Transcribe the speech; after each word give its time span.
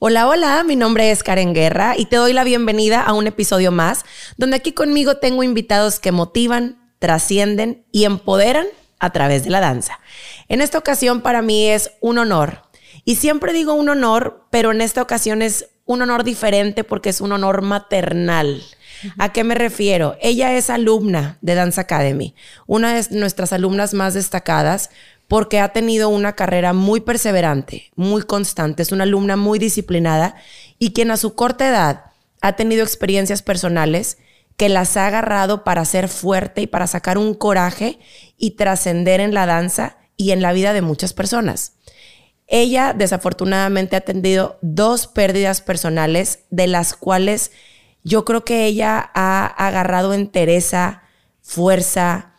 Hola, 0.00 0.28
hola, 0.28 0.62
mi 0.62 0.76
nombre 0.76 1.10
es 1.10 1.24
Karen 1.24 1.54
Guerra 1.54 1.94
y 1.98 2.04
te 2.04 2.14
doy 2.14 2.32
la 2.32 2.44
bienvenida 2.44 3.02
a 3.02 3.14
un 3.14 3.26
episodio 3.26 3.72
más 3.72 4.04
donde 4.36 4.54
aquí 4.54 4.70
conmigo 4.70 5.16
tengo 5.16 5.42
invitados 5.42 5.98
que 5.98 6.12
motivan, 6.12 6.78
trascienden 7.00 7.84
y 7.90 8.04
empoderan 8.04 8.68
a 9.00 9.10
través 9.10 9.42
de 9.42 9.50
la 9.50 9.58
danza. 9.58 9.98
En 10.48 10.60
esta 10.60 10.78
ocasión 10.78 11.20
para 11.20 11.42
mí 11.42 11.66
es 11.66 11.90
un 12.00 12.18
honor 12.18 12.62
y 13.04 13.16
siempre 13.16 13.52
digo 13.52 13.72
un 13.72 13.88
honor, 13.88 14.46
pero 14.50 14.70
en 14.70 14.82
esta 14.82 15.02
ocasión 15.02 15.42
es 15.42 15.68
un 15.84 16.00
honor 16.00 16.22
diferente 16.22 16.84
porque 16.84 17.08
es 17.08 17.20
un 17.20 17.32
honor 17.32 17.62
maternal. 17.62 18.62
¿A 19.18 19.32
qué 19.32 19.42
me 19.42 19.56
refiero? 19.56 20.16
Ella 20.20 20.52
es 20.52 20.70
alumna 20.70 21.38
de 21.40 21.56
Dance 21.56 21.80
Academy, 21.80 22.36
una 22.68 22.94
de 22.94 23.18
nuestras 23.18 23.52
alumnas 23.52 23.94
más 23.94 24.14
destacadas, 24.14 24.90
porque 25.28 25.60
ha 25.60 25.68
tenido 25.68 26.08
una 26.08 26.34
carrera 26.34 26.72
muy 26.72 27.00
perseverante, 27.00 27.90
muy 27.94 28.22
constante, 28.22 28.82
es 28.82 28.92
una 28.92 29.04
alumna 29.04 29.36
muy 29.36 29.58
disciplinada 29.58 30.34
y 30.78 30.92
quien 30.92 31.10
a 31.10 31.18
su 31.18 31.34
corta 31.34 31.68
edad 31.68 32.04
ha 32.40 32.56
tenido 32.56 32.82
experiencias 32.82 33.42
personales 33.42 34.18
que 34.56 34.68
las 34.68 34.96
ha 34.96 35.06
agarrado 35.06 35.64
para 35.64 35.84
ser 35.84 36.08
fuerte 36.08 36.62
y 36.62 36.66
para 36.66 36.86
sacar 36.86 37.18
un 37.18 37.34
coraje 37.34 37.98
y 38.38 38.52
trascender 38.52 39.20
en 39.20 39.34
la 39.34 39.46
danza 39.46 39.98
y 40.16 40.32
en 40.32 40.42
la 40.42 40.52
vida 40.52 40.72
de 40.72 40.82
muchas 40.82 41.12
personas. 41.12 41.74
Ella 42.46 42.94
desafortunadamente 42.96 43.94
ha 43.94 44.00
tenido 44.00 44.58
dos 44.62 45.06
pérdidas 45.06 45.60
personales 45.60 46.40
de 46.50 46.66
las 46.66 46.94
cuales 46.94 47.52
yo 48.02 48.24
creo 48.24 48.44
que 48.44 48.64
ella 48.64 49.10
ha 49.14 49.46
agarrado 49.46 50.14
entereza, 50.14 51.02
fuerza, 51.42 52.32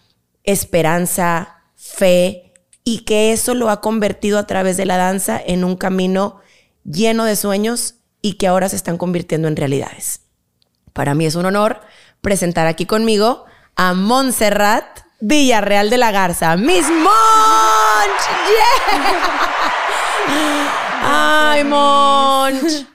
esperanza, 0.44 1.62
fe 1.76 2.49
y 2.90 3.02
que 3.02 3.32
eso 3.34 3.54
lo 3.54 3.70
ha 3.70 3.82
convertido 3.82 4.40
a 4.40 4.48
través 4.48 4.76
de 4.76 4.88
la 4.88 4.98
danza 4.98 5.40
en 5.46 5.64
un 5.64 5.76
camino 5.76 6.40
lleno 6.84 7.24
de 7.24 7.36
sueños 7.36 7.98
y 8.20 8.34
que 8.34 8.48
ahora 8.48 8.68
se 8.68 8.76
están 8.76 8.98
convirtiendo 8.98 9.48
en 9.48 9.56
realidades. 9.56 10.22
Para 10.92 11.14
mí 11.14 11.28
es 11.28 11.36
un 11.36 11.46
honor 11.46 11.82
presentar 12.22 12.66
aquí 12.66 12.88
conmigo 12.88 13.46
a 13.76 13.94
Montserrat 13.94 15.02
Villarreal 15.20 15.92
de 15.92 16.00
la 16.00 16.10
Garza. 16.10 16.58
¡Miss 16.58 16.90
Monch! 16.90 17.12
¡Ay, 21.04 21.64
Monch! 21.64 22.88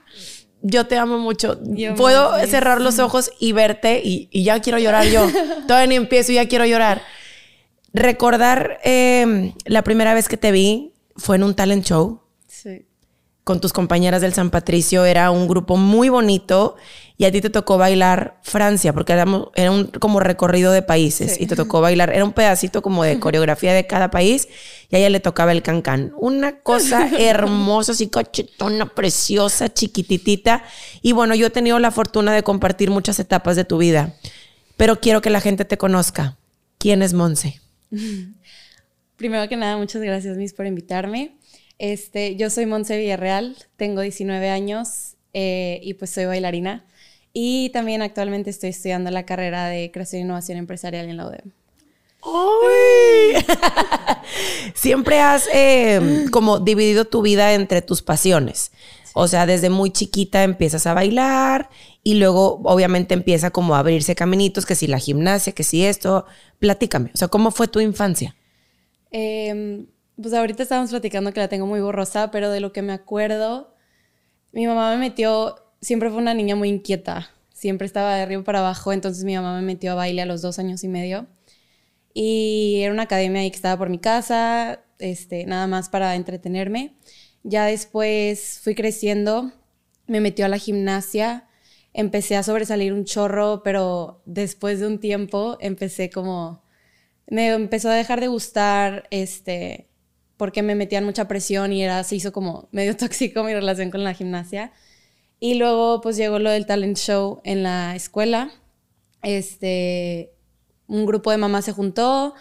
Yo 0.60 0.88
te 0.88 0.98
amo 0.98 1.18
mucho. 1.18 1.60
Puedo 1.96 2.36
cerrar 2.48 2.80
los 2.80 2.98
ojos 2.98 3.30
y 3.38 3.52
verte 3.52 4.02
y, 4.02 4.42
ya 4.42 4.58
quiero 4.58 4.80
llorar 4.80 5.06
yo. 5.06 5.24
Todavía 5.68 5.86
ni 5.86 5.94
empiezo 5.94 6.32
y 6.32 6.34
ya 6.34 6.48
quiero 6.48 6.66
llorar. 6.66 7.00
Recordar 7.94 8.80
em, 8.82 9.54
la 9.66 9.82
primera 9.82 10.14
vez 10.14 10.28
que 10.28 10.36
te 10.36 10.50
vi 10.50 10.92
fue 11.16 11.36
en 11.36 11.44
un 11.44 11.54
talent 11.54 11.84
show. 11.84 12.22
Sí. 12.48 12.86
Con 13.44 13.60
tus 13.60 13.72
compañeras 13.72 14.20
del 14.20 14.34
San 14.34 14.50
Patricio. 14.50 15.04
Era 15.04 15.30
un 15.30 15.46
grupo 15.46 15.76
muy 15.76 16.08
bonito 16.08 16.74
y 17.16 17.24
a 17.24 17.30
ti 17.30 17.40
te 17.40 17.50
tocó 17.50 17.78
bailar 17.78 18.40
Francia, 18.42 18.92
porque 18.92 19.12
era, 19.12 19.24
un 19.24 19.84
como 20.00 20.18
recorrido 20.18 20.72
de 20.72 20.82
países 20.82 21.40
y 21.40 21.46
te 21.46 21.54
tocó 21.54 21.80
bailar, 21.80 22.10
era 22.12 22.24
un 22.24 22.32
pedacito 22.32 22.82
como 22.82 23.04
de 23.04 23.20
coreografía 23.20 23.72
de 23.72 23.86
cada 23.86 24.10
país 24.10 24.48
y 24.90 24.96
a 24.96 24.98
ella 24.98 25.10
le 25.10 25.20
tocaba 25.20 25.52
el 25.52 25.62
cancán. 25.62 26.12
Una 26.16 26.58
cosa 26.58 27.08
hermosa, 27.18 27.92
así 27.92 28.08
cachetona, 28.08 28.86
preciosa, 28.86 29.72
chiquititita. 29.72 30.64
Y 31.00 31.12
bueno, 31.12 31.36
yo 31.36 31.46
he 31.46 31.50
tenido 31.50 31.78
la 31.78 31.92
fortuna 31.92 32.32
de 32.32 32.42
compartir 32.42 32.90
muchas 32.90 33.20
etapas 33.20 33.54
de 33.54 33.64
tu 33.64 33.78
vida, 33.78 34.16
pero 34.76 34.98
quiero 35.00 35.22
que 35.22 35.30
la 35.30 35.40
gente 35.40 35.64
te 35.64 35.78
conozca. 35.78 36.38
¿Quién 36.78 37.00
es 37.00 37.14
Monse? 37.14 37.63
Primero 39.16 39.48
que 39.48 39.56
nada, 39.56 39.76
muchas 39.76 40.02
gracias, 40.02 40.36
Miss, 40.36 40.52
por 40.52 40.66
invitarme. 40.66 41.36
Este, 41.78 42.36
yo 42.36 42.50
soy 42.50 42.66
Monse 42.66 42.96
Villarreal, 42.98 43.56
tengo 43.76 44.00
19 44.00 44.50
años 44.50 45.16
eh, 45.32 45.80
y 45.82 45.94
pues 45.94 46.10
soy 46.10 46.24
bailarina. 46.24 46.86
Y 47.32 47.70
también 47.70 48.02
actualmente 48.02 48.50
estoy 48.50 48.70
estudiando 48.70 49.10
la 49.10 49.26
carrera 49.26 49.66
de 49.66 49.90
creación 49.92 50.20
e 50.20 50.24
innovación 50.24 50.58
empresarial 50.58 51.08
en 51.08 51.16
la 51.16 51.26
UDEM. 51.26 51.52
¡Ay! 52.22 53.44
Siempre 54.74 55.20
has 55.20 55.48
eh, 55.52 56.26
como 56.30 56.60
dividido 56.60 57.04
tu 57.04 57.22
vida 57.22 57.54
entre 57.54 57.82
tus 57.82 58.02
pasiones. 58.02 58.70
O 59.14 59.28
sea, 59.28 59.46
desde 59.46 59.70
muy 59.70 59.90
chiquita 59.90 60.42
empiezas 60.42 60.86
a 60.86 60.92
bailar 60.92 61.70
y 62.02 62.16
luego 62.16 62.60
obviamente 62.64 63.14
empieza 63.14 63.50
como 63.50 63.74
a 63.74 63.78
abrirse 63.78 64.14
caminitos, 64.14 64.66
que 64.66 64.74
si 64.74 64.86
la 64.86 64.98
gimnasia, 64.98 65.52
que 65.52 65.62
si 65.62 65.84
esto. 65.84 66.26
Platícame, 66.58 67.10
o 67.14 67.16
sea, 67.16 67.28
¿cómo 67.28 67.50
fue 67.50 67.68
tu 67.68 67.80
infancia? 67.80 68.36
Em, 69.10 69.86
pues 70.20 70.34
ahorita 70.34 70.62
estábamos 70.62 70.90
platicando 70.90 71.32
que 71.32 71.40
la 71.40 71.48
tengo 71.48 71.66
muy 71.66 71.80
borrosa, 71.80 72.30
pero 72.30 72.50
de 72.50 72.60
lo 72.60 72.72
que 72.72 72.82
me 72.82 72.92
acuerdo, 72.92 73.74
mi 74.52 74.66
mamá 74.66 74.90
me 74.90 74.98
metió 74.98 75.56
siempre 75.84 76.10
fue 76.10 76.18
una 76.18 76.34
niña 76.34 76.56
muy 76.56 76.68
inquieta. 76.68 77.30
Siempre 77.52 77.86
estaba 77.86 78.16
de 78.16 78.22
arriba 78.22 78.42
para 78.42 78.60
abajo, 78.60 78.92
entonces 78.92 79.24
mi 79.24 79.36
mamá 79.36 79.54
me 79.56 79.62
metió 79.62 79.92
a 79.92 79.94
baile 79.94 80.22
a 80.22 80.26
los 80.26 80.42
dos 80.42 80.58
años 80.58 80.82
y 80.82 80.88
medio. 80.88 81.26
Y 82.12 82.80
era 82.82 82.92
una 82.92 83.04
academia 83.04 83.42
ahí 83.42 83.50
que 83.50 83.56
estaba 83.56 83.76
por 83.76 83.90
mi 83.90 83.98
casa, 83.98 84.80
este, 84.98 85.46
nada 85.46 85.66
más 85.66 85.88
para 85.88 86.16
entretenerme. 86.16 86.94
Ya 87.44 87.66
después 87.66 88.60
fui 88.62 88.74
creciendo, 88.74 89.52
me 90.06 90.20
metió 90.20 90.44
a 90.44 90.48
la 90.48 90.58
gimnasia, 90.58 91.46
empecé 91.92 92.36
a 92.36 92.42
sobresalir 92.42 92.92
un 92.92 93.04
chorro, 93.04 93.62
pero 93.62 94.22
después 94.26 94.80
de 94.80 94.86
un 94.88 94.98
tiempo 94.98 95.56
empecé 95.60 96.10
como, 96.10 96.64
me 97.28 97.48
empezó 97.48 97.90
a 97.90 97.94
dejar 97.94 98.20
de 98.20 98.28
gustar, 98.28 99.06
este, 99.10 99.88
porque 100.36 100.62
me 100.62 100.74
metían 100.74 101.04
mucha 101.04 101.28
presión 101.28 101.72
y 101.72 101.82
era, 101.82 102.02
se 102.04 102.16
hizo 102.16 102.32
como 102.32 102.68
medio 102.72 102.96
tóxico 102.98 103.44
mi 103.44 103.54
relación 103.54 103.90
con 103.90 104.04
la 104.04 104.14
gimnasia. 104.14 104.72
Y 105.40 105.54
luego 105.54 106.00
pues 106.00 106.16
llegó 106.16 106.38
lo 106.38 106.50
del 106.50 106.66
talent 106.66 106.96
show 106.96 107.40
en 107.44 107.62
la 107.62 107.94
escuela. 107.94 108.50
Este, 109.22 110.32
un 110.86 111.06
grupo 111.06 111.30
de 111.30 111.36
mamás 111.38 111.64
se 111.66 111.72
juntó, 111.72 112.34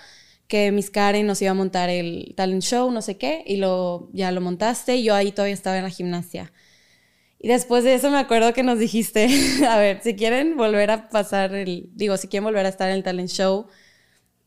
que 0.54 0.72
Miss 0.72 0.92
Karen 0.92 1.26
nos 1.26 1.42
iba 1.42 1.50
a 1.50 1.56
montar 1.56 1.90
el 1.90 2.36
talent 2.38 2.62
show, 2.62 2.92
no 2.92 3.02
sé 3.02 3.18
qué, 3.18 3.44
y 3.48 3.58
lo, 3.58 4.12
ya 4.14 4.32
lo 4.32 4.40
montaste 4.40 4.98
y 4.98 5.04
yo 5.04 5.16
ahí 5.16 5.32
todavía 5.32 5.56
estaba 5.56 5.78
en 5.78 5.84
la 5.84 5.90
gimnasia. 5.90 6.54
Y 7.40 7.48
después 7.48 7.84
de 7.84 7.96
eso 7.96 8.12
me 8.12 8.20
acuerdo 8.20 8.54
que 8.54 8.62
nos 8.62 8.78
dijiste, 8.78 9.28
a 9.68 9.78
ver, 9.80 10.02
si 10.04 10.16
quieren 10.16 10.56
volver 10.56 10.92
a 10.92 11.10
pasar 11.10 11.56
el, 11.56 11.90
digo, 11.96 12.18
si 12.18 12.28
quieren 12.28 12.44
volver 12.44 12.68
a 12.68 12.70
estar 12.70 12.88
en 12.88 12.98
el 12.98 13.04
talent 13.04 13.32
show, 13.32 13.66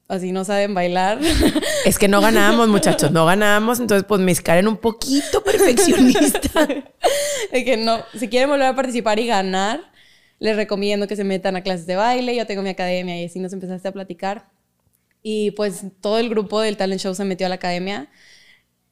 así 0.07 0.31
no 0.31 0.45
saben 0.45 0.75
bailar. 0.75 1.19
Es 1.85 1.99
que 1.99 2.07
no 2.07 2.21
ganamos, 2.21 2.69
muchachos, 2.69 3.11
no 3.11 3.27
ganamos, 3.27 3.81
entonces 3.81 4.07
pues 4.07 4.21
mis 4.21 4.41
Karen 4.41 4.69
un 4.69 4.77
poquito 4.77 5.43
perfeccionista. 5.43 6.69
es 7.51 7.65
que 7.65 7.77
no, 7.77 7.99
si 8.17 8.29
quieren 8.29 8.49
volver 8.49 8.67
a 8.69 8.77
participar 8.77 9.19
y 9.19 9.27
ganar, 9.27 9.81
les 10.39 10.55
recomiendo 10.55 11.09
que 11.09 11.17
se 11.17 11.25
metan 11.25 11.57
a 11.57 11.63
clases 11.63 11.89
de 11.89 11.97
baile, 11.97 12.37
yo 12.37 12.47
tengo 12.47 12.63
mi 12.63 12.69
academia 12.69 13.21
y 13.21 13.25
así 13.25 13.41
nos 13.41 13.53
empezaste 13.53 13.89
a 13.89 13.93
platicar. 13.93 14.55
Y 15.29 15.51
pues 15.51 15.83
todo 16.01 16.21
el 16.21 16.29
grupo 16.29 16.61
del 16.61 16.77
talent 16.77 17.01
show 17.01 17.13
se 17.13 17.25
metió 17.25 17.47
a 17.47 17.49
la 17.49 17.57
academia 17.57 18.09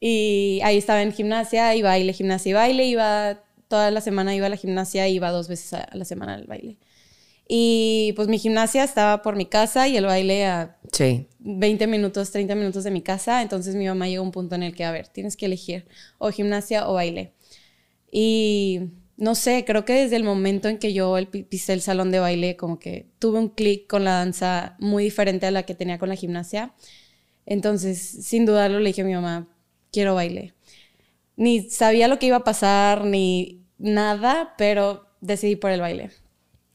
y 0.00 0.58
ahí 0.64 0.76
estaba 0.76 1.00
en 1.00 1.12
gimnasia 1.12 1.76
y 1.76 1.82
baile, 1.82 2.12
gimnasia 2.12 2.50
y 2.50 2.52
baile, 2.52 2.84
iba 2.86 3.40
toda 3.68 3.92
la 3.92 4.00
semana 4.00 4.34
iba 4.34 4.46
a 4.46 4.48
la 4.48 4.56
gimnasia, 4.56 5.06
iba 5.06 5.30
dos 5.30 5.46
veces 5.46 5.74
a 5.74 5.88
la 5.92 6.04
semana 6.04 6.34
al 6.34 6.48
baile. 6.48 6.76
Y 7.46 8.14
pues 8.16 8.26
mi 8.26 8.40
gimnasia 8.40 8.82
estaba 8.82 9.22
por 9.22 9.36
mi 9.36 9.46
casa 9.46 9.86
y 9.86 9.96
el 9.96 10.06
baile 10.06 10.44
a 10.44 10.76
20 11.38 11.86
minutos, 11.86 12.32
30 12.32 12.56
minutos 12.56 12.82
de 12.82 12.90
mi 12.90 13.00
casa. 13.00 13.40
Entonces 13.40 13.76
mi 13.76 13.86
mamá 13.86 14.08
llegó 14.08 14.24
a 14.24 14.26
un 14.26 14.32
punto 14.32 14.56
en 14.56 14.64
el 14.64 14.74
que, 14.74 14.82
a 14.82 14.90
ver, 14.90 15.06
tienes 15.06 15.36
que 15.36 15.46
elegir 15.46 15.86
o 16.18 16.32
gimnasia 16.32 16.88
o 16.88 16.94
baile. 16.94 17.32
Y 18.10 18.80
no 19.16 19.34
sé, 19.34 19.64
creo 19.64 19.84
que 19.84 19.92
desde 19.92 20.16
el 20.16 20.24
momento 20.24 20.68
en 20.68 20.78
que 20.78 20.92
yo 20.92 21.16
pisé 21.48 21.72
el 21.72 21.80
salón 21.80 22.10
de 22.10 22.18
baile, 22.18 22.56
como 22.56 22.78
que 22.78 23.06
tuve 23.18 23.38
un 23.38 23.48
clic 23.48 23.86
con 23.86 24.04
la 24.04 24.12
danza 24.12 24.76
muy 24.80 25.04
diferente 25.04 25.46
a 25.46 25.50
la 25.50 25.62
que 25.62 25.74
tenía 25.74 25.98
con 25.98 26.08
la 26.08 26.16
gimnasia. 26.16 26.74
Entonces, 27.46 27.98
sin 27.98 28.46
dudarlo, 28.46 28.80
le 28.80 28.88
dije 28.88 29.02
a 29.02 29.04
mi 29.04 29.14
mamá, 29.14 29.48
quiero 29.92 30.14
baile. 30.14 30.54
Ni 31.36 31.68
sabía 31.70 32.08
lo 32.08 32.18
que 32.18 32.26
iba 32.26 32.38
a 32.38 32.44
pasar, 32.44 33.04
ni 33.04 33.64
nada, 33.78 34.54
pero 34.58 35.06
decidí 35.20 35.56
por 35.56 35.70
el 35.70 35.80
baile. 35.80 36.10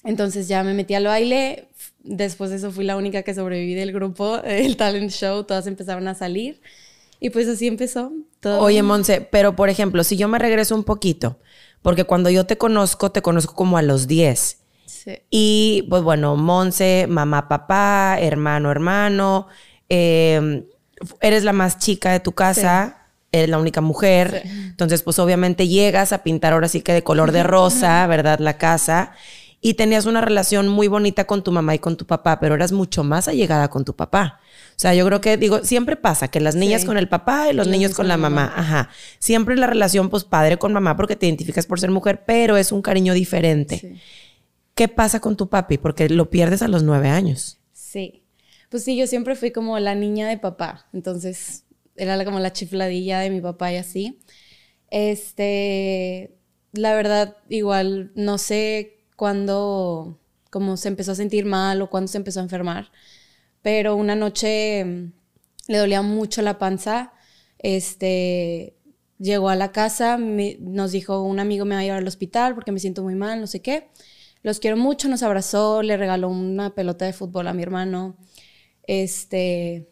Entonces 0.04 0.48
ya 0.48 0.64
me 0.64 0.74
metí 0.74 0.94
al 0.94 1.06
baile. 1.06 1.68
Después 2.00 2.50
de 2.50 2.58
eso 2.58 2.72
fui 2.72 2.86
la 2.86 2.96
única 2.96 3.24
que 3.24 3.34
sobreviví 3.34 3.74
del 3.74 3.92
grupo, 3.92 4.38
el 4.44 4.78
talent 4.78 5.12
show. 5.12 5.44
Todas 5.44 5.68
empezaron 5.68 6.08
a 6.08 6.16
salir. 6.16 6.62
Y 7.20 7.32
pues 7.32 7.48
así 7.50 7.68
empezó 7.68 8.14
todo. 8.40 8.62
Oye, 8.62 8.82
Monse, 8.82 9.20
pero 9.20 9.56
por 9.56 9.70
ejemplo, 9.70 10.06
si 10.06 10.16
yo 10.16 10.30
me 10.30 10.40
regreso 10.40 10.74
un 10.74 10.86
poquito, 10.86 11.40
porque 11.82 12.04
cuando 12.04 12.30
yo 12.30 12.46
te 12.46 12.58
conozco, 12.58 13.12
te 13.12 13.22
conozco 13.22 13.54
como 13.56 13.78
a 13.78 13.82
los 13.82 14.08
10. 14.08 14.58
Sí. 14.86 15.20
Y 15.30 15.88
pues 15.90 16.04
bueno, 16.04 16.36
Monse, 16.36 17.06
mamá, 17.10 17.48
papá, 17.48 18.18
hermano, 18.20 18.72
hermano. 18.72 19.48
Em, 19.88 20.66
eres 21.22 21.44
la 21.44 21.54
más 21.54 21.80
chica 21.80 22.12
de 22.12 22.20
tu 22.20 22.34
casa. 22.34 22.96
Eres 23.32 23.50
la 23.50 23.60
única 23.60 23.82
mujer. 23.82 24.42
Entonces, 24.44 25.04
pues 25.04 25.20
obviamente 25.20 25.68
llegas 25.68 26.14
a 26.14 26.24
pintar 26.24 26.54
ahora 26.54 26.68
sí 26.68 26.82
que 26.82 26.94
de 26.94 27.04
color 27.04 27.32
de 27.32 27.44
rosa, 27.44 28.08
¿verdad? 28.08 28.40
La 28.40 28.58
casa. 28.58 29.12
Y 29.62 29.74
tenías 29.74 30.06
una 30.06 30.22
relación 30.22 30.70
muy 30.70 30.88
bonita 30.88 31.26
con 31.26 31.44
tu 31.44 31.52
mamá 31.52 31.76
y 31.76 31.80
con 31.80 31.98
tu 31.98 32.06
papá, 32.06 32.40
pero 32.40 32.56
eras 32.56 32.72
mucho 32.72 33.04
más 33.04 33.28
allegada 33.28 33.70
con 33.70 33.84
tu 33.84 33.96
papá. 33.96 34.40
O 34.72 34.80
sea, 34.80 34.94
yo 34.94 35.06
creo 35.06 35.20
que, 35.20 35.36
digo, 35.36 35.66
siempre 35.66 35.98
pasa 35.98 36.30
que 36.30 36.40
las 36.40 36.56
niñas 36.56 36.86
con 36.86 36.98
el 36.98 37.10
papá 37.10 37.50
y 37.50 37.54
los 37.54 37.68
niños 37.68 37.94
con 37.94 38.08
la 38.08 38.16
mamá. 38.16 38.54
Ajá. 38.56 38.90
Siempre 39.20 39.58
la 39.58 39.68
relación, 39.68 40.10
pues, 40.10 40.24
padre 40.24 40.58
con 40.58 40.72
mamá 40.72 40.96
porque 40.96 41.18
te 41.18 41.26
identificas 41.26 41.66
por 41.66 41.80
ser 41.80 41.92
mujer, 41.92 42.24
pero 42.26 42.56
es 42.56 42.72
un 42.72 42.82
cariño 42.82 43.14
diferente. 43.14 44.00
¿Qué 44.76 44.88
pasa 44.88 45.20
con 45.20 45.36
tu 45.36 45.50
papi? 45.50 45.78
Porque 45.78 46.08
lo 46.08 46.30
pierdes 46.30 46.62
a 46.62 46.70
los 46.70 46.84
nueve 46.84 47.10
años. 47.10 47.60
Sí. 47.74 48.24
Pues 48.70 48.86
sí, 48.86 48.96
yo 48.96 49.08
siempre 49.08 49.36
fui 49.36 49.52
como 49.52 49.78
la 49.80 49.96
niña 49.96 50.30
de 50.30 50.38
papá. 50.38 50.88
Entonces, 50.94 51.66
era 51.98 52.24
como 52.24 52.40
la 52.40 52.54
chifladilla 52.54 53.20
de 53.20 53.30
mi 53.30 53.42
papá 53.42 53.74
y 53.74 53.76
así. 53.76 54.20
Este, 54.90 56.38
la 56.72 56.96
verdad, 56.96 57.36
igual, 57.50 58.14
no 58.16 58.38
sé 58.38 58.99
cuándo, 59.20 60.18
como 60.50 60.78
se 60.78 60.88
empezó 60.88 61.12
a 61.12 61.16
sentir 61.16 61.46
mal 61.46 61.82
o 61.84 61.90
cuándo 61.92 62.08
se 62.08 62.18
empezó 62.18 62.40
a 62.40 62.44
enfermar 62.44 62.90
pero 63.62 63.96
una 63.96 64.16
noche 64.16 64.84
mm, 64.86 65.12
le 65.68 65.78
dolía 65.78 66.02
mucho 66.02 66.42
la 66.42 66.58
panza. 66.58 67.14
Este, 67.60 68.76
llegó 69.18 69.50
a 69.50 69.56
la 69.56 69.72
casa, 69.72 70.18
nos 70.18 70.92
dijo, 70.92 71.22
un 71.22 71.40
amigo 71.40 71.66
me 71.66 71.76
va 71.76 71.82
a 71.82 71.84
llevar 71.84 72.00
al 72.00 72.08
hospital 72.08 72.56
porque 72.56 72.72
me 72.72 72.80
siento 72.80 73.04
muy 73.04 73.16
mal, 73.16 73.40
no 73.42 73.48
sé 73.48 73.62
qué. 73.62 73.90
Los 74.42 74.60
quiero 74.60 74.78
mucho, 74.78 75.10
nos 75.10 75.24
abrazó, 75.24 75.82
le 75.82 75.98
regaló 75.98 76.30
una 76.30 76.74
pelota 76.74 77.06
de 77.06 77.14
fútbol 77.14 77.48
a 77.48 77.54
mi 77.54 77.64
hermano. 77.64 78.16
Este, 78.88 79.90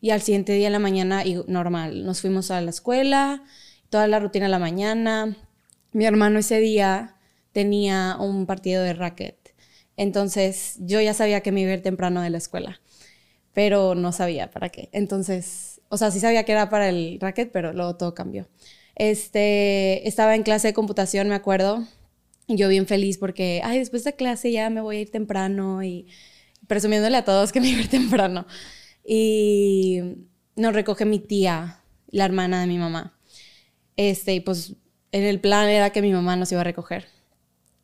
y 0.00 0.10
al 0.10 0.22
siguiente 0.22 0.52
día 0.54 0.68
en 0.68 0.72
la 0.72 0.78
mañana, 0.78 1.24
y 1.26 1.42
normal, 1.46 2.04
nos 2.04 2.20
fuimos 2.22 2.50
a 2.50 2.60
la 2.60 2.70
escuela, 2.70 3.44
toda 3.90 4.08
la 4.08 4.18
rutina 4.18 4.46
de 4.46 4.50
la 4.50 4.58
mañana. 4.58 5.36
Mi 5.92 6.06
hermano 6.06 6.38
ese 6.38 6.58
día 6.58 7.16
tenía 7.52 8.16
un 8.18 8.46
partido 8.46 8.82
de 8.82 8.94
racket. 8.94 9.54
Entonces 9.96 10.76
yo 10.80 11.00
ya 11.00 11.14
sabía 11.14 11.42
que 11.42 11.52
me 11.52 11.60
iba 11.62 11.70
a 11.70 11.74
ir 11.74 11.82
temprano 11.82 12.22
de 12.22 12.30
la 12.30 12.38
escuela 12.38 12.80
pero 13.52 13.94
no 13.94 14.12
sabía 14.12 14.50
para 14.50 14.68
qué. 14.70 14.88
Entonces, 14.92 15.80
o 15.88 15.96
sea, 15.96 16.10
sí 16.10 16.20
sabía 16.20 16.44
que 16.44 16.52
era 16.52 16.70
para 16.70 16.88
el 16.88 17.18
racket, 17.20 17.50
pero 17.52 17.72
luego 17.72 17.96
todo 17.96 18.14
cambió. 18.14 18.48
Este, 18.94 20.06
estaba 20.08 20.34
en 20.34 20.42
clase 20.42 20.68
de 20.68 20.74
computación, 20.74 21.28
me 21.28 21.34
acuerdo, 21.34 21.86
yo 22.48 22.68
bien 22.68 22.86
feliz 22.86 23.18
porque, 23.18 23.60
ay, 23.64 23.78
después 23.78 24.04
de 24.04 24.14
clase 24.14 24.52
ya 24.52 24.70
me 24.70 24.80
voy 24.80 24.96
a 24.96 25.00
ir 25.00 25.10
temprano 25.10 25.82
y 25.82 26.06
presumiéndole 26.66 27.16
a 27.16 27.24
todos 27.24 27.52
que 27.52 27.60
me 27.60 27.68
iba 27.68 27.78
a 27.80 27.82
ir 27.82 27.88
temprano. 27.90 28.46
Y 29.04 30.00
nos 30.56 30.74
recoge 30.74 31.04
mi 31.04 31.18
tía, 31.18 31.80
la 32.08 32.24
hermana 32.24 32.60
de 32.60 32.66
mi 32.66 32.78
mamá. 32.78 33.18
Este, 33.96 34.34
y 34.34 34.40
pues 34.40 34.74
en 35.12 35.24
el 35.24 35.40
plan 35.40 35.68
era 35.68 35.90
que 35.90 36.02
mi 36.02 36.12
mamá 36.12 36.36
nos 36.36 36.52
iba 36.52 36.60
a 36.62 36.64
recoger. 36.64 37.06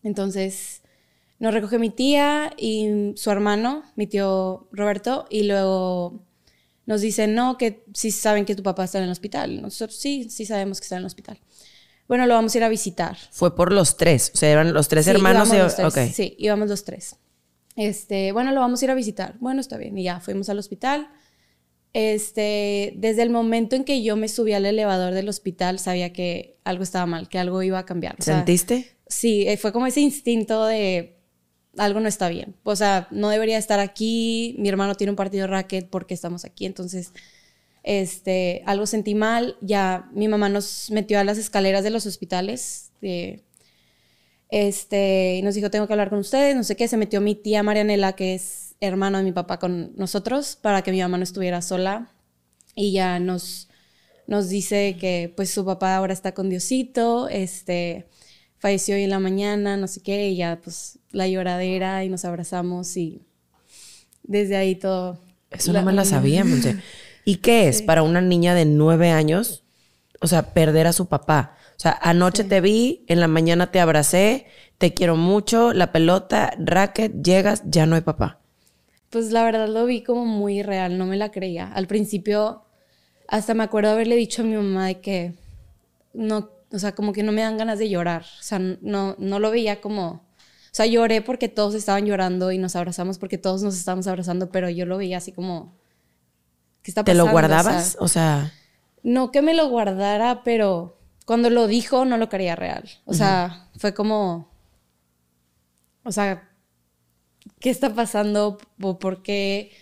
Entonces, 0.08 0.82
nos 1.38 1.54
recoge 1.54 1.78
mi 1.78 1.90
tía 1.90 2.52
y 2.56 3.12
su 3.14 3.30
hermano, 3.30 3.84
mi 3.94 4.06
tío 4.06 4.68
Roberto, 4.72 5.26
y 5.30 5.44
luego 5.44 6.24
nos 6.86 7.02
dicen, 7.02 7.34
no, 7.34 7.58
que 7.58 7.84
sí 7.94 8.10
saben 8.10 8.44
que 8.44 8.56
tu 8.56 8.62
papá 8.62 8.84
está 8.84 8.98
en 8.98 9.04
el 9.04 9.10
hospital. 9.10 9.62
Nosotros 9.62 9.98
sí, 9.98 10.28
sí 10.30 10.46
sabemos 10.46 10.80
que 10.80 10.84
está 10.84 10.96
en 10.96 11.00
el 11.00 11.06
hospital. 11.06 11.38
Bueno, 12.08 12.26
lo 12.26 12.34
vamos 12.34 12.54
a 12.54 12.58
ir 12.58 12.64
a 12.64 12.70
visitar. 12.70 13.18
Fue 13.30 13.54
por 13.54 13.70
los 13.70 13.98
tres, 13.98 14.32
o 14.34 14.38
sea, 14.38 14.50
eran 14.50 14.72
los 14.72 14.88
tres 14.88 15.06
hermanos. 15.06 15.50
Y... 15.52 16.12
Sí, 16.12 16.34
íbamos 16.38 16.68
los 16.70 16.84
tres. 16.84 17.16
Este, 17.76 18.32
bueno, 18.32 18.50
lo 18.52 18.60
vamos 18.60 18.80
a 18.80 18.86
ir 18.86 18.90
a 18.90 18.94
visitar. 18.94 19.36
Bueno, 19.38 19.60
está 19.60 19.76
bien. 19.76 19.96
Y 19.98 20.04
ya 20.04 20.18
fuimos 20.18 20.48
al 20.48 20.58
hospital. 20.58 21.10
Este, 21.92 22.94
desde 22.96 23.22
el 23.22 23.30
momento 23.30 23.76
en 23.76 23.84
que 23.84 24.02
yo 24.02 24.16
me 24.16 24.28
subí 24.28 24.52
al 24.52 24.66
elevador 24.66 25.14
del 25.14 25.28
hospital, 25.28 25.78
sabía 25.78 26.12
que 26.12 26.58
algo 26.64 26.82
estaba 26.82 27.06
mal, 27.06 27.28
que 27.28 27.38
algo 27.38 27.62
iba 27.62 27.78
a 27.78 27.86
cambiar. 27.86 28.16
¿Sentiste? 28.18 28.96
Sí, 29.08 29.46
eh, 29.48 29.56
fue 29.56 29.72
como 29.72 29.86
ese 29.86 30.00
instinto 30.00 30.66
de 30.66 31.18
algo 31.78 32.00
no 32.00 32.08
está 32.08 32.28
bien. 32.28 32.56
O 32.64 32.76
sea, 32.76 33.08
no 33.10 33.30
debería 33.30 33.58
estar 33.58 33.80
aquí. 33.80 34.56
Mi 34.58 34.68
hermano 34.68 34.94
tiene 34.94 35.10
un 35.10 35.16
partido 35.16 35.42
de 35.42 35.48
racket 35.48 35.88
porque 35.88 36.14
estamos 36.14 36.44
aquí. 36.44 36.66
Entonces, 36.66 37.12
este, 37.82 38.62
algo 38.66 38.86
sentí 38.86 39.14
mal. 39.14 39.56
Ya 39.60 40.08
mi 40.12 40.28
mamá 40.28 40.48
nos 40.48 40.90
metió 40.90 41.18
a 41.18 41.24
las 41.24 41.38
escaleras 41.38 41.84
de 41.84 41.90
los 41.90 42.06
hospitales. 42.06 42.92
este, 44.50 45.36
y 45.36 45.42
nos 45.42 45.54
dijo, 45.54 45.70
tengo 45.70 45.86
que 45.86 45.92
hablar 45.92 46.10
con 46.10 46.18
ustedes. 46.18 46.56
No 46.56 46.64
sé 46.64 46.76
qué. 46.76 46.88
Se 46.88 46.96
metió 46.96 47.20
mi 47.20 47.34
tía 47.34 47.62
Marianela, 47.62 48.14
que 48.14 48.34
es 48.34 48.74
hermano 48.80 49.18
de 49.18 49.24
mi 49.24 49.32
papá, 49.32 49.58
con 49.58 49.92
nosotros 49.96 50.56
para 50.56 50.82
que 50.82 50.92
mi 50.92 51.00
mamá 51.00 51.18
no 51.18 51.24
estuviera 51.24 51.62
sola. 51.62 52.12
Y 52.74 52.92
ya 52.92 53.18
nos, 53.18 53.68
nos 54.26 54.48
dice 54.48 54.96
que 55.00 55.32
pues 55.36 55.50
su 55.50 55.64
papá 55.64 55.96
ahora 55.96 56.12
está 56.12 56.32
con 56.32 56.48
Diosito. 56.48 57.28
Este 57.28 58.06
falleció 58.58 58.96
hoy 58.96 59.04
en 59.04 59.10
la 59.10 59.20
mañana, 59.20 59.76
no 59.76 59.86
sé 59.86 60.00
qué, 60.02 60.28
y 60.28 60.36
ya 60.36 60.60
pues 60.62 60.98
la 61.10 61.28
lloradera 61.28 62.04
y 62.04 62.08
nos 62.08 62.24
abrazamos 62.24 62.96
y 62.96 63.22
desde 64.22 64.56
ahí 64.56 64.74
todo. 64.74 65.18
Eso 65.50 65.72
no 65.72 65.82
me 65.82 65.92
la 65.92 66.04
sabía, 66.04 66.44
¿Y 67.24 67.36
qué 67.36 67.68
es 67.68 67.82
para 67.82 68.02
una 68.02 68.20
niña 68.20 68.54
de 68.54 68.64
nueve 68.64 69.10
años? 69.10 69.62
O 70.20 70.26
sea, 70.26 70.54
perder 70.54 70.86
a 70.86 70.92
su 70.92 71.06
papá. 71.06 71.56
O 71.76 71.80
sea, 71.80 71.98
anoche 72.02 72.42
te 72.42 72.60
vi, 72.60 73.04
en 73.06 73.20
la 73.20 73.28
mañana 73.28 73.70
te 73.70 73.80
abracé, 73.80 74.46
te 74.78 74.94
quiero 74.94 75.14
mucho, 75.16 75.72
la 75.72 75.92
pelota, 75.92 76.52
racket, 76.58 77.22
llegas, 77.22 77.62
ya 77.66 77.86
no 77.86 77.96
hay 77.96 78.00
papá. 78.00 78.40
Pues 79.10 79.30
la 79.30 79.44
verdad 79.44 79.68
lo 79.68 79.84
vi 79.86 80.02
como 80.02 80.24
muy 80.24 80.62
real, 80.62 80.98
no 80.98 81.06
me 81.06 81.16
la 81.16 81.30
creía. 81.30 81.70
Al 81.72 81.86
principio, 81.86 82.62
hasta 83.26 83.54
me 83.54 83.64
acuerdo 83.64 83.90
haberle 83.90 84.16
dicho 84.16 84.42
a 84.42 84.44
mi 84.46 84.54
mamá 84.54 84.86
de 84.86 85.00
que 85.00 85.34
no 86.14 86.50
o 86.70 86.78
sea, 86.78 86.94
como 86.94 87.12
que 87.12 87.22
no 87.22 87.32
me 87.32 87.42
dan 87.42 87.56
ganas 87.56 87.78
de 87.78 87.88
llorar. 87.88 88.22
O 88.22 88.42
sea, 88.42 88.58
no, 88.58 89.16
no 89.18 89.38
lo 89.38 89.50
veía 89.50 89.80
como... 89.80 90.08
O 90.08 90.74
sea, 90.78 90.86
lloré 90.86 91.22
porque 91.22 91.48
todos 91.48 91.74
estaban 91.74 92.04
llorando 92.04 92.52
y 92.52 92.58
nos 92.58 92.76
abrazamos 92.76 93.18
porque 93.18 93.38
todos 93.38 93.62
nos 93.62 93.76
estábamos 93.76 94.06
abrazando, 94.06 94.50
pero 94.50 94.68
yo 94.68 94.86
lo 94.86 94.98
veía 94.98 95.18
así 95.18 95.32
como... 95.32 95.76
¿Qué 96.82 96.90
está 96.90 97.04
pasando? 97.04 97.24
¿Te 97.24 97.26
lo 97.26 97.32
guardabas? 97.32 97.96
O 98.00 98.08
sea... 98.08 98.52
No 99.02 99.30
que 99.30 99.42
me 99.42 99.54
lo 99.54 99.68
guardara, 99.68 100.42
pero 100.44 100.98
cuando 101.24 101.50
lo 101.50 101.66
dijo 101.66 102.04
no 102.04 102.18
lo 102.18 102.28
quería 102.28 102.54
real. 102.54 102.88
O 103.06 103.14
sea, 103.14 103.70
fue 103.78 103.94
como... 103.94 104.50
O 106.04 106.12
sea, 106.12 106.50
¿qué 107.60 107.70
está 107.70 107.94
pasando? 107.94 108.58
¿Por 108.78 109.22
qué 109.22 109.72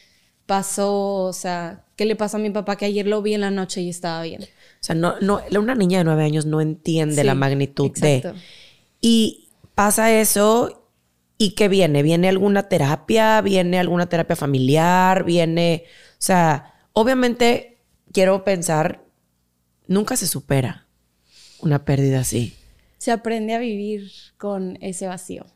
pasó? 0.47 1.25
O 1.25 1.33
sea, 1.33 1.85
¿qué 1.97 2.05
le 2.05 2.17
pasó 2.17 2.37
a 2.37 2.41
mi 2.41 2.51
papá 2.51 2.77
que 2.77 2.87
ayer 2.87 3.07
lo 3.07 3.23
vi 3.23 3.35
en 3.35 3.41
la 3.43 3.51
noche 3.51 3.81
y 3.83 3.91
estaba 3.91 4.23
bien? 4.23 4.45
O 4.87 4.93
sea, 4.95 4.95
no, 4.95 5.19
no, 5.21 5.41
una 5.59 5.75
niña 5.75 5.99
de 5.99 6.05
nueve 6.05 6.23
años 6.23 6.47
no 6.47 6.61
entiende 6.61 7.25
la 7.25 7.35
magnitud 7.35 7.91
de. 7.99 8.35
Y 9.01 9.49
pasa 9.75 10.13
eso, 10.13 10.93
¿y 11.39 11.57
qué 11.57 11.67
viene? 11.67 12.05
¿Viene 12.05 12.29
alguna 12.29 12.69
terapia? 12.69 13.41
¿Viene 13.41 13.81
alguna 13.81 14.09
terapia 14.09 14.37
familiar? 14.37 15.25
¿Viene.? 15.25 15.87
O 16.13 16.23
sea, 16.23 16.73
obviamente 16.93 17.79
quiero 18.13 18.45
pensar, 18.45 19.03
nunca 19.89 20.17
se 20.17 20.29
supera 20.29 20.87
una 21.59 21.85
pérdida 21.85 22.21
así. 22.21 22.55
Se 22.99 23.11
aprende 23.11 23.55
a 23.55 23.59
vivir 23.59 24.13
con 24.39 24.79
ese 24.81 25.09
vacío. 25.09 25.47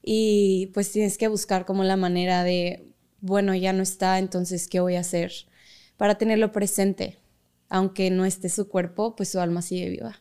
Y 0.00 0.70
pues 0.74 0.92
tienes 0.92 1.18
que 1.18 1.26
buscar 1.26 1.64
como 1.64 1.82
la 1.82 1.96
manera 1.96 2.44
de, 2.44 2.86
bueno, 3.20 3.52
ya 3.56 3.72
no 3.72 3.82
está, 3.82 4.20
entonces, 4.20 4.68
¿qué 4.68 4.78
voy 4.78 4.94
a 4.94 5.00
hacer 5.00 5.32
para 5.96 6.18
tenerlo 6.18 6.52
presente? 6.52 7.18
Aunque 7.68 8.10
no 8.10 8.24
esté 8.24 8.48
su 8.48 8.68
cuerpo, 8.68 9.16
pues 9.16 9.30
su 9.30 9.40
alma 9.40 9.62
sigue 9.62 9.88
viva. 9.88 10.20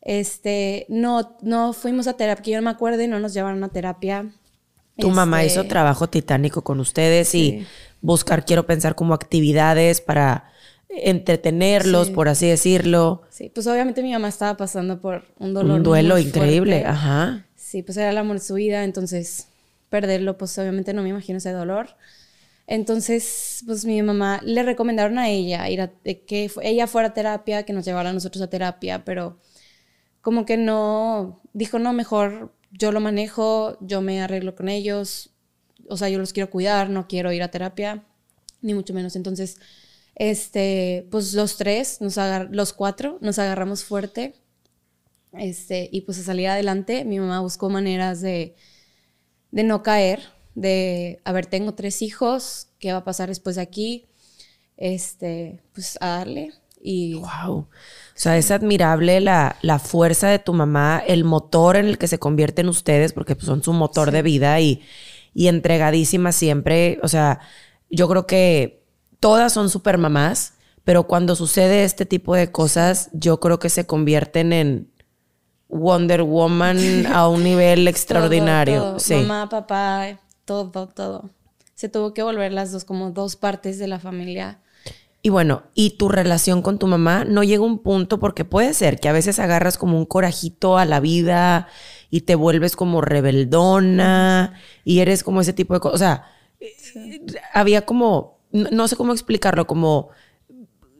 Este, 0.00 0.86
no, 0.88 1.36
no 1.42 1.72
fuimos 1.72 2.06
a 2.06 2.16
terapia, 2.16 2.42
que 2.42 2.50
yo 2.52 2.58
no 2.58 2.64
me 2.64 2.70
acuerdo 2.70 3.02
y 3.02 3.08
no 3.08 3.20
nos 3.20 3.34
llevaron 3.34 3.62
a 3.64 3.68
terapia. 3.68 4.30
Tu 4.96 5.10
mamá 5.10 5.44
hizo 5.44 5.60
este, 5.60 5.68
trabajo 5.68 6.08
titánico 6.08 6.62
con 6.62 6.80
ustedes 6.80 7.34
y 7.34 7.66
buscar, 8.00 8.44
quiero 8.44 8.66
pensar, 8.66 8.94
como 8.94 9.14
actividades 9.14 10.00
para 10.00 10.50
entretenerlos, 10.88 12.10
por 12.10 12.28
así 12.28 12.48
decirlo. 12.48 13.22
Sí, 13.30 13.50
pues 13.54 13.66
obviamente 13.66 14.02
mi 14.02 14.12
mamá 14.12 14.28
estaba 14.28 14.56
pasando 14.56 15.00
por 15.00 15.24
un 15.38 15.54
dolor. 15.54 15.76
Un 15.76 15.82
duelo 15.82 16.18
increíble, 16.18 16.84
ajá. 16.84 17.46
Sí, 17.54 17.82
pues 17.82 17.98
era 17.98 18.10
el 18.10 18.18
amor 18.18 18.38
de 18.38 18.44
su 18.44 18.54
vida, 18.54 18.84
entonces 18.84 19.48
perderlo, 19.88 20.38
pues 20.38 20.56
obviamente 20.58 20.92
no 20.94 21.02
me 21.02 21.10
imagino 21.10 21.38
ese 21.38 21.52
dolor. 21.52 21.90
Entonces, 22.68 23.62
pues 23.66 23.86
mi 23.86 24.02
mamá 24.02 24.42
le 24.44 24.62
recomendaron 24.62 25.18
a 25.18 25.30
ella 25.30 25.70
ir 25.70 25.80
a, 25.80 25.88
que 26.02 26.50
ella 26.62 26.86
fuera 26.86 27.08
a 27.08 27.14
terapia, 27.14 27.64
que 27.64 27.72
nos 27.72 27.86
llevara 27.86 28.10
a 28.10 28.12
nosotros 28.12 28.42
a 28.42 28.50
terapia, 28.50 29.06
pero 29.06 29.40
como 30.20 30.44
que 30.44 30.58
no, 30.58 31.40
dijo, 31.54 31.78
no, 31.78 31.94
mejor 31.94 32.54
yo 32.70 32.92
lo 32.92 33.00
manejo, 33.00 33.78
yo 33.80 34.02
me 34.02 34.20
arreglo 34.20 34.54
con 34.54 34.68
ellos, 34.68 35.30
o 35.88 35.96
sea, 35.96 36.10
yo 36.10 36.18
los 36.18 36.34
quiero 36.34 36.50
cuidar, 36.50 36.90
no 36.90 37.08
quiero 37.08 37.32
ir 37.32 37.42
a 37.42 37.50
terapia, 37.50 38.04
ni 38.60 38.74
mucho 38.74 38.92
menos. 38.92 39.16
Entonces, 39.16 39.58
este, 40.14 41.08
pues 41.10 41.32
los 41.32 41.56
tres, 41.56 42.02
nos 42.02 42.18
los 42.50 42.74
cuatro, 42.74 43.18
nos 43.22 43.38
agarramos 43.38 43.84
fuerte, 43.84 44.34
este, 45.32 45.88
y 45.90 46.02
pues 46.02 46.18
a 46.18 46.22
salir 46.22 46.48
adelante, 46.48 47.06
mi 47.06 47.18
mamá 47.18 47.40
buscó 47.40 47.70
maneras 47.70 48.20
de, 48.20 48.56
de 49.52 49.62
no 49.64 49.82
caer, 49.82 50.20
de, 50.60 51.20
a 51.24 51.32
ver, 51.32 51.46
tengo 51.46 51.74
tres 51.74 52.02
hijos, 52.02 52.68
¿qué 52.78 52.92
va 52.92 52.98
a 52.98 53.04
pasar 53.04 53.28
después 53.28 53.56
de 53.56 53.62
aquí? 53.62 54.06
Este, 54.76 55.62
pues 55.72 55.98
a 56.00 56.08
darle. 56.08 56.52
Y 56.80 57.14
Wow. 57.14 57.56
O 57.58 57.66
sea, 58.14 58.36
es 58.36 58.50
admirable 58.50 59.20
la, 59.20 59.56
la 59.62 59.78
fuerza 59.78 60.28
de 60.28 60.38
tu 60.38 60.52
mamá, 60.52 61.02
el 61.06 61.24
motor 61.24 61.76
en 61.76 61.86
el 61.86 61.98
que 61.98 62.08
se 62.08 62.18
convierten 62.18 62.68
ustedes, 62.68 63.12
porque 63.12 63.36
pues, 63.36 63.46
son 63.46 63.62
su 63.62 63.72
motor 63.72 64.10
de 64.10 64.22
vida 64.22 64.60
y, 64.60 64.82
y 65.34 65.46
entregadísima 65.46 66.32
siempre. 66.32 66.98
O 67.02 67.08
sea, 67.08 67.40
yo 67.90 68.08
creo 68.08 68.26
que 68.26 68.84
todas 69.20 69.52
son 69.52 69.70
super 69.70 69.98
mamás, 69.98 70.54
pero 70.82 71.04
cuando 71.04 71.36
sucede 71.36 71.84
este 71.84 72.06
tipo 72.06 72.34
de 72.34 72.50
cosas, 72.50 73.10
yo 73.12 73.38
creo 73.38 73.60
que 73.60 73.68
se 73.68 73.86
convierten 73.86 74.52
en 74.52 74.90
Wonder 75.68 76.22
Woman 76.22 77.06
a 77.06 77.28
un 77.28 77.44
nivel 77.44 77.86
extraordinario. 77.88 78.80
todo, 78.80 78.90
todo. 78.90 79.00
Sí. 79.00 79.14
Mamá, 79.14 79.48
papá, 79.48 80.18
todo, 80.48 80.88
todo. 80.88 81.30
Se 81.74 81.88
tuvo 81.90 82.14
que 82.14 82.22
volver 82.22 82.52
las 82.52 82.72
dos 82.72 82.84
como 82.84 83.10
dos 83.10 83.36
partes 83.36 83.78
de 83.78 83.86
la 83.86 84.00
familia. 84.00 84.60
Y 85.20 85.28
bueno, 85.28 85.64
y 85.74 85.90
tu 85.90 86.08
relación 86.08 86.62
con 86.62 86.78
tu 86.78 86.86
mamá 86.86 87.24
no 87.24 87.42
llega 87.42 87.62
a 87.62 87.66
un 87.66 87.80
punto 87.80 88.18
porque 88.18 88.46
puede 88.46 88.72
ser 88.72 88.98
que 88.98 89.10
a 89.10 89.12
veces 89.12 89.38
agarras 89.38 89.76
como 89.76 89.98
un 89.98 90.06
corajito 90.06 90.78
a 90.78 90.86
la 90.86 91.00
vida 91.00 91.68
y 92.08 92.22
te 92.22 92.34
vuelves 92.34 92.76
como 92.76 93.02
rebeldona 93.02 94.54
y 94.84 95.00
eres 95.00 95.22
como 95.22 95.42
ese 95.42 95.52
tipo 95.52 95.74
de 95.74 95.80
cosas. 95.80 95.94
O 95.94 95.98
sea, 95.98 96.24
había 97.52 97.84
como, 97.84 98.38
no, 98.50 98.70
no 98.70 98.88
sé 98.88 98.96
cómo 98.96 99.12
explicarlo, 99.12 99.66
como 99.66 100.08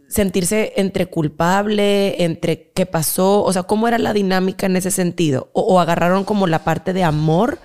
sentirse 0.08 0.74
entre 0.76 1.06
culpable, 1.06 2.22
entre 2.22 2.70
qué 2.72 2.84
pasó, 2.84 3.42
o 3.42 3.52
sea, 3.52 3.62
cómo 3.62 3.88
era 3.88 3.98
la 3.98 4.12
dinámica 4.12 4.66
en 4.66 4.76
ese 4.76 4.90
sentido. 4.90 5.48
O, 5.54 5.62
o 5.62 5.80
agarraron 5.80 6.24
como 6.24 6.46
la 6.46 6.64
parte 6.64 6.92
de 6.92 7.04
amor 7.04 7.58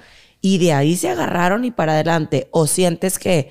y 0.44 0.58
de 0.58 0.74
ahí 0.74 0.98
se 0.98 1.10
agarraron 1.10 1.64
y 1.64 1.72
para 1.72 1.94
adelante. 1.94 2.50
O 2.52 2.68
sientes 2.68 3.18
que 3.18 3.50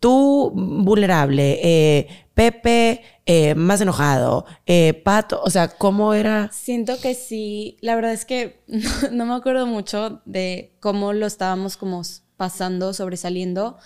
tú 0.00 0.50
vulnerable, 0.54 1.60
eh, 1.62 2.08
Pepe 2.32 3.02
eh, 3.26 3.54
más 3.54 3.82
enojado, 3.82 4.46
eh, 4.64 4.94
Pato, 5.04 5.42
o 5.44 5.50
sea, 5.50 5.68
¿cómo 5.68 6.14
era? 6.14 6.50
Siento 6.50 6.98
que 6.98 7.14
sí, 7.14 7.76
la 7.82 7.94
verdad 7.94 8.14
es 8.14 8.24
que 8.24 8.62
no, 8.66 8.90
no 9.12 9.26
me 9.26 9.34
acuerdo 9.34 9.66
mucho 9.66 10.22
de 10.24 10.74
cómo 10.80 11.12
lo 11.12 11.26
estábamos 11.26 11.76
como 11.76 12.00
pasando, 12.38 12.94
sobresaliendo, 12.94 13.76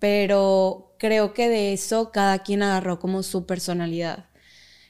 pero 0.00 0.96
creo 0.98 1.34
que 1.34 1.48
de 1.48 1.72
eso 1.72 2.10
cada 2.10 2.40
quien 2.40 2.64
agarró 2.64 2.98
como 2.98 3.22
su 3.22 3.46
personalidad. 3.46 4.26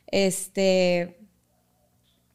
Este, 0.07 1.21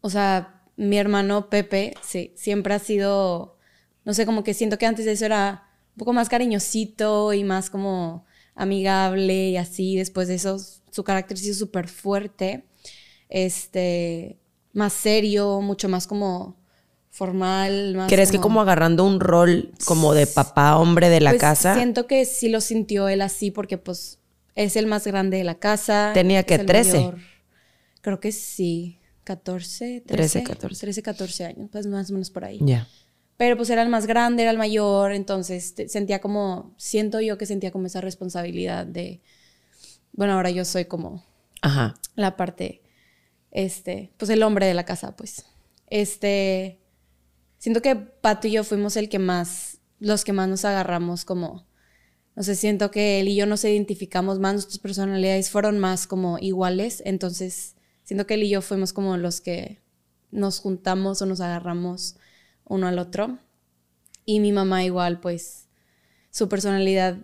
o 0.02 0.10
sea, 0.12 0.62
mi 0.76 1.00
hermano 1.00 1.50
Pepe, 1.50 1.96
sí, 2.04 2.32
siempre 2.36 2.76
ha 2.76 2.80
sido, 2.80 3.58
no 4.06 4.14
sé, 4.14 4.26
como 4.26 4.44
que 4.44 4.54
siento 4.54 4.78
que 4.78 4.86
antes 4.86 5.06
de 5.06 5.14
eso 5.14 5.26
era 5.26 5.68
un 5.96 6.00
poco 6.00 6.14
más 6.14 6.30
cariñosito 6.30 7.34
y 7.34 7.44
más 7.44 7.70
como 7.70 8.26
amigable 8.56 9.50
y 9.50 9.58
así. 9.58 9.96
Después 9.96 10.28
de 10.28 10.36
eso, 10.36 10.58
su 10.92 11.04
carácter 11.04 11.38
sí 11.38 11.50
es 11.50 11.58
súper 11.58 11.88
fuerte, 11.88 12.66
este, 13.30 14.40
más 14.74 14.94
serio, 14.94 15.62
mucho 15.62 15.90
más 15.90 16.08
como 16.08 16.58
formal. 17.10 17.96
Más 17.96 18.10
¿Crees 18.12 18.32
que 18.32 18.40
como 18.40 18.62
agarrando 18.62 19.06
un 19.06 19.20
rol 19.20 19.72
como 19.86 20.14
de 20.14 20.28
papá, 20.28 20.78
hombre 20.78 21.10
de 21.10 21.22
la 21.22 21.32
Pues, 21.32 21.42
casa? 21.42 21.76
Siento 21.76 22.08
que 22.08 22.26
sí 22.26 22.50
lo 22.50 22.60
sintió 22.62 23.08
él 23.08 23.22
así 23.22 23.52
porque 23.52 23.78
pues 23.78 24.20
es 24.56 24.76
el 24.76 24.88
más 24.88 25.06
grande 25.06 25.38
de 25.38 25.44
la 25.44 25.56
casa. 25.56 26.12
Tenía 26.14 26.44
que 26.44 26.56
el 26.56 26.66
13. 26.66 26.98
mayor. 26.98 27.18
Creo 28.02 28.20
que 28.20 28.32
sí, 28.32 29.00
14, 29.24 30.04
13, 30.06 30.42
13, 30.42 30.44
14. 30.44 30.80
13, 30.82 31.02
14 31.04 31.46
años, 31.46 31.70
pues 31.72 31.88
más 31.88 32.10
o 32.10 32.14
menos 32.14 32.30
por 32.30 32.44
ahí. 32.46 32.60
Ya. 32.62 32.88
Pero 33.38 33.58
pues 33.58 33.70
era 33.70 33.82
el 33.82 33.90
más 33.90 34.06
grande, 34.06 34.44
era 34.44 34.52
el 34.52 34.58
mayor, 34.58 35.12
entonces 35.12 35.74
sentía 35.88 36.22
como, 36.22 36.74
siento 36.78 37.20
yo 37.20 37.38
que 37.38 37.46
sentía 37.46 37.72
como 37.72 37.88
esa 37.88 38.02
responsabilidad 38.02 38.86
de, 38.86 39.22
bueno, 40.12 40.34
ahora 40.34 40.52
yo 40.52 40.66
soy 40.66 40.86
como 40.86 41.26
Ajá. 41.62 41.96
la 42.16 42.38
parte, 42.38 42.84
este, 43.52 44.14
pues 44.18 44.30
el 44.30 44.44
hombre 44.44 44.66
de 44.66 44.74
la 44.74 44.86
casa, 44.86 45.16
pues. 45.16 45.46
Este, 45.88 46.80
siento 47.58 47.82
que 47.82 47.96
Pato 47.96 48.48
y 48.48 48.52
yo 48.52 48.64
fuimos 48.64 48.98
el 48.98 49.10
que 49.10 49.20
más, 49.20 49.80
los 50.00 50.24
que 50.24 50.34
más 50.34 50.48
nos 50.48 50.66
agarramos 50.66 51.26
como, 51.26 51.66
no 52.36 52.44
sé, 52.44 52.56
siento 52.56 52.92
que 52.92 53.20
él 53.20 53.28
y 53.28 53.36
yo 53.36 53.46
nos 53.46 53.64
identificamos 53.64 54.40
más, 54.40 54.54
nuestras 54.54 54.80
personalidades 54.80 55.50
fueron 55.50 55.80
más 55.80 56.06
como 56.06 56.38
iguales, 56.40 57.02
entonces 57.06 57.76
siento 58.04 58.28
que 58.28 58.36
él 58.36 58.44
y 58.44 58.50
yo 58.50 58.62
fuimos 58.62 58.94
como 58.94 59.18
los 59.18 59.42
que 59.42 59.82
nos 60.32 60.60
juntamos 60.60 61.22
o 61.22 61.26
nos 61.26 61.42
agarramos 61.42 62.18
uno 62.66 62.88
al 62.88 63.00
otro. 63.00 63.40
Y 64.26 64.40
mi 64.40 64.52
mamá 64.52 64.84
igual, 64.84 65.20
pues, 65.20 65.68
su 66.32 66.48
personalidad, 66.50 67.18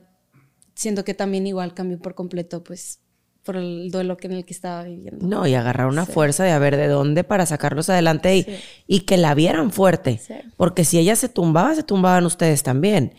siento 0.76 1.04
que 1.04 1.14
también 1.14 1.48
igual 1.48 1.74
cambió 1.74 2.00
por 2.00 2.16
completo, 2.16 2.64
pues, 2.64 3.00
por 3.44 3.56
el 3.56 3.90
duelo 3.90 4.18
que 4.18 4.28
en 4.28 4.34
el 4.34 4.46
que 4.46 4.54
estaba 4.54 4.84
viviendo. 4.84 5.26
No, 5.26 5.48
y 5.48 5.56
agarrar 5.56 5.88
una 5.88 6.06
fuerza 6.06 6.44
de 6.44 6.52
a 6.52 6.60
ver 6.60 6.76
de 6.76 6.88
dónde 6.88 7.24
para 7.24 7.46
sacarlos 7.46 7.90
adelante 7.90 8.36
y, 8.36 8.44
Sí. 8.44 8.56
y 8.86 9.00
que 9.02 9.18
la 9.18 9.34
vieran 9.34 9.72
fuerte. 9.72 10.20
Sí. 10.20 10.34
Porque 10.58 10.84
si 10.84 11.00
ella 11.00 11.16
se 11.16 11.30
tumbaba, 11.30 11.74
se 11.74 11.84
tumbaban 11.84 12.26
ustedes 12.26 12.62
también. 12.64 13.16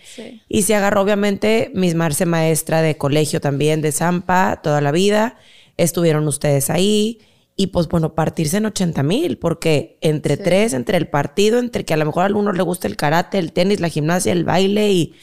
Y 0.46 0.62
se 0.62 0.74
agarró, 0.74 1.00
obviamente, 1.02 1.72
Miss 1.74 1.94
Marce, 1.94 2.26
maestra 2.26 2.82
de 2.82 2.96
colegio 2.98 3.40
también 3.40 3.80
de 3.80 3.92
Zampa, 3.92 4.60
toda 4.62 4.80
la 4.82 4.92
vida. 4.92 5.36
Estuvieron 5.78 6.28
ustedes 6.28 6.68
ahí. 6.70 7.18
Y 7.62 7.66
pues 7.66 7.88
bueno, 7.88 8.14
partirse 8.14 8.56
en 8.56 8.64
80 8.64 9.02
mil, 9.02 9.36
porque 9.36 9.98
entre 10.00 10.36
Sí. 10.36 10.42
tres, 10.42 10.72
entre 10.72 10.96
el 10.96 11.08
partido, 11.08 11.58
entre 11.58 11.84
que 11.84 11.92
a 11.92 11.98
lo 11.98 12.06
mejor 12.06 12.22
a 12.22 12.26
algunos 12.26 12.56
le 12.56 12.62
gusta 12.62 12.88
el 12.88 12.96
karate, 12.96 13.38
el 13.38 13.52
tenis, 13.52 13.80
la 13.80 13.90
gimnasia, 13.90 14.32
el 14.32 14.44
baile 14.44 14.90
y 14.90 15.14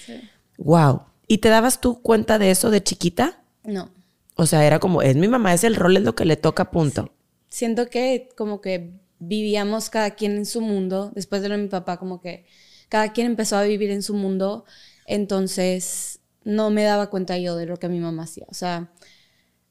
wow. 0.60 1.02
¿Y 1.28 1.40
te 1.40 1.50
dabas 1.50 1.82
tú 1.82 2.00
cuenta 2.04 2.38
de 2.38 2.52
eso 2.52 2.70
de 2.70 2.84
chiquita? 2.84 3.42
No. 3.64 3.90
O 4.36 4.46
sea, 4.46 4.68
era 4.68 4.78
como, 4.78 5.02
es 5.02 5.16
mi 5.16 5.28
mamá, 5.28 5.52
es 5.56 5.64
el 5.64 5.76
rol, 5.76 5.98
es 5.98 6.04
lo 6.04 6.14
que 6.14 6.26
le 6.26 6.36
toca, 6.38 6.70
punto. 6.70 7.12
Siento 7.48 7.90
que 7.90 8.30
como 8.38 8.62
que 8.62 8.92
vivíamos 9.18 9.90
cada 9.90 10.12
quien 10.12 10.34
en 10.38 10.46
su 10.46 10.62
mundo. 10.62 11.12
Después 11.16 11.42
de 11.42 11.50
lo 11.50 11.58
de 11.58 11.64
mi 11.64 11.70
papá, 11.70 11.98
como 11.98 12.22
que 12.22 12.46
cada 12.88 13.14
quien 13.14 13.26
empezó 13.26 13.58
a 13.58 13.64
vivir 13.64 13.90
en 13.90 14.04
su 14.04 14.14
mundo. 14.14 14.64
Entonces 15.08 16.20
no 16.44 16.70
me 16.70 16.84
daba 16.84 17.10
cuenta 17.10 17.38
yo 17.40 17.56
de 17.56 17.66
lo 17.66 17.78
que 17.78 17.90
mi 17.90 18.00
mamá 18.00 18.24
hacía. 18.24 18.46
O 18.50 18.54
sea, 18.54 18.92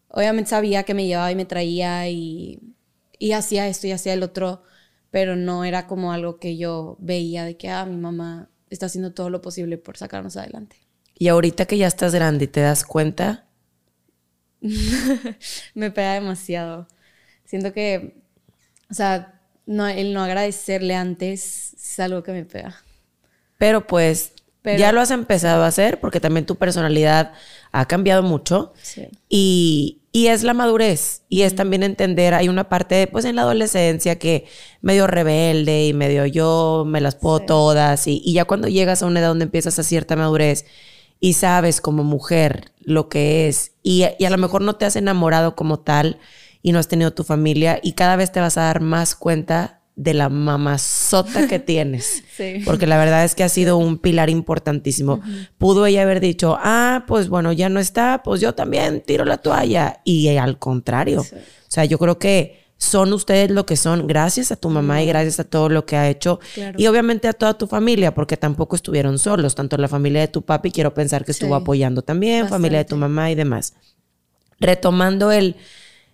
obviamente 0.09 0.51
sabía 0.51 0.85
que 0.85 0.95
me 0.95 1.07
llevaba 1.07 1.31
y 1.33 1.37
me 1.37 1.45
traía 1.45 2.09
y, 2.09 2.61
y 3.19 3.33
hacía 3.33 3.69
esto 3.69 3.87
y 3.87 3.93
hacía 3.93 4.15
el 4.15 4.23
otro, 4.23 4.63
pero 5.11 5.37
no 5.37 5.65
era 5.65 5.87
como 5.87 6.13
algo 6.13 6.39
que 6.39 6.57
yo 6.57 6.97
veía 7.01 7.45
de 7.45 7.57
que, 7.57 7.71
ah, 7.71 7.87
mi 7.87 7.97
mamá 7.97 8.51
está 8.71 8.87
haciendo 8.87 9.13
todo 9.13 9.31
lo 9.31 9.43
posible 9.43 9.79
por 9.79 9.97
sacarnos 9.97 10.37
adelante. 10.37 10.77
Y 11.19 11.29
ahorita 11.29 11.67
que 11.67 11.79
ya 11.79 11.87
estás 11.87 12.15
grande 12.15 12.45
y 12.45 12.49
te 12.49 12.61
das 12.61 12.85
cuenta, 12.85 13.47
me 15.75 15.91
pega 15.91 16.15
demasiado. 16.15 16.89
Siento 17.45 17.73
que, 17.73 18.23
o 18.91 18.95
sea, 18.95 19.41
no, 19.67 19.87
el 19.89 20.13
no 20.15 20.23
agradecerle 20.23 20.95
antes 20.95 21.75
es 21.75 22.01
algo 22.01 22.23
que 22.23 22.33
me 22.33 22.45
pega. 22.45 22.77
pero 23.59 23.87
pues 23.87 24.33
Pero- 24.67 24.79
ya 24.81 24.91
lo 24.91 25.01
has 25.01 25.13
empezado 25.13 25.63
a 25.63 25.69
hacer 25.69 26.01
porque 26.01 26.19
también 26.19 26.45
tu 26.45 26.57
personalidad 26.57 27.33
ha 27.71 27.87
cambiado 27.87 28.25
mucho. 28.25 28.73
Sí. 28.83 29.07
Y, 29.29 30.01
y 30.11 30.27
es 30.27 30.43
la 30.43 30.55
madurez. 30.55 31.23
Y 31.29 31.43
es 31.43 31.55
también 31.55 31.85
entender, 31.85 32.35
hay 32.35 32.49
una 32.49 32.69
parte, 32.69 33.07
pues 33.07 33.25
en 33.27 33.37
la 33.37 33.43
adolescencia 33.43 34.19
que 34.19 34.47
medio 34.81 35.07
rebelde 35.07 35.87
y 35.87 35.93
medio 35.93 36.27
yo 36.27 36.83
me 36.85 37.01
las 37.01 37.15
puedo 37.15 37.39
Sí. 37.39 37.47
todas. 37.47 38.07
Y, 38.09 38.21
y 38.25 38.33
ya 38.33 38.45
cuando 38.45 38.67
llegas 38.67 39.03
a 39.03 39.07
una 39.07 39.21
edad 39.21 39.29
donde 39.29 39.45
empiezas 39.45 39.79
a 39.79 39.85
cierta 39.85 40.17
madurez 40.17 40.65
y 41.21 41.35
sabes 41.35 41.81
como 41.81 42.03
mujer 42.03 42.73
lo 42.81 43.09
que 43.09 43.47
es, 43.47 43.71
y, 43.85 44.05
y 44.19 44.25
a 44.25 44.31
lo 44.31 44.37
mejor 44.39 44.63
no 44.63 44.75
te 44.75 44.85
has 44.85 44.97
enamorado 44.97 45.55
como 45.55 45.79
tal 45.79 46.19
y 46.61 46.73
no 46.73 46.79
has 46.81 46.89
tenido 46.89 47.13
tu 47.13 47.23
familia, 47.23 47.79
y 47.83 47.93
cada 47.93 48.17
vez 48.17 48.33
te 48.33 48.41
vas 48.41 48.59
a 48.59 48.63
dar 48.63 48.81
más 48.81 49.15
cuenta 49.15 49.81
de 49.97 50.13
la 50.15 50.29
mamazota 50.29 51.49
que 51.49 51.59
tienes. 51.59 52.23
Sí. 52.37 52.61
Porque 52.67 52.87
la 52.87 52.99
verdad 52.99 53.25
es 53.25 53.35
que 53.35 53.45
ha 53.45 53.49
sido 53.49 53.79
un 53.79 53.97
pilar 53.97 54.29
importantísimo. 54.29 55.23
Pudo 55.57 55.87
ella 55.87 56.03
haber 56.03 56.21
dicho, 56.21 56.59
ah, 56.61 57.05
pues 57.07 57.31
bueno, 57.31 57.51
ya 57.51 57.71
no 57.71 57.81
está, 57.81 58.21
pues 58.23 58.43
yo 58.43 58.55
también 58.55 59.01
tiro 59.01 59.25
la 59.25 59.39
toalla. 59.39 60.01
Y 60.05 60.29
al 60.37 60.59
contrario. 60.59 61.23
Sí. 61.23 61.35
O 61.35 61.71
sea, 61.71 61.87
yo 61.87 61.97
creo 61.99 62.19
que 62.19 62.61
son 62.77 63.15
ustedes 63.15 63.51
lo 63.51 63.65
que 63.65 63.77
son 63.77 64.07
gracias 64.07 64.53
a 64.53 64.57
tu 64.57 64.69
mamá 64.69 65.03
y 65.03 65.07
gracias 65.07 65.41
a 65.41 65.45
todo 65.45 65.71
lo 65.71 65.87
que 65.87 65.97
ha 65.97 66.11
hecho. 66.11 66.41
Claro. 66.53 66.77
Y 66.79 66.87
obviamente 66.89 67.27
a 67.27 67.33
toda 67.33 67.55
tu 67.57 67.67
familia, 67.67 68.15
porque 68.15 68.37
tampoco 68.37 68.77
estuvieron 68.77 69.19
solos. 69.19 69.55
Tanto 69.55 69.79
la 69.79 69.89
familia 69.89 70.21
de 70.21 70.29
tu 70.29 70.43
papi, 70.43 70.71
quiero 70.73 70.93
pensar 70.93 71.25
que 71.25 71.33
estuvo 71.33 71.57
Sí. 71.57 71.63
apoyando 71.63 72.03
también, 72.03 72.49
familia 72.51 72.81
de 72.81 72.85
tu 72.85 72.97
mamá 72.97 73.31
y 73.31 73.35
demás. 73.35 73.73
Retomando 74.61 75.33
el, 75.33 75.57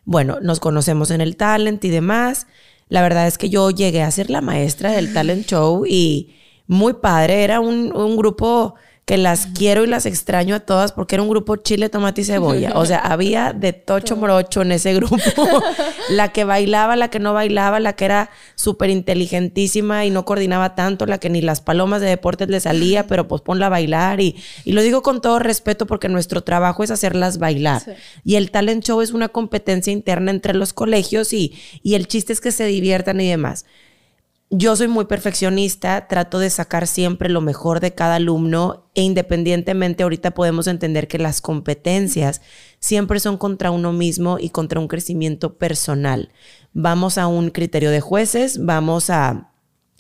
bueno, 0.05 0.39
nos 0.41 0.61
conocemos 0.61 1.11
en 1.11 1.21
el 1.21 1.37
talent 1.37 1.85
y 1.85 1.89
demás. 1.91 2.47
La 2.93 3.01
verdad 3.01 3.27
es 3.27 3.39
que 3.39 3.49
yo 3.49 3.71
llegué 3.71 4.03
a 4.03 4.11
ser 4.11 4.29
la 4.29 4.43
maestra 4.43 4.93
del 4.93 5.15
talent 5.15 5.47
show 5.47 5.87
y 5.87 6.35
muy 6.67 6.93
padre. 6.93 7.43
Era 7.43 7.59
un, 7.59 7.91
un 7.97 8.19
grupo 8.19 8.75
que 9.13 9.19
las 9.19 9.45
quiero 9.45 9.85
y 9.85 9.89
las 9.89 10.07
extraño 10.07 10.55
a 10.55 10.61
todas 10.61 10.93
porque 10.93 11.17
era 11.17 11.23
un 11.23 11.29
grupo 11.29 11.57
chile, 11.57 11.91
tomate 11.91 12.23
y 12.23 12.25
cebolla. 12.25 12.73
O 12.77 12.87
sea, 12.87 12.97
había 12.97 13.53
de 13.53 13.75
tocho 13.75 14.17
morocho 14.17 14.63
en 14.63 14.73
ese 14.73 14.95
grupo. 14.95 15.19
la 16.09 16.33
que 16.33 16.45
bailaba, 16.45 16.97
la 16.97 17.11
que 17.11 17.19
no 17.19 17.35
bailaba, 17.35 17.79
la 17.79 17.93
que 17.93 18.07
era 18.07 18.31
súper 18.55 18.89
inteligentísima 18.89 20.07
y 20.07 20.11
no 20.11 20.25
coordinaba 20.25 20.75
tanto, 20.75 21.05
la 21.05 21.19
que 21.19 21.29
ni 21.29 21.43
las 21.43 21.61
palomas 21.61 22.01
de 22.01 22.07
deportes 22.07 22.49
le 22.49 22.59
salía, 22.59 23.07
pero 23.07 23.29
pues 23.29 23.43
ponla 23.43 23.67
a 23.67 23.69
bailar. 23.69 24.19
Y, 24.23 24.35
y 24.65 24.73
lo 24.73 24.81
digo 24.81 25.03
con 25.03 25.21
todo 25.21 25.39
respeto 25.39 25.87
porque 25.87 26.09
nuestro 26.09 26.41
trabajo 26.41 26.83
es 26.83 26.91
hacerlas 26.91 27.37
bailar. 27.37 27.83
Y 28.25 28.37
el 28.37 28.51
talent 28.51 28.83
show 28.83 29.03
es 29.03 29.11
una 29.11 29.29
competencia 29.29 29.93
interna 29.93 30.31
entre 30.31 30.55
los 30.55 30.73
colegios 30.73 31.35
y, 31.35 31.53
y 31.83 31.97
el 31.97 32.09
chiste 32.09 32.33
es 32.33 32.41
que 32.41 32.51
se 32.51 32.65
diviertan 32.65 33.21
y 33.21 33.29
demás 33.29 33.67
yo 34.55 34.77
soy 34.77 34.87
muy 34.87 35.07
perfeccionista, 35.07 36.09
trato 36.09 36.39
de 36.39 36.51
sacar 36.51 36.87
siempre 36.87 37.31
lo 37.31 37.41
mejor 37.41 37.81
de 37.81 37.95
cada 37.95 38.17
alumno 38.17 38.91
e 38.95 39.01
independientemente 39.01 40.03
ahorita 40.03 40.33
podemos 40.33 40.67
entender 40.67 41.09
que 41.09 41.17
las 41.17 41.41
competencias 41.41 42.43
siempre 42.79 43.19
son 43.19 43.39
contra 43.39 43.71
uno 43.71 43.95
mismo 43.95 44.37
y 44.39 44.51
contra 44.51 44.79
un 44.79 44.89
crecimiento 44.89 45.57
personal. 45.57 46.33
Vamos 46.75 47.17
a 47.17 47.29
un 47.29 47.49
criterio 47.49 47.91
de 47.91 48.03
jueces, 48.03 48.63
vamos 48.63 49.09
a 49.09 49.55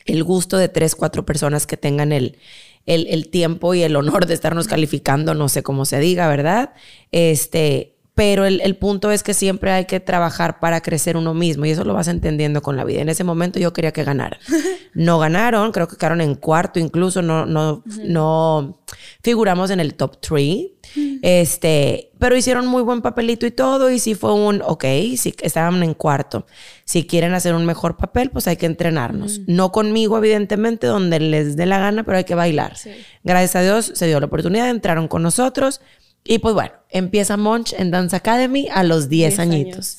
el 0.05 0.23
gusto 0.23 0.59
de 0.59 0.69
tres, 0.69 0.97
cuatro 0.97 1.25
personas 1.25 1.67
que 1.67 1.79
tengan 1.79 2.13
el, 2.13 2.37
el, 2.85 3.07
el 3.07 3.31
tiempo 3.31 3.73
y 3.73 3.83
el 3.83 3.97
honor 3.97 4.27
de 4.27 4.35
estarnos 4.35 4.69
calificando, 4.69 5.33
no 5.35 5.49
sé 5.49 5.63
cómo 5.63 5.87
se 5.87 5.99
diga, 5.99 6.29
¿verdad? 6.29 6.75
Este, 7.11 7.92
pero 8.15 8.45
el, 8.45 8.77
punto 8.77 9.11
es 9.11 9.23
que 9.23 9.33
siempre 9.33 9.73
hay 9.73 9.87
que 9.87 9.99
trabajar 9.99 10.61
para 10.61 10.83
crecer 10.83 11.17
uno 11.17 11.33
mismo 11.33 11.65
y 11.65 11.71
eso 11.71 11.83
lo 11.83 11.95
vas 11.95 12.09
entendiendo 12.09 12.61
con 12.61 12.77
la 12.77 12.85
vida. 12.85 13.01
En 13.01 13.09
ese 13.09 13.25
momento 13.25 13.59
yo 13.59 13.73
quería 13.73 13.93
que 13.93 14.05
ganaran. 14.05 14.39
No 14.95 15.19
ganaron, 15.19 15.73
creo 15.73 15.89
que 15.89 15.97
quedaron 15.97 16.21
en 16.21 16.35
cuarto 16.35 16.79
incluso, 16.79 17.23
no, 17.23 17.47
no, 17.47 17.83
no 18.05 18.79
figuramos 19.23 19.71
en 19.71 19.81
el 19.81 19.95
top 19.95 20.21
three. 20.21 20.77
Este, 21.23 22.11
pero 22.19 22.37
hicieron 22.37 22.67
muy 22.67 22.83
buen 22.83 23.01
papelito 23.01 23.47
y 23.47 23.53
todo 23.53 23.91
y 23.91 23.99
sí 23.99 24.15
fue 24.15 24.35
un, 24.35 24.61
ok, 24.61 24.85
sí, 25.17 25.35
estaban 25.41 25.83
en 25.83 25.95
cuarto. 25.95 26.45
Si 26.85 27.07
quieren 27.07 27.33
hacer 27.33 27.55
un 27.55 27.65
mejor 27.65 27.97
papel, 27.97 28.29
pues 28.29 28.47
hay 28.49 28.57
que 28.59 28.67
entrenarnos. 28.67 29.41
No 29.47 29.73
conmigo, 29.73 30.19
evidentemente, 30.19 30.87
donde 30.87 31.21
les 31.21 31.57
dé 31.57 31.65
la 31.65 31.79
gana, 31.79 32.05
pero 32.05 32.19
hay 32.19 32.25
que 32.25 32.35
bailar. 32.35 32.77
Gracias 33.25 33.57
a 33.57 33.63
Dios 33.63 33.93
se 33.95 34.07
dio 34.07 34.21
la 34.21 34.27
oportunidad, 34.27 34.69
entraron 34.69 35.09
con 35.09 35.23
nosotros 35.23 35.81
y 36.25 36.39
pues 36.39 36.55
bueno, 36.55 36.73
empieza 36.91 37.37
Monch 37.37 37.73
en 37.77 37.91
Dance 37.91 38.15
Academy 38.15 38.69
a 38.73 38.85
los 38.85 39.09
10, 39.09 39.39
añitos. 39.39 39.99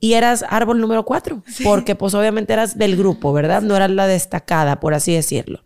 Y 0.00 0.12
eras 0.12 0.44
árbol 0.48 0.80
número 0.80 1.04
4, 1.04 1.42
porque 1.64 1.96
pues 1.96 2.14
obviamente 2.14 2.52
eras 2.52 2.78
del 2.78 2.96
grupo, 2.96 3.32
¿verdad? 3.32 3.62
No 3.62 3.74
eras 3.74 3.90
la 3.90 4.06
destacada, 4.06 4.78
por 4.78 4.94
así 4.94 5.12
decirlo. 5.12 5.62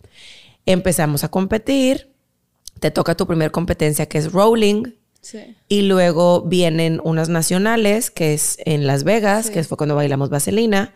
Empezamos 0.65 1.23
a 1.23 1.29
competir, 1.29 2.11
te 2.81 2.91
toca 2.91 3.15
tu 3.15 3.27
primera 3.27 3.51
competencia 3.51 4.07
que 4.07 4.19
es 4.19 4.33
rolling. 4.33 4.85
Sí. 5.21 5.55
Y 5.69 5.83
luego 5.83 6.43
vienen 6.43 7.01
unas 7.05 7.29
nacionales, 7.29 8.11
que 8.11 8.35
es 8.35 8.57
en 8.65 8.87
Las 8.87 9.05
Vegas, 9.05 9.51
que 9.51 9.63
fue 9.63 9.77
cuando 9.77 9.95
bailamos 9.95 10.31
Vaselina. 10.31 10.95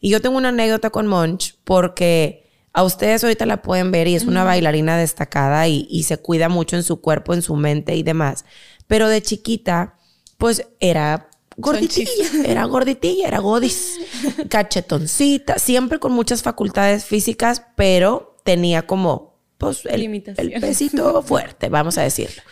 Y 0.00 0.10
yo 0.10 0.22
tengo 0.22 0.38
una 0.38 0.50
anécdota 0.50 0.90
con 0.90 1.06
Monch 1.08 1.56
porque 1.64 2.45
a 2.76 2.82
ustedes 2.82 3.24
ahorita 3.24 3.46
la 3.46 3.62
pueden 3.62 3.90
ver 3.90 4.06
y 4.06 4.16
es 4.16 4.24
una 4.24 4.44
bailarina 4.44 4.98
destacada 4.98 5.66
y, 5.66 6.02
se 6.02 6.18
cuida 6.18 6.50
mucho 6.50 6.76
en 6.76 6.82
su 6.82 7.00
cuerpo, 7.00 7.32
en 7.32 7.40
su 7.40 7.56
mente 7.56 7.96
y 7.96 8.02
demás. 8.02 8.44
Pero 8.86 9.08
de 9.08 9.22
chiquita, 9.22 9.96
pues 10.36 10.68
era 10.78 11.30
gorditilla, 11.56 12.26
era 12.44 12.64
gorditilla, 12.66 13.28
era 13.28 13.38
godis, 13.38 13.98
cachetoncita, 14.50 15.58
siempre 15.58 15.98
con 15.98 16.12
muchas 16.12 16.42
facultades 16.42 17.06
físicas, 17.06 17.62
pero 17.76 18.36
tenía 18.44 18.86
como, 18.86 19.38
pues, 19.56 19.86
el, 19.86 20.22
el 20.36 20.60
pesito 20.60 21.22
fuerte, 21.26 21.70
vamos 21.70 21.96
a 21.96 22.02
decirlo. 22.02 22.42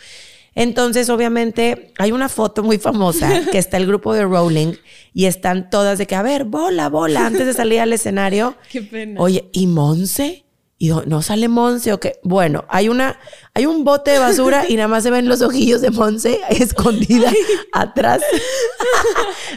Entonces, 0.55 1.09
obviamente, 1.09 1.93
hay 1.97 2.13
una 2.13 2.29
foto 2.29 2.63
muy 2.63 2.77
famosa 2.77 3.41
que 3.51 3.57
está 3.57 3.77
el 3.77 3.85
grupo 3.85 4.13
de 4.13 4.23
Rowling 4.23 4.73
y 5.13 5.25
están 5.25 5.69
todas 5.69 5.97
de 5.97 6.07
que, 6.07 6.15
a 6.15 6.23
ver, 6.23 6.45
bola, 6.45 6.89
bola, 6.89 7.27
antes 7.27 7.45
de 7.45 7.53
salir 7.53 7.81
al 7.81 7.93
escenario. 7.93 8.55
Qué 8.71 8.81
pena. 8.81 9.21
Oye, 9.21 9.49
¿y 9.51 9.67
Monse? 9.67 10.45
Y 10.77 10.89
no 10.89 11.21
sale 11.21 11.47
Monse 11.47 11.93
o 11.93 12.01
qué. 12.01 12.19
Bueno, 12.21 12.65
hay 12.67 12.89
una, 12.89 13.17
hay 13.53 13.65
un 13.65 13.85
bote 13.85 14.11
de 14.11 14.19
basura 14.19 14.65
y 14.67 14.75
nada 14.75 14.89
más 14.89 15.03
se 15.03 15.09
ven 15.09 15.29
los 15.29 15.41
ojillos 15.41 15.79
de 15.79 15.89
Monse 15.89 16.41
escondida 16.49 17.31
atrás 17.71 18.21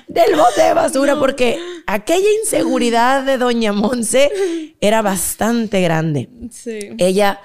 del 0.06 0.36
bote 0.36 0.62
de 0.62 0.74
basura 0.74 1.18
porque 1.18 1.58
aquella 1.88 2.28
inseguridad 2.40 3.24
de 3.24 3.36
Doña 3.36 3.72
Monse 3.72 4.30
era 4.80 5.02
bastante 5.02 5.80
grande. 5.80 6.28
Sí. 6.52 6.78
Ella 6.98 7.40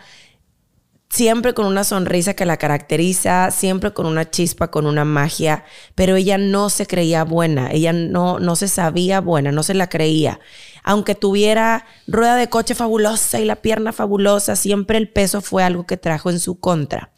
siempre 1.13 1.53
con 1.53 1.67
una 1.67 1.83
sonrisa 1.83 2.33
que 2.33 2.43
la 2.43 2.57
caracteriza, 2.57 3.51
siempre 3.51 3.93
con 3.93 4.07
una 4.07 4.31
chispa, 4.31 4.71
con 4.71 4.87
una 4.87 5.05
magia, 5.05 5.63
pero 5.93 6.15
ella 6.15 6.39
no 6.39 6.71
se 6.71 6.87
creía 6.87 7.23
buena, 7.23 7.69
ella 7.71 7.93
no, 7.93 8.39
no 8.39 8.55
se 8.55 8.67
sabía 8.67 9.21
buena, 9.21 9.51
no 9.51 9.61
se 9.61 9.75
la 9.75 9.89
creía. 9.89 10.39
Aunque 10.83 11.13
tuviera 11.13 11.85
rueda 12.07 12.35
de 12.35 12.49
coche 12.49 12.73
fabulosa 12.73 13.39
y 13.39 13.45
la 13.45 13.57
pierna 13.57 13.91
fabulosa, 13.93 14.55
siempre 14.55 14.97
el 14.97 15.07
peso 15.07 15.41
fue 15.41 15.63
algo 15.63 15.85
que 15.85 15.97
trajo 15.97 16.31
en 16.31 16.39
su 16.39 16.59
contra. 16.59 17.11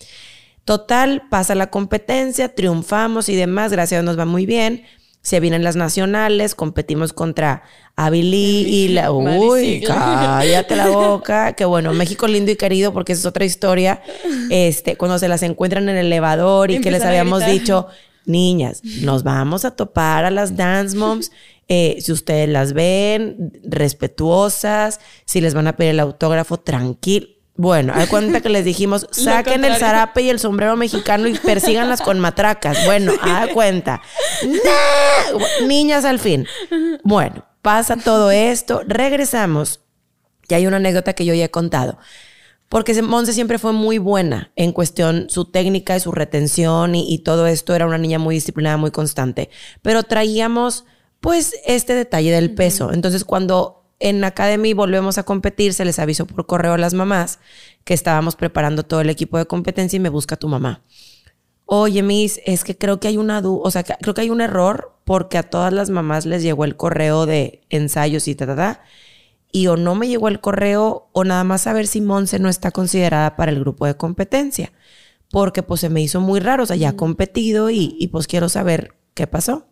Total, 0.65 1.23
pasa 1.29 1.55
la 1.55 1.69
competencia, 1.69 2.53
triunfamos 2.53 3.29
y 3.29 3.37
demás, 3.37 3.71
gracias 3.71 4.03
nos 4.03 4.19
va 4.19 4.25
muy 4.25 4.45
bien 4.45 4.83
se 5.25 5.39
vienen 5.39 5.63
las 5.63 5.75
nacionales, 5.75 6.53
competimos 6.53 7.11
contra 7.11 7.63
Avilí 7.95 8.67
y 8.67 8.89
la... 8.89 9.11
Uy, 9.11 9.81
cállate 9.81 10.75
la 10.75 10.89
boca. 10.89 11.53
Que 11.57 11.65
bueno, 11.65 11.93
México 11.93 12.27
lindo 12.27 12.51
y 12.51 12.55
querido 12.55 12.93
porque 12.93 13.13
esa 13.13 13.21
es 13.21 13.25
otra 13.25 13.43
historia. 13.43 14.03
Este, 14.51 14.97
cuando 14.97 15.17
se 15.17 15.27
las 15.27 15.41
encuentran 15.41 15.89
en 15.89 15.97
el 15.97 16.05
elevador 16.05 16.69
y 16.69 16.79
que 16.79 16.91
les 16.91 17.03
habíamos 17.03 17.43
dicho, 17.43 17.87
niñas, 18.27 18.83
nos 19.01 19.23
vamos 19.23 19.65
a 19.65 19.71
topar 19.71 20.25
a 20.25 20.29
las 20.29 20.55
dance 20.55 20.95
moms. 20.95 21.31
Eh, 21.67 21.97
si 22.01 22.11
ustedes 22.11 22.47
las 22.47 22.73
ven, 22.73 23.51
respetuosas, 23.63 24.99
si 25.25 25.41
les 25.41 25.55
van 25.55 25.65
a 25.65 25.75
pedir 25.75 25.93
el 25.93 26.01
autógrafo, 26.01 26.59
tranquilo 26.59 27.34
bueno, 27.57 27.93
hay 27.95 28.07
cuenta 28.07 28.41
que 28.41 28.49
les 28.49 28.65
dijimos, 28.65 29.07
saquen 29.11 29.63
el 29.63 29.77
zarape 29.77 30.21
y 30.21 30.29
el 30.29 30.39
sombrero 30.39 30.75
mexicano 30.75 31.27
y 31.27 31.37
persíganlas 31.37 32.01
con 32.01 32.19
matracas. 32.19 32.85
Bueno, 32.85 33.13
haz 33.21 33.49
cuenta. 33.49 34.01
Niñas 35.65 36.03
al 36.03 36.19
fin. 36.19 36.45
Bueno, 37.03 37.45
pasa 37.61 37.95
todo 37.95 38.29
esto, 38.31 38.81
regresamos. 38.85 39.81
Y 40.49 40.53
hay 40.53 40.67
una 40.67 40.77
anécdota 40.77 41.13
que 41.13 41.25
yo 41.25 41.33
ya 41.33 41.45
he 41.45 41.51
contado. 41.51 41.97
Porque 42.67 42.99
Monse 43.01 43.31
siempre 43.31 43.57
fue 43.57 43.71
muy 43.71 43.99
buena 43.99 44.51
en 44.55 44.73
cuestión 44.73 45.27
su 45.29 45.45
técnica 45.45 45.95
y 45.95 45.99
su 45.99 46.11
retención 46.11 46.93
y, 46.95 47.11
y 47.13 47.19
todo 47.19 47.47
esto. 47.47 47.73
Era 47.73 47.85
una 47.85 47.97
niña 47.97 48.19
muy 48.19 48.35
disciplinada, 48.35 48.75
muy 48.75 48.91
constante. 48.91 49.49
Pero 49.81 50.03
traíamos, 50.03 50.83
pues, 51.21 51.55
este 51.65 51.95
detalle 51.95 52.31
del 52.31 52.53
peso. 52.53 52.91
Entonces, 52.91 53.23
cuando 53.23 53.84
en 53.99 54.23
Academy 54.23 54.73
volvemos 54.73 55.17
a 55.17 55.23
competir, 55.23 55.73
se 55.73 55.85
les 55.85 55.99
avisó 55.99 56.25
por 56.25 56.45
correo 56.45 56.73
a 56.73 56.77
las 56.77 56.93
mamás 56.93 57.39
que 57.83 57.93
estábamos 57.93 58.35
preparando 58.35 58.83
todo 58.83 59.01
el 59.01 59.09
equipo 59.09 59.37
de 59.37 59.45
competencia 59.45 59.97
y 59.97 60.01
me 60.01 60.09
busca 60.09 60.35
tu 60.35 60.47
mamá. 60.47 60.83
Oye, 61.65 62.03
Miss, 62.03 62.39
es 62.45 62.63
que 62.63 62.77
creo 62.77 62.99
que 62.99 63.07
hay 63.07 63.17
una 63.17 63.39
o 63.39 63.71
sea, 63.71 63.83
creo 63.83 64.13
que 64.13 64.21
hay 64.21 64.29
un 64.29 64.41
error 64.41 64.99
porque 65.03 65.37
a 65.37 65.43
todas 65.43 65.73
las 65.73 65.89
mamás 65.89 66.25
les 66.25 66.43
llegó 66.43 66.65
el 66.65 66.75
correo 66.75 67.25
de 67.25 67.61
ensayos 67.69 68.27
y 68.27 68.35
ta, 68.35 68.45
ta, 68.45 68.55
ta, 68.55 68.83
y 69.51 69.67
o 69.67 69.77
no 69.77 69.95
me 69.95 70.07
llegó 70.07 70.27
el 70.27 70.41
correo 70.41 71.09
o 71.13 71.23
nada 71.23 71.43
más 71.43 71.61
saber 71.61 71.87
si 71.87 72.01
Monse 72.01 72.39
no 72.39 72.49
está 72.49 72.71
considerada 72.71 73.35
para 73.35 73.51
el 73.51 73.59
grupo 73.59 73.85
de 73.85 73.95
competencia, 73.95 74.73
porque 75.31 75.63
pues 75.63 75.81
se 75.81 75.89
me 75.89 76.01
hizo 76.01 76.19
muy 76.19 76.39
raro, 76.39 76.63
o 76.63 76.65
sea, 76.65 76.75
ya 76.75 76.89
ha 76.89 76.95
competido 76.95 77.69
y, 77.69 77.95
y 77.99 78.07
pues 78.07 78.27
quiero 78.27 78.49
saber 78.49 78.95
qué 79.13 79.25
pasó. 79.25 79.67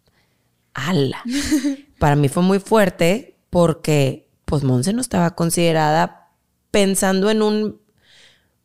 ¡Hala! 0.74 1.22
Para 1.98 2.16
mí 2.16 2.28
fue 2.28 2.42
muy 2.42 2.60
fuerte 2.60 3.39
porque 3.50 4.28
pues 4.44 4.64
Monse 4.64 4.92
no 4.92 5.00
estaba 5.00 5.34
considerada 5.34 6.30
pensando 6.70 7.30
en 7.30 7.42
un 7.42 7.80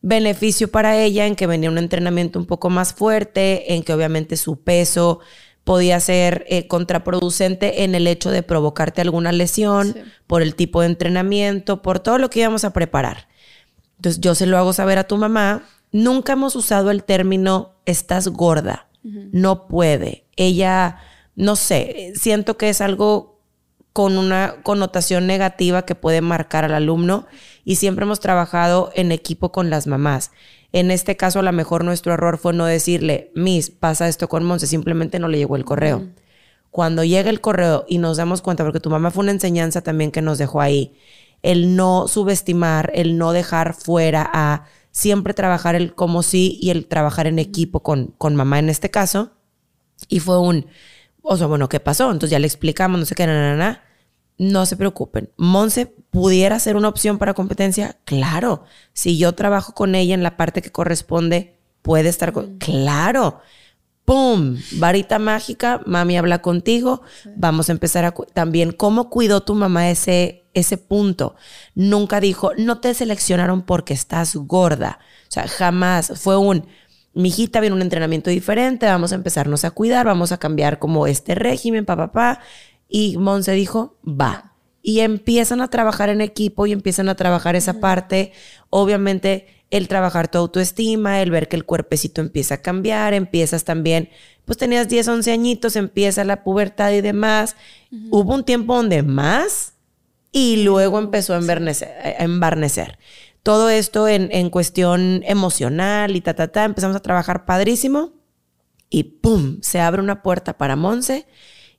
beneficio 0.01 0.69
para 0.69 0.97
ella, 0.97 1.25
en 1.25 1.35
que 1.35 1.47
venía 1.47 1.69
un 1.69 1.79
entrenamiento 1.79 2.37
un 2.37 2.45
poco 2.45 2.69
más 2.69 2.93
fuerte, 2.93 3.73
en 3.73 3.83
que 3.83 3.93
obviamente 3.93 4.37
su 4.37 4.61
peso 4.61 5.19
podía 5.63 5.99
ser 5.99 6.45
eh, 6.47 6.67
contraproducente 6.67 7.83
en 7.83 7.95
el 7.95 8.05
hecho 8.05 8.29
de 8.29 8.43
provocarte 8.43 9.01
alguna 9.01 9.31
lesión 9.31 9.95
por 10.27 10.43
el 10.43 10.53
tipo 10.53 10.81
de 10.81 10.87
entrenamiento, 10.87 11.81
por 11.81 11.99
todo 11.99 12.19
lo 12.19 12.29
que 12.29 12.41
íbamos 12.41 12.63
a 12.63 12.71
preparar. 12.71 13.27
Entonces 13.97 14.21
yo 14.21 14.35
se 14.35 14.45
lo 14.45 14.59
hago 14.59 14.73
saber 14.73 14.99
a 14.99 15.07
tu 15.07 15.17
mamá. 15.17 15.63
Nunca 15.91 16.33
hemos 16.33 16.55
usado 16.55 16.91
el 16.91 17.03
término 17.03 17.73
estás 17.85 18.27
gorda, 18.27 18.87
no 19.03 19.67
puede. 19.67 20.25
Ella, 20.35 20.99
no 21.35 21.55
sé, 21.55 22.13
siento 22.15 22.57
que 22.57 22.69
es 22.69 22.81
algo 22.81 23.34
con 23.95 24.17
una 24.17 24.57
connotación 24.61 25.25
negativa 25.25 25.85
que 25.85 25.95
puede 25.95 26.19
marcar 26.19 26.65
al 26.65 26.73
alumno 26.73 27.27
y 27.63 27.77
siempre 27.77 28.03
hemos 28.03 28.19
trabajado 28.19 28.91
en 28.93 29.13
equipo 29.13 29.53
con 29.53 29.69
las 29.69 29.87
mamás. 29.87 30.31
En 30.73 30.91
este 30.91 31.15
caso, 31.15 31.39
a 31.39 31.43
lo 31.43 31.53
mejor 31.53 31.85
nuestro 31.85 32.13
error 32.13 32.37
fue 32.37 32.51
no 32.51 32.65
decirle, 32.65 33.31
Miss, 33.35 33.69
pasa 33.69 34.09
esto 34.09 34.27
con 34.27 34.43
Monse, 34.43 34.67
simplemente 34.67 35.17
no 35.17 35.29
le 35.29 35.37
llegó 35.37 35.55
el 35.55 35.63
correo. 35.63 36.09
Cuando 36.71 37.05
llega 37.05 37.29
el 37.29 37.39
correo 37.39 37.85
y 37.87 37.99
nos 37.99 38.17
damos 38.17 38.41
cuenta, 38.41 38.65
porque 38.65 38.81
tu 38.81 38.89
mamá 38.89 39.11
fue 39.11 39.23
una 39.23 39.31
enseñanza 39.31 39.81
también 39.81 40.11
que 40.11 40.21
nos 40.21 40.39
dejó 40.39 40.59
ahí, 40.59 40.97
el 41.41 41.77
no 41.77 42.09
subestimar, 42.09 42.91
el 42.95 43.17
no 43.17 43.31
dejar 43.31 43.73
fuera 43.73 44.29
a 44.33 44.65
siempre 44.91 45.33
trabajar 45.33 45.73
el 45.75 45.95
como 45.95 46.21
sí 46.21 46.59
y 46.61 46.71
el 46.71 46.87
trabajar 46.87 47.27
en 47.27 47.39
equipo 47.39 47.81
con, 47.81 48.07
con 48.17 48.35
mamá 48.35 48.59
en 48.59 48.67
este 48.67 48.91
caso. 48.91 49.31
Y 50.09 50.19
fue 50.19 50.37
un, 50.37 50.65
o 51.21 51.37
sea, 51.37 51.47
bueno, 51.47 51.69
¿qué 51.69 51.79
pasó? 51.79 52.11
Entonces 52.11 52.31
ya 52.31 52.39
le 52.39 52.47
explicamos, 52.47 52.99
no 52.99 53.05
sé 53.05 53.15
qué, 53.15 53.25
nada, 53.25 53.55
nada. 53.55 53.84
No 54.37 54.65
se 54.65 54.75
preocupen. 54.75 55.29
Monse 55.37 55.85
pudiera 55.85 56.59
ser 56.59 56.75
una 56.75 56.89
opción 56.89 57.17
para 57.17 57.33
competencia. 57.33 57.97
Claro. 58.05 58.63
Si 58.93 59.17
yo 59.17 59.33
trabajo 59.33 59.73
con 59.73 59.95
ella 59.95 60.13
en 60.13 60.23
la 60.23 60.37
parte 60.37 60.61
que 60.61 60.71
corresponde, 60.71 61.55
puede 61.81 62.09
estar 62.09 62.33
con. 62.33 62.57
Claro. 62.57 63.39
¡Pum! 64.05 64.57
Varita 64.73 65.17
mágica, 65.17 65.81
mami 65.85 66.17
habla 66.17 66.41
contigo. 66.41 67.01
Vamos 67.35 67.69
a 67.69 67.71
empezar 67.71 68.05
a 68.05 68.13
también 68.33 68.71
cómo 68.71 69.09
cuidó 69.09 69.41
tu 69.41 69.55
mamá 69.55 69.89
ese, 69.89 70.43
ese 70.53 70.77
punto. 70.77 71.35
Nunca 71.73 72.19
dijo, 72.19 72.51
no 72.57 72.79
te 72.79 72.93
seleccionaron 72.93 73.63
porque 73.63 73.95
estás 73.95 74.35
gorda. 74.35 74.99
O 75.27 75.31
sea, 75.31 75.47
jamás 75.47 76.13
fue 76.19 76.37
un, 76.37 76.67
mi 77.15 77.29
hijita 77.29 77.61
viene 77.61 77.75
un 77.75 77.81
entrenamiento 77.81 78.29
diferente, 78.29 78.85
vamos 78.85 79.11
a 79.11 79.15
empezarnos 79.15 79.65
a 79.65 79.71
cuidar, 79.71 80.05
vamos 80.05 80.31
a 80.31 80.37
cambiar 80.37 80.77
como 80.77 81.07
este 81.07 81.33
régimen, 81.33 81.85
papá, 81.85 82.11
papá. 82.11 82.41
Y 82.87 83.17
Monse 83.17 83.51
dijo, 83.53 83.97
va. 84.05 84.53
Y 84.81 84.99
empiezan 84.99 85.61
a 85.61 85.69
trabajar 85.69 86.09
en 86.09 86.21
equipo 86.21 86.67
y 86.67 86.71
empiezan 86.71 87.09
a 87.09 87.15
trabajar 87.15 87.55
esa 87.55 87.79
parte. 87.79 88.31
Obviamente, 88.69 89.47
el 89.71 89.87
trabajar 89.87 90.29
tu 90.29 90.37
autoestima, 90.37 91.21
el 91.21 91.31
ver 91.31 91.47
que 91.47 91.55
el 91.55 91.65
cuerpecito 91.65 92.21
empieza 92.21 92.55
a 92.55 92.61
cambiar, 92.61 93.13
empiezas 93.13 93.63
también, 93.63 94.09
pues 94.45 94.57
tenías 94.57 94.87
10, 94.87 95.07
11 95.07 95.31
añitos, 95.31 95.75
empieza 95.75 96.23
la 96.23 96.43
pubertad 96.43 96.91
y 96.91 97.01
demás. 97.01 97.55
Hubo 98.11 98.33
un 98.33 98.43
tiempo 98.43 98.75
donde 98.75 99.01
más 99.01 99.73
y 100.31 100.63
luego 100.63 100.99
empezó 100.99 101.33
a, 101.33 101.37
a 101.37 102.23
embarnecer. 102.23 102.99
Todo 103.41 103.69
esto 103.69 104.07
en, 104.07 104.29
en, 104.31 104.49
cuestión 104.49 105.23
emocional 105.25 106.15
y 106.15 106.21
ta, 106.21 106.35
ta, 106.35 106.47
ta. 106.47 106.63
Empezamos 106.63 106.95
a 106.95 107.01
trabajar 107.01 107.45
padrísimo 107.45 108.13
y 108.89 109.03
¡pum! 109.03 109.59
Se 109.61 109.79
abre 109.79 110.01
una 110.01 110.21
puerta 110.23 110.57
para 110.57 110.75
Monse 110.75 111.27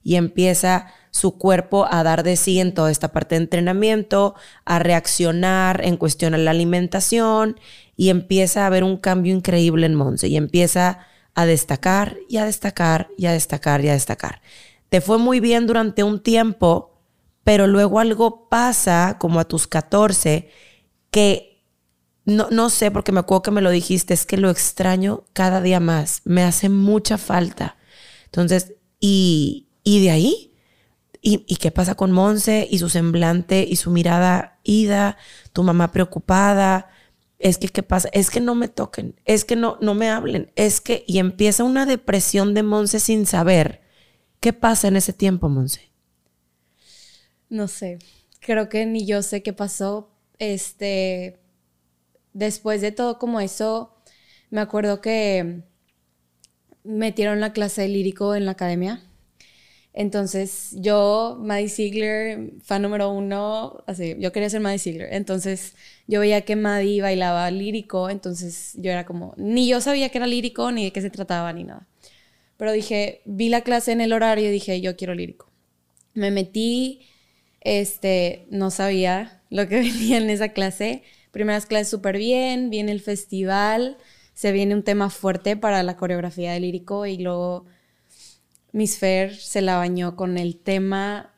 y 0.03 0.15
empieza 0.15 0.93
su 1.11 1.37
cuerpo 1.37 1.87
a 1.89 2.03
dar 2.03 2.23
de 2.23 2.35
sí 2.35 2.59
en 2.59 2.73
toda 2.73 2.91
esta 2.91 3.11
parte 3.11 3.35
de 3.35 3.43
entrenamiento, 3.43 4.35
a 4.65 4.79
reaccionar 4.79 5.83
en 5.83 5.97
cuestión 5.97 6.33
a 6.33 6.37
la 6.37 6.51
alimentación 6.51 7.59
y 7.95 8.09
empieza 8.09 8.63
a 8.63 8.67
haber 8.67 8.83
un 8.83 8.97
cambio 8.97 9.33
increíble 9.33 9.85
en 9.85 9.95
Monse 9.95 10.27
y 10.27 10.37
empieza 10.37 10.99
a 11.33 11.45
destacar 11.45 12.17
y 12.27 12.37
a 12.37 12.45
destacar 12.45 13.09
y 13.17 13.27
a 13.27 13.31
destacar 13.31 13.83
y 13.83 13.89
a 13.89 13.93
destacar. 13.93 14.41
Te 14.89 15.01
fue 15.01 15.17
muy 15.17 15.39
bien 15.39 15.67
durante 15.67 16.03
un 16.03 16.21
tiempo, 16.21 17.01
pero 17.43 17.67
luego 17.67 17.99
algo 17.99 18.47
pasa 18.49 19.17
como 19.19 19.39
a 19.39 19.45
tus 19.45 19.67
14 19.67 20.49
que 21.11 21.63
no, 22.25 22.47
no 22.51 22.69
sé 22.69 22.91
porque 22.91 23.11
me 23.11 23.21
acuerdo 23.21 23.41
que 23.41 23.51
me 23.51 23.61
lo 23.61 23.69
dijiste, 23.69 24.13
es 24.13 24.25
que 24.25 24.37
lo 24.37 24.49
extraño 24.49 25.23
cada 25.33 25.61
día 25.61 25.79
más, 25.79 26.21
me 26.25 26.43
hace 26.43 26.69
mucha 26.69 27.17
falta. 27.17 27.77
Entonces, 28.25 28.73
y, 28.99 29.67
y 29.83 30.03
de 30.03 30.11
ahí, 30.11 30.46
¿y, 31.27 31.55
qué 31.57 31.71
pasa 31.71 31.95
con 31.95 32.11
Monse 32.11 32.67
y 32.69 32.79
su 32.79 32.89
semblante 32.89 33.65
y 33.67 33.75
su 33.75 33.91
mirada 33.91 34.59
ida, 34.63 35.17
tu 35.51 35.63
mamá 35.63 35.91
preocupada? 35.91 36.89
Es 37.37 37.57
que, 37.57 37.67
¿qué 37.67 37.83
pasa? 37.83 38.09
Es 38.13 38.29
que 38.29 38.39
no 38.39 38.55
me 38.55 38.69
toquen, 38.69 39.19
es 39.25 39.43
que 39.43 39.55
no, 39.55 39.77
no 39.81 39.93
me 39.93 40.09
hablen, 40.09 40.51
es 40.55 40.79
que, 40.79 41.03
y 41.05 41.19
empieza 41.19 41.63
una 41.63 41.85
depresión 41.85 42.53
de 42.53 42.63
Monse 42.63 42.99
sin 42.99 43.25
saber. 43.25 43.81
¿Qué 44.39 44.53
pasa 44.53 44.87
en 44.87 44.95
ese 44.95 45.13
tiempo, 45.13 45.49
Monse? 45.49 45.91
No 47.49 47.67
sé, 47.67 47.99
creo 48.39 48.69
que 48.69 48.85
ni 48.85 49.05
yo 49.05 49.21
sé 49.21 49.43
qué 49.43 49.53
pasó. 49.53 50.09
Este, 50.39 51.39
después 52.33 52.81
de 52.81 52.91
todo 52.91 53.19
como 53.19 53.39
eso, 53.41 53.97
me 54.49 54.61
acuerdo 54.61 55.01
que 55.01 55.63
metieron 56.83 57.41
la 57.41 57.51
clase 57.51 57.81
de 57.81 57.89
lírico 57.89 58.33
en 58.33 58.45
la 58.45 58.51
academia 58.51 59.06
entonces, 59.99 60.75
yo, 60.75 61.39
Maddie 61.41 61.69
Ziegler, 61.69 62.51
fan 62.61 62.83
número 62.83 63.09
uno, 63.09 63.83
así, 63.87 64.15
yo 64.19 64.31
quería 64.31 64.47
ser 64.47 64.61
Maddie 64.61 64.77
Ziegler. 64.77 65.11
Entonces, 65.11 65.73
yo 66.05 66.19
veía 66.19 66.41
que 66.41 66.55
Maddie 66.55 67.01
bailaba 67.01 67.49
lírico, 67.49 68.11
entonces 68.11 68.73
yo 68.75 68.91
era 68.91 69.07
como, 69.07 69.33
ni 69.37 69.67
yo 69.67 69.81
sabía 69.81 70.09
que 70.09 70.19
era 70.19 70.27
lírico, 70.27 70.71
ni 70.71 70.83
de 70.83 70.91
qué 70.91 71.01
se 71.01 71.09
trataba, 71.09 71.51
ni 71.51 71.63
nada. 71.63 71.87
Pero 72.57 72.73
dije, 72.73 73.21
vi 73.25 73.49
la 73.49 73.61
clase 73.61 73.91
en 73.91 74.01
el 74.01 74.13
horario 74.13 74.47
y 74.49 74.51
dije, 74.51 74.79
yo 74.81 74.95
quiero 74.95 75.15
lírico. 75.15 75.49
Me 76.13 76.29
metí, 76.29 77.07
este, 77.61 78.45
no 78.51 78.69
sabía 78.69 79.41
lo 79.49 79.67
que 79.67 79.77
venía 79.79 80.17
en 80.19 80.29
esa 80.29 80.49
clase. 80.49 81.01
Primeras 81.31 81.65
clases 81.65 81.89
súper 81.89 82.19
bien, 82.19 82.69
viene 82.69 82.91
el 82.91 83.01
festival, 83.01 83.97
se 84.35 84.51
viene 84.51 84.75
un 84.75 84.83
tema 84.83 85.09
fuerte 85.09 85.57
para 85.57 85.81
la 85.81 85.97
coreografía 85.97 86.51
de 86.51 86.59
lírico 86.59 87.07
y 87.07 87.17
luego 87.17 87.65
Miss 88.77 88.99
Fair 88.99 89.35
se 89.35 89.61
la 89.61 89.77
bañó 89.77 90.15
con 90.15 90.37
el 90.37 90.55
tema 90.55 91.33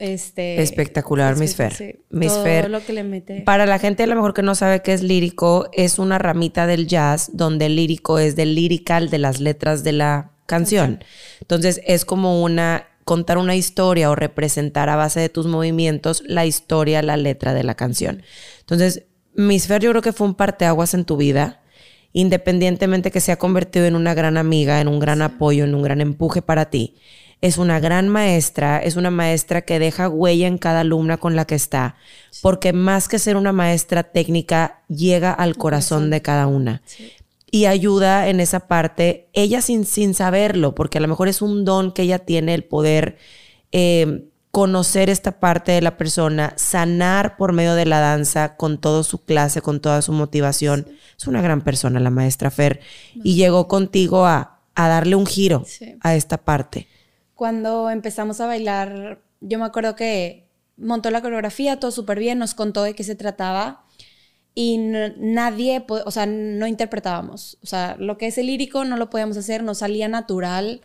este, 0.00 0.60
Espectacular, 0.60 1.36
Miss 1.36 1.54
Fair. 1.54 2.00
Miss 2.10 2.32
todo 2.32 2.68
lo 2.68 2.84
que 2.84 2.92
le 2.92 3.04
mete. 3.04 3.42
Para 3.42 3.66
la 3.66 3.78
gente 3.78 4.02
a 4.02 4.06
lo 4.08 4.16
mejor 4.16 4.34
que 4.34 4.42
no 4.42 4.56
sabe 4.56 4.82
qué 4.82 4.92
es 4.92 5.00
lírico, 5.04 5.68
es 5.72 6.00
una 6.00 6.18
ramita 6.18 6.66
del 6.66 6.88
jazz 6.88 7.30
donde 7.34 7.66
el 7.66 7.76
lírico 7.76 8.18
es 8.18 8.34
del 8.34 8.56
lirical 8.56 9.10
de 9.10 9.18
las 9.18 9.38
letras 9.38 9.84
de 9.84 9.92
la 9.92 10.32
canción. 10.46 11.04
Entonces 11.40 11.80
es 11.86 12.04
como 12.04 12.42
una 12.42 12.88
contar 13.04 13.38
una 13.38 13.54
historia 13.54 14.10
o 14.10 14.16
representar 14.16 14.88
a 14.88 14.96
base 14.96 15.20
de 15.20 15.28
tus 15.28 15.46
movimientos 15.46 16.24
la 16.26 16.46
historia, 16.46 17.00
la 17.02 17.16
letra 17.16 17.54
de 17.54 17.62
la 17.62 17.76
canción. 17.76 18.24
Entonces, 18.58 19.04
Miss 19.34 19.68
Fair 19.68 19.82
yo 19.82 19.90
creo 19.90 20.02
que 20.02 20.12
fue 20.12 20.26
un 20.26 20.34
parteaguas 20.34 20.94
en 20.94 21.04
tu 21.04 21.16
vida 21.16 21.61
independientemente 22.12 23.10
que 23.10 23.20
se 23.20 23.32
ha 23.32 23.38
convertido 23.38 23.86
en 23.86 23.96
una 23.96 24.14
gran 24.14 24.36
amiga, 24.36 24.80
en 24.80 24.88
un 24.88 25.00
gran 25.00 25.22
apoyo, 25.22 25.64
en 25.64 25.74
un 25.74 25.82
gran 25.82 26.00
empuje 26.00 26.42
para 26.42 26.70
ti. 26.70 26.96
Es 27.40 27.58
una 27.58 27.80
gran 27.80 28.08
maestra, 28.08 28.78
es 28.78 28.96
una 28.96 29.10
maestra 29.10 29.62
que 29.62 29.78
deja 29.78 30.08
huella 30.08 30.46
en 30.46 30.58
cada 30.58 30.80
alumna 30.80 31.16
con 31.16 31.34
la 31.34 31.44
que 31.44 31.56
está, 31.56 31.96
porque 32.40 32.72
más 32.72 33.08
que 33.08 33.18
ser 33.18 33.36
una 33.36 33.52
maestra 33.52 34.04
técnica, 34.04 34.82
llega 34.88 35.32
al 35.32 35.56
corazón 35.56 36.10
de 36.10 36.22
cada 36.22 36.46
una. 36.46 36.82
Y 37.50 37.66
ayuda 37.66 38.28
en 38.28 38.40
esa 38.40 38.68
parte, 38.68 39.28
ella 39.32 39.60
sin, 39.60 39.84
sin 39.84 40.14
saberlo, 40.14 40.74
porque 40.74 40.98
a 40.98 41.00
lo 41.00 41.08
mejor 41.08 41.28
es 41.28 41.42
un 41.42 41.64
don 41.64 41.92
que 41.92 42.02
ella 42.02 42.20
tiene 42.20 42.54
el 42.54 42.64
poder 42.64 43.18
eh, 43.72 44.28
conocer 44.52 45.08
esta 45.08 45.40
parte 45.40 45.72
de 45.72 45.80
la 45.80 45.96
persona, 45.96 46.52
sanar 46.56 47.38
por 47.38 47.54
medio 47.54 47.74
de 47.74 47.86
la 47.86 48.00
danza 48.00 48.54
con 48.56 48.78
toda 48.78 49.02
su 49.02 49.24
clase, 49.24 49.62
con 49.62 49.80
toda 49.80 50.02
su 50.02 50.12
motivación. 50.12 50.86
Es 51.16 51.26
una 51.26 51.40
gran 51.40 51.62
persona 51.62 51.98
la 52.00 52.10
maestra 52.10 52.50
Fer 52.50 52.80
y 53.14 53.34
llegó 53.34 53.66
contigo 53.66 54.26
a, 54.26 54.60
darle 54.76 55.16
un 55.16 55.26
giro 55.26 55.64
a 56.02 56.14
esta 56.14 56.36
parte. 56.36 56.86
Cuando 57.34 57.88
empezamos 57.88 58.40
a 58.42 58.46
bailar, 58.46 59.22
yo 59.40 59.58
me 59.58 59.64
acuerdo 59.64 59.96
que 59.96 60.46
montó 60.76 61.10
la 61.10 61.22
coreografía, 61.22 61.80
todo 61.80 61.90
súper 61.90 62.18
bien, 62.18 62.38
nos 62.38 62.52
contó 62.52 62.82
de 62.82 62.94
qué 62.94 63.04
se 63.04 63.14
trataba 63.14 63.86
y 64.54 64.76
nadie, 64.76 65.82
o 65.88 66.10
sea, 66.10 66.26
no 66.26 66.66
interpretábamos. 66.66 67.56
O 67.62 67.66
sea, 67.66 67.96
lo 67.98 68.18
que 68.18 68.26
es 68.26 68.36
el 68.36 68.48
lírico 68.48 68.84
no 68.84 68.98
lo 68.98 69.08
podíamos 69.08 69.38
hacer, 69.38 69.62
nos 69.62 69.78
salía 69.78 70.08
natural 70.08 70.82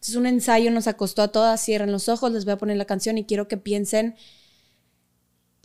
es 0.00 0.14
un 0.14 0.26
ensayo 0.26 0.70
nos 0.70 0.86
acostó 0.86 1.22
a 1.22 1.28
todas, 1.28 1.64
cierren 1.64 1.92
los 1.92 2.08
ojos, 2.08 2.32
les 2.32 2.44
voy 2.44 2.54
a 2.54 2.58
poner 2.58 2.76
la 2.76 2.84
canción 2.84 3.18
y 3.18 3.24
quiero 3.24 3.48
que 3.48 3.56
piensen, 3.56 4.16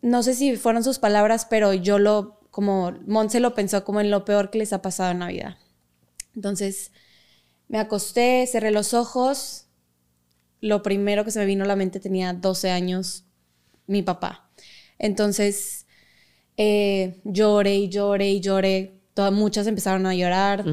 no 0.01 0.23
sé 0.23 0.33
si 0.33 0.55
fueron 0.57 0.83
sus 0.83 0.99
palabras, 0.99 1.45
pero 1.49 1.73
yo 1.73 1.99
lo, 1.99 2.39
como 2.51 2.91
Monse 3.07 3.39
lo 3.39 3.53
pensó 3.53 3.83
como 3.85 4.01
en 4.01 4.11
lo 4.11 4.25
peor 4.25 4.49
que 4.49 4.57
les 4.57 4.73
ha 4.73 4.81
pasado 4.81 5.11
en 5.11 5.19
Navidad. 5.19 5.57
Entonces, 6.35 6.91
me 7.67 7.79
acosté, 7.79 8.45
cerré 8.47 8.71
los 8.71 8.93
ojos, 8.93 9.67
lo 10.59 10.83
primero 10.83 11.23
que 11.23 11.31
se 11.31 11.39
me 11.39 11.45
vino 11.45 11.63
a 11.63 11.67
la 11.67 11.75
mente 11.75 11.99
tenía 11.99 12.33
12 12.33 12.71
años, 12.71 13.25
mi 13.87 14.01
papá. 14.01 14.49
Entonces, 14.99 15.85
eh, 16.57 17.21
lloré 17.23 17.75
y 17.75 17.89
lloré 17.89 18.29
y 18.29 18.39
lloré. 18.41 19.01
Todas, 19.13 19.31
muchas 19.31 19.67
empezaron 19.67 20.05
a 20.05 20.15
llorar 20.15 20.65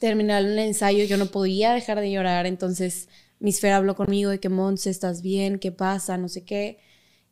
terminar 0.00 0.42
el 0.42 0.58
ensayo 0.58 1.04
yo 1.04 1.16
no 1.16 1.26
podía 1.26 1.72
dejar 1.72 2.00
de 2.00 2.10
llorar, 2.10 2.46
entonces 2.46 3.08
mi 3.38 3.50
esfera 3.50 3.76
habló 3.76 3.94
conmigo 3.94 4.30
de 4.30 4.40
que 4.40 4.48
Monse, 4.48 4.90
¿estás 4.90 5.22
bien? 5.22 5.58
¿Qué 5.58 5.72
pasa? 5.72 6.18
No 6.18 6.28
sé 6.28 6.44
qué. 6.44 6.78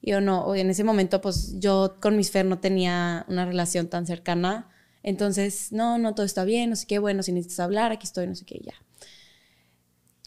Y 0.00 0.12
yo 0.12 0.20
no, 0.20 0.54
en 0.54 0.70
ese 0.70 0.85
momento 0.85 1.20
pues 1.20 1.59
yo 1.59 1.96
con 2.00 2.14
mi 2.14 2.20
esfera 2.20 2.48
no 2.48 2.61
tenía 2.61 3.24
una 3.28 3.44
relación 3.46 3.88
tan 3.88 4.07
cercana, 4.07 4.68
entonces 5.02 5.72
no, 5.72 5.98
no, 5.98 6.14
todo 6.14 6.26
está 6.26 6.44
bien, 6.44 6.70
no 6.70 6.76
sé 6.76 6.87
qué, 6.87 6.98
bueno, 6.98 7.22
si 7.22 7.33
necesitas 7.33 7.61
hablar, 7.61 7.90
aquí 7.90 8.07
estoy, 8.07 8.26
no 8.26 8.35
sé 8.35 8.44
qué, 8.44 8.61
ya. 8.62 8.74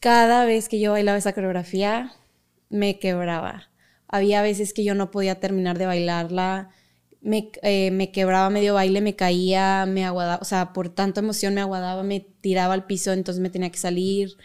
Cada 0.02 0.46
vez 0.46 0.68
que 0.68 0.80
yo 0.80 0.92
bailaba 0.92 1.18
esa 1.18 1.34
coreografía, 1.34 2.12
me 2.70 2.98
quebraba. 3.00 3.70
Había 4.08 4.42
veces 4.42 4.74
que 4.74 4.84
yo 4.84 4.96
no 4.96 5.12
podía 5.12 5.40
terminar 5.40 5.78
de 5.78 5.86
bailarla, 5.86 6.70
eh, 7.24 7.92
me, 7.92 8.12
quebraba 8.12 8.50
medio 8.50 8.74
baile, 8.76 9.02
me 9.02 9.16
caía, 9.16 9.86
me 9.86 10.06
aguadaba, 10.06 10.40
o 10.42 10.46
sea, 10.46 10.74
por 10.74 10.90
tanta 10.90 11.22
emoción 11.22 11.54
me 11.54 11.62
aguadaba, 11.62 12.04
me 12.04 12.22
tiraba 12.42 12.74
al 12.74 12.86
piso, 12.86 13.12
entonces 13.14 13.42
me 13.42 13.50
tenía 13.50 13.72
que 13.72 13.78
salir. 13.78 14.38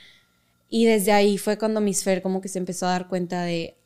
Y 0.68 0.86
desde 0.86 1.12
ahí 1.12 1.38
fue 1.38 1.58
cuando 1.58 1.80
Miss 1.80 2.04
Fer 2.04 2.22
como 2.22 2.40
que 2.40 2.48
se 2.48 2.58
empezó 2.58 2.86
a 2.86 2.90
dar 2.90 3.08
cuenta 3.08 3.42
de 3.44 3.76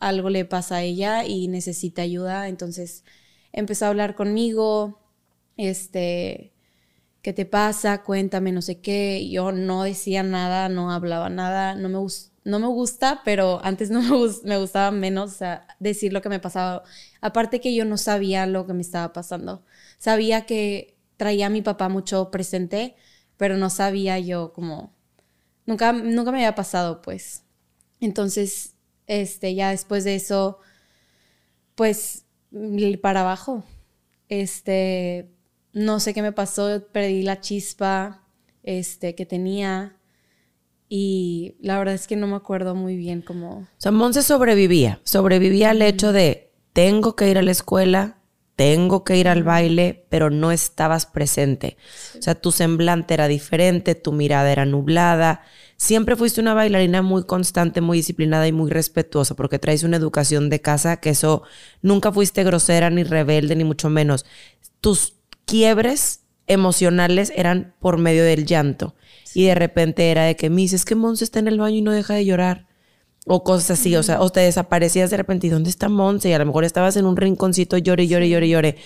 algo 0.00 0.30
le 0.30 0.44
pasa 0.44 0.76
a 0.76 0.82
ella 0.82 1.24
y 1.24 1.48
necesita 1.48 2.02
ayuda, 2.02 2.48
entonces 2.48 3.04
empezó 3.52 3.86
a 3.86 3.88
hablar 3.88 4.14
conmigo, 4.14 5.00
este, 5.56 6.52
¿qué 7.22 7.32
te 7.32 7.44
pasa? 7.46 8.02
Cuéntame, 8.04 8.52
no 8.52 8.62
sé 8.62 8.80
qué. 8.80 9.28
Yo 9.28 9.52
no 9.52 9.82
decía 9.82 10.22
nada, 10.22 10.68
no 10.68 10.90
hablaba 10.92 11.28
nada, 11.30 11.74
no 11.74 11.88
me, 11.88 11.98
no 12.48 12.58
me 12.58 12.66
gusta, 12.66 13.20
pero 13.24 13.60
antes 13.62 13.90
no 13.90 14.00
me, 14.02 14.30
me 14.44 14.58
gustaba 14.58 14.90
menos 14.90 15.38
decir 15.78 16.12
lo 16.12 16.22
que 16.22 16.28
me 16.28 16.40
pasaba. 16.40 16.82
Aparte 17.20 17.60
que 17.60 17.74
yo 17.74 17.84
no 17.84 17.96
sabía 17.98 18.46
lo 18.46 18.66
que 18.66 18.72
me 18.72 18.82
estaba 18.82 19.12
pasando. 19.12 19.64
Sabía 19.98 20.46
que 20.46 20.96
traía 21.16 21.46
a 21.46 21.50
mi 21.50 21.62
papá 21.62 21.88
mucho 21.88 22.30
presente, 22.30 22.96
pero 23.36 23.56
no 23.56 23.70
sabía 23.70 24.18
yo 24.18 24.52
como... 24.52 24.96
Nunca, 25.66 25.92
nunca 25.92 26.32
me 26.32 26.38
había 26.38 26.54
pasado, 26.54 27.02
pues. 27.02 27.44
Entonces, 28.00 28.74
este, 29.06 29.54
ya 29.54 29.70
después 29.70 30.04
de 30.04 30.14
eso, 30.14 30.60
pues, 31.74 32.24
para 33.02 33.20
abajo. 33.20 33.64
Este, 34.30 35.30
no 35.74 36.00
sé 36.00 36.14
qué 36.14 36.22
me 36.22 36.32
pasó, 36.32 36.86
perdí 36.90 37.22
la 37.22 37.40
chispa, 37.40 38.26
este, 38.62 39.14
que 39.14 39.26
tenía. 39.26 39.97
Y 40.88 41.56
la 41.60 41.78
verdad 41.78 41.94
es 41.94 42.06
que 42.06 42.16
no 42.16 42.26
me 42.26 42.36
acuerdo 42.36 42.74
muy 42.74 42.96
bien 42.96 43.20
cómo... 43.22 43.58
O 43.58 43.66
sea, 43.76 43.92
Monse 43.92 44.22
sobrevivía. 44.22 45.00
Sobrevivía 45.04 45.70
al 45.70 45.82
hecho 45.82 46.12
de, 46.12 46.50
tengo 46.72 47.14
que 47.14 47.28
ir 47.28 47.36
a 47.36 47.42
la 47.42 47.50
escuela, 47.50 48.18
tengo 48.56 49.04
que 49.04 49.16
ir 49.16 49.28
al 49.28 49.44
baile, 49.44 50.06
pero 50.08 50.30
no 50.30 50.50
estabas 50.50 51.06
presente. 51.06 51.76
O 52.18 52.22
sea, 52.22 52.34
tu 52.34 52.50
semblante 52.50 53.14
era 53.14 53.28
diferente, 53.28 53.94
tu 53.94 54.10
mirada 54.10 54.50
era 54.50 54.64
nublada. 54.64 55.42
Siempre 55.76 56.16
fuiste 56.16 56.40
una 56.40 56.54
bailarina 56.54 57.00
muy 57.02 57.24
constante, 57.24 57.80
muy 57.80 57.98
disciplinada 57.98 58.48
y 58.48 58.52
muy 58.52 58.68
respetuosa, 58.68 59.36
porque 59.36 59.60
traes 59.60 59.84
una 59.84 59.96
educación 59.96 60.50
de 60.50 60.60
casa 60.60 60.96
que 60.96 61.10
eso 61.10 61.44
nunca 61.82 62.10
fuiste 62.10 62.42
grosera 62.42 62.90
ni 62.90 63.04
rebelde, 63.04 63.54
ni 63.54 63.62
mucho 63.62 63.90
menos. 63.90 64.26
Tus 64.80 65.14
quiebres 65.44 66.22
emocionales 66.48 67.32
eran 67.36 67.74
por 67.78 67.98
medio 67.98 68.24
del 68.24 68.44
llanto. 68.44 68.96
Y 69.34 69.46
de 69.46 69.54
repente 69.54 70.10
era 70.10 70.24
de 70.24 70.36
que, 70.36 70.50
Miss, 70.50 70.72
es 70.72 70.84
que 70.84 70.94
Monse 70.94 71.24
está 71.24 71.38
en 71.38 71.48
el 71.48 71.58
baño 71.58 71.76
y 71.76 71.82
no 71.82 71.92
deja 71.92 72.14
de 72.14 72.24
llorar 72.24 72.66
o 73.26 73.44
cosas 73.44 73.72
así, 73.78 73.94
o 73.94 74.02
sea, 74.02 74.20
o 74.22 74.30
te 74.30 74.40
desaparecías 74.40 75.10
de 75.10 75.18
repente, 75.18 75.46
¿y 75.46 75.50
dónde 75.50 75.68
está 75.68 75.88
Monse? 75.88 76.30
Y 76.30 76.32
a 76.32 76.38
lo 76.38 76.46
mejor 76.46 76.64
estabas 76.64 76.96
en 76.96 77.04
un 77.04 77.16
rinconcito, 77.16 77.76
llore, 77.76 78.06
llore, 78.06 78.28
llore, 78.28 78.48
llore. 78.48 78.76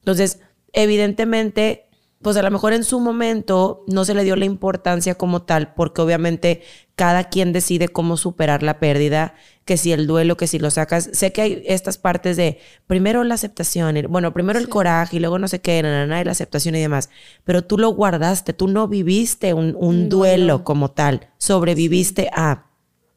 Entonces, 0.00 0.40
evidentemente, 0.72 1.86
pues 2.24 2.38
a 2.38 2.42
lo 2.42 2.50
mejor 2.50 2.72
en 2.72 2.84
su 2.84 2.98
momento 3.00 3.84
no 3.86 4.04
se 4.06 4.14
le 4.14 4.24
dio 4.24 4.34
la 4.34 4.46
importancia 4.46 5.14
como 5.14 5.42
tal, 5.42 5.74
porque 5.74 6.00
obviamente 6.00 6.62
cada 6.96 7.24
quien 7.24 7.52
decide 7.52 7.88
cómo 7.88 8.16
superar 8.16 8.62
la 8.62 8.80
pérdida, 8.80 9.34
que 9.66 9.76
si 9.76 9.92
el 9.92 10.06
duelo, 10.06 10.38
que 10.38 10.46
si 10.46 10.58
lo 10.58 10.70
sacas. 10.70 11.10
Sé 11.12 11.32
que 11.32 11.42
hay 11.42 11.62
estas 11.66 11.98
partes 11.98 12.38
de 12.38 12.58
primero 12.86 13.22
la 13.24 13.34
aceptación, 13.34 14.06
bueno, 14.08 14.32
primero 14.32 14.58
el 14.58 14.70
coraje 14.70 15.18
y 15.18 15.20
luego 15.20 15.38
no 15.38 15.48
sé 15.48 15.60
qué, 15.60 15.82
nada, 15.82 16.20
y 16.20 16.24
la 16.24 16.32
aceptación 16.32 16.74
y 16.74 16.80
demás. 16.80 17.10
Pero 17.44 17.62
tú 17.62 17.76
lo 17.76 17.90
guardaste, 17.90 18.54
tú 18.54 18.68
no 18.68 18.88
viviste 18.88 19.52
un, 19.52 20.08
duelo 20.08 20.64
como 20.64 20.90
tal, 20.92 21.28
sobreviviste 21.36 22.30
a. 22.34 22.70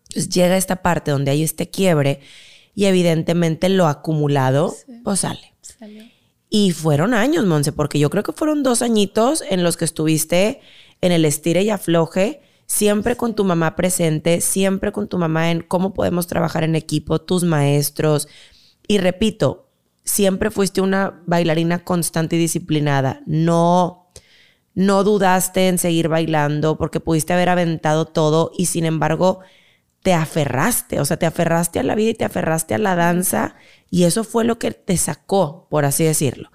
Entonces 0.10 0.30
llega 0.30 0.58
esta 0.58 0.82
parte 0.82 1.12
donde 1.12 1.32
hay 1.32 1.44
este 1.44 1.70
quiebre 1.70 2.20
y 2.76 2.86
evidentemente 2.86 3.70
lo 3.70 3.88
acumulado 3.88 4.76
pues 5.06 5.22
sale. 5.22 5.54
Y 6.50 6.72
fueron 6.72 7.14
años, 7.14 7.46
Monse, 7.46 7.72
porque 7.72 8.00
yo 8.00 8.10
creo 8.10 8.24
que 8.24 8.32
fueron 8.32 8.64
dos 8.64 8.82
añitos 8.82 9.44
en 9.50 9.64
los 9.64 9.76
que 9.76 9.86
estuviste 9.86 10.62
en 11.02 11.12
el 11.12 11.26
estire 11.26 11.62
y 11.64 11.70
afloje, 11.70 12.42
siempre 12.66 13.18
con 13.18 13.36
tu 13.36 13.44
mamá 13.44 13.76
presente, 13.76 14.42
siempre 14.42 14.92
con 14.92 15.08
tu 15.08 15.18
mamá 15.18 15.52
en 15.52 15.62
cómo 15.62 15.94
podemos 15.94 16.28
trabajar 16.28 16.64
en 16.64 16.76
equipo, 16.76 17.20
tus 17.20 17.44
maestros. 17.44 18.28
Y 18.88 18.98
repito, 18.98 19.70
siempre 20.04 20.50
fuiste 20.50 20.82
una 20.82 21.22
bailarina 21.26 21.84
constante 21.84 22.38
y 22.38 22.40
disciplinada. 22.40 23.22
No, 23.26 24.10
no 24.74 25.04
dudaste 25.04 25.68
en 25.68 25.78
seguir 25.78 26.08
bailando 26.08 26.78
porque 26.78 27.00
pudiste 27.00 27.34
haber 27.34 27.50
aventado 27.50 28.06
todo 28.06 28.52
y 28.58 28.68
sin 28.68 28.86
embargo 28.86 29.42
te 30.08 30.14
aferraste, 30.14 31.02
o 31.02 31.06
sea, 31.06 31.18
te 31.18 31.26
aferraste 31.26 31.80
a 31.80 31.84
la 31.84 31.94
vida 31.94 32.12
y 32.12 32.14
te 32.14 32.24
aferraste 32.24 32.74
a 32.74 32.78
la 32.78 32.96
danza 32.96 33.56
y 33.92 34.06
eso 34.06 34.24
fue 34.24 34.46
lo 34.46 34.58
que 34.58 34.72
te 34.72 34.96
sacó, 34.96 35.68
por 35.70 35.84
así 35.84 36.06
decirlo. 36.06 36.50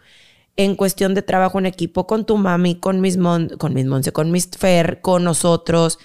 En 0.56 0.74
cuestión 0.74 1.12
de 1.12 1.20
trabajo 1.20 1.58
en 1.58 1.66
equipo 1.66 2.06
con 2.06 2.24
tu 2.24 2.38
mami, 2.38 2.76
con 2.76 3.02
mis, 3.02 3.18
con 3.18 3.74
mis 3.74 3.84
Monse, 3.84 4.10
con 4.10 4.30
mis 4.30 4.48
Fer, 4.48 5.02
con 5.02 5.24
nosotros, 5.24 5.98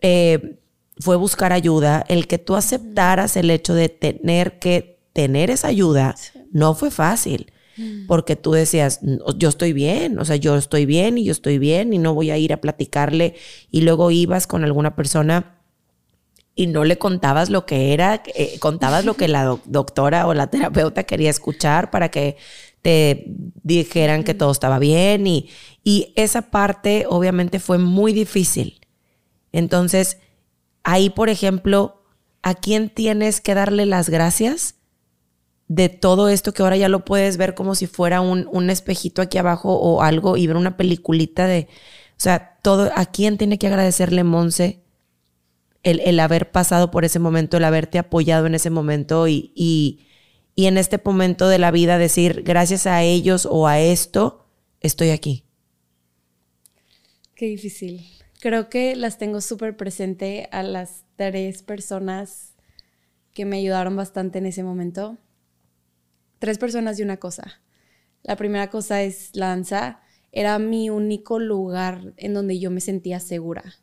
eh, 0.00 0.60
fue 1.00 1.16
buscar 1.16 1.52
ayuda. 1.52 2.04
El 2.06 2.28
que 2.28 2.38
tú 2.38 2.54
aceptaras 2.54 3.36
el 3.36 3.50
hecho 3.50 3.74
de 3.74 3.88
tener 3.88 4.60
que 4.60 5.00
tener 5.12 5.50
esa 5.50 5.66
ayuda 5.66 6.14
no 6.52 6.76
fue 6.76 6.92
fácil 6.92 7.52
mm. 7.78 8.06
porque 8.06 8.36
tú 8.36 8.52
decías, 8.52 9.00
yo 9.38 9.48
estoy 9.48 9.72
bien, 9.72 10.20
o 10.20 10.24
sea, 10.24 10.36
yo 10.36 10.56
estoy 10.56 10.86
bien 10.86 11.18
y 11.18 11.24
yo 11.24 11.32
estoy 11.32 11.58
bien 11.58 11.92
y 11.94 11.98
no 11.98 12.14
voy 12.14 12.30
a 12.30 12.38
ir 12.38 12.52
a 12.52 12.60
platicarle 12.60 13.34
y 13.72 13.80
luego 13.80 14.12
ibas 14.12 14.46
con 14.46 14.62
alguna 14.62 14.94
persona 14.94 15.58
y 16.54 16.66
no 16.66 16.84
le 16.84 16.98
contabas 16.98 17.50
lo 17.50 17.64
que 17.64 17.92
era, 17.92 18.22
eh, 18.34 18.58
contabas 18.58 19.04
lo 19.04 19.14
que 19.14 19.28
la 19.28 19.58
doctora 19.64 20.26
o 20.26 20.34
la 20.34 20.48
terapeuta 20.48 21.04
quería 21.04 21.30
escuchar 21.30 21.90
para 21.90 22.10
que 22.10 22.36
te 22.82 23.24
dijeran 23.62 24.24
que 24.24 24.34
todo 24.34 24.50
estaba 24.50 24.78
bien 24.78 25.26
y, 25.26 25.48
y 25.84 26.12
esa 26.16 26.50
parte 26.50 27.06
obviamente 27.08 27.58
fue 27.60 27.78
muy 27.78 28.12
difícil. 28.12 28.80
Entonces, 29.52 30.18
ahí, 30.82 31.10
por 31.10 31.28
ejemplo, 31.28 32.02
¿a 32.42 32.54
quién 32.54 32.90
tienes 32.90 33.40
que 33.40 33.54
darle 33.54 33.86
las 33.86 34.10
gracias 34.10 34.76
de 35.68 35.88
todo 35.88 36.28
esto 36.28 36.52
que 36.52 36.62
ahora 36.62 36.76
ya 36.76 36.88
lo 36.88 37.04
puedes 37.04 37.38
ver 37.38 37.54
como 37.54 37.74
si 37.74 37.86
fuera 37.86 38.20
un, 38.20 38.46
un 38.52 38.68
espejito 38.68 39.22
aquí 39.22 39.38
abajo 39.38 39.72
o 39.74 40.02
algo 40.02 40.36
y 40.36 40.46
ver 40.46 40.56
una 40.56 40.76
peliculita 40.76 41.46
de, 41.46 41.68
o 42.10 42.20
sea, 42.20 42.58
todo, 42.62 42.90
¿a 42.94 43.06
quién 43.06 43.38
tiene 43.38 43.58
que 43.58 43.68
agradecerle 43.68 44.24
Monse 44.24 44.81
el, 45.82 46.20
haber 46.20 46.50
pasado 46.50 46.90
por 46.90 47.04
ese 47.04 47.18
momento, 47.18 47.56
el 47.56 47.64
haberte 47.64 47.98
apoyado 47.98 48.46
en 48.46 48.54
ese 48.54 48.70
momento 48.70 49.28
y, 49.28 49.52
y, 49.54 50.06
en 50.56 50.78
este 50.78 51.00
momento 51.04 51.48
de 51.48 51.58
la 51.58 51.70
vida 51.70 51.98
decir, 51.98 52.42
gracias 52.42 52.86
a 52.86 53.02
ellos 53.02 53.46
o 53.50 53.66
a 53.66 53.80
esto, 53.80 54.46
estoy 54.80 55.10
aquí? 55.10 55.44
Qué 57.34 57.46
difícil. 57.46 58.06
Creo 58.40 58.68
que 58.68 58.94
las 58.96 59.18
tengo 59.18 59.40
súper 59.40 59.76
presente 59.76 60.48
a 60.52 60.62
las 60.62 61.04
tres 61.16 61.62
personas 61.62 62.54
que 63.32 63.44
me 63.44 63.58
ayudaron 63.58 63.96
bastante 63.96 64.38
en 64.38 64.46
ese 64.46 64.62
momento. 64.62 65.18
Tres 66.38 66.58
personas 66.58 66.98
y 66.98 67.02
una 67.02 67.16
cosa. 67.16 67.60
La 68.22 68.36
primera 68.36 68.68
cosa 68.70 69.02
es 69.02 69.30
la 69.34 69.48
danza. 69.48 70.00
Era 70.32 70.58
mi 70.58 70.90
único 70.90 71.38
lugar 71.38 72.14
en 72.16 72.34
donde 72.34 72.58
yo 72.58 72.70
me 72.70 72.80
sentía 72.80 73.20
segura. 73.20 73.81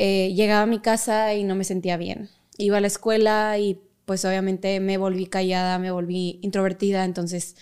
Eh, 0.00 0.32
llegaba 0.34 0.62
a 0.62 0.66
mi 0.66 0.78
casa 0.78 1.34
y 1.34 1.42
no 1.42 1.56
me 1.56 1.64
sentía 1.64 1.96
bien. 1.96 2.30
Iba 2.56 2.76
a 2.78 2.80
la 2.80 2.86
escuela 2.86 3.58
y 3.58 3.80
pues 4.04 4.24
obviamente 4.24 4.78
me 4.78 4.96
volví 4.96 5.26
callada, 5.26 5.80
me 5.80 5.90
volví 5.90 6.38
introvertida, 6.40 7.04
entonces 7.04 7.56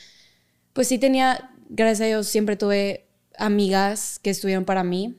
pues 0.75 0.87
sí 0.89 0.99
tenía, 0.99 1.51
gracias 1.71 2.03
a 2.03 2.07
Dios 2.09 2.27
siempre 2.29 2.57
tuve 2.57 3.07
amigas 3.39 4.19
que 4.19 4.29
estuvieron 4.29 4.67
para 4.67 4.85
mí, 4.85 5.17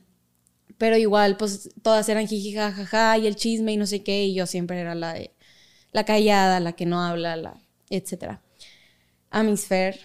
pero 0.78 0.96
igual 0.96 1.36
pues 1.36 1.70
todas 1.82 2.08
eran 2.08 2.28
jiji 2.28 2.54
jajaja 2.54 3.18
y 3.18 3.26
el 3.26 3.34
chisme 3.34 3.72
y 3.72 3.76
no 3.78 3.86
sé 3.86 4.04
qué 4.04 4.24
y 4.24 4.34
yo 4.34 4.46
siempre 4.46 4.80
era 4.80 4.94
la 4.94 5.16
la 5.90 6.04
callada, 6.04 6.60
la 6.60 6.74
que 6.74 6.86
no 6.86 7.02
habla, 7.02 7.34
la 7.34 7.60
etcétera. 7.90 8.42
A 9.30 9.42
mis 9.42 9.66
Fer, 9.66 9.98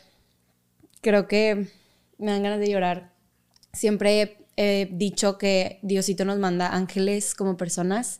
creo 1.02 1.28
que 1.28 1.68
me 2.18 2.32
dan 2.32 2.42
ganas 2.44 2.60
de 2.60 2.72
llorar. 2.72 3.14
Siempre 3.72 4.43
he 4.58 4.90
dicho 4.92 5.38
que 5.38 5.80
Diosito 5.82 6.26
nos 6.26 6.40
manda 6.40 6.74
ángeles 6.76 7.36
como 7.36 7.58
personas 7.58 8.20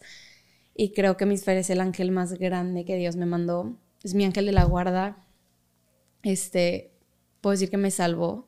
y 0.76 0.94
creo 0.94 1.18
que 1.18 1.26
mis 1.26 1.44
Fer 1.44 1.58
es 1.58 1.70
el 1.70 1.82
ángel 1.82 2.12
más 2.12 2.34
grande 2.34 2.86
que 2.86 2.98
Dios 2.98 3.16
me 3.16 3.26
mandó. 3.26 3.78
Es 4.04 4.14
mi 4.14 4.26
ángel 4.26 4.46
de 4.48 4.52
la 4.52 4.64
guarda. 4.64 5.18
Este, 6.24 6.92
puedo 7.42 7.52
decir 7.52 7.70
que 7.70 7.78
me 7.78 7.92
salvó. 7.92 8.48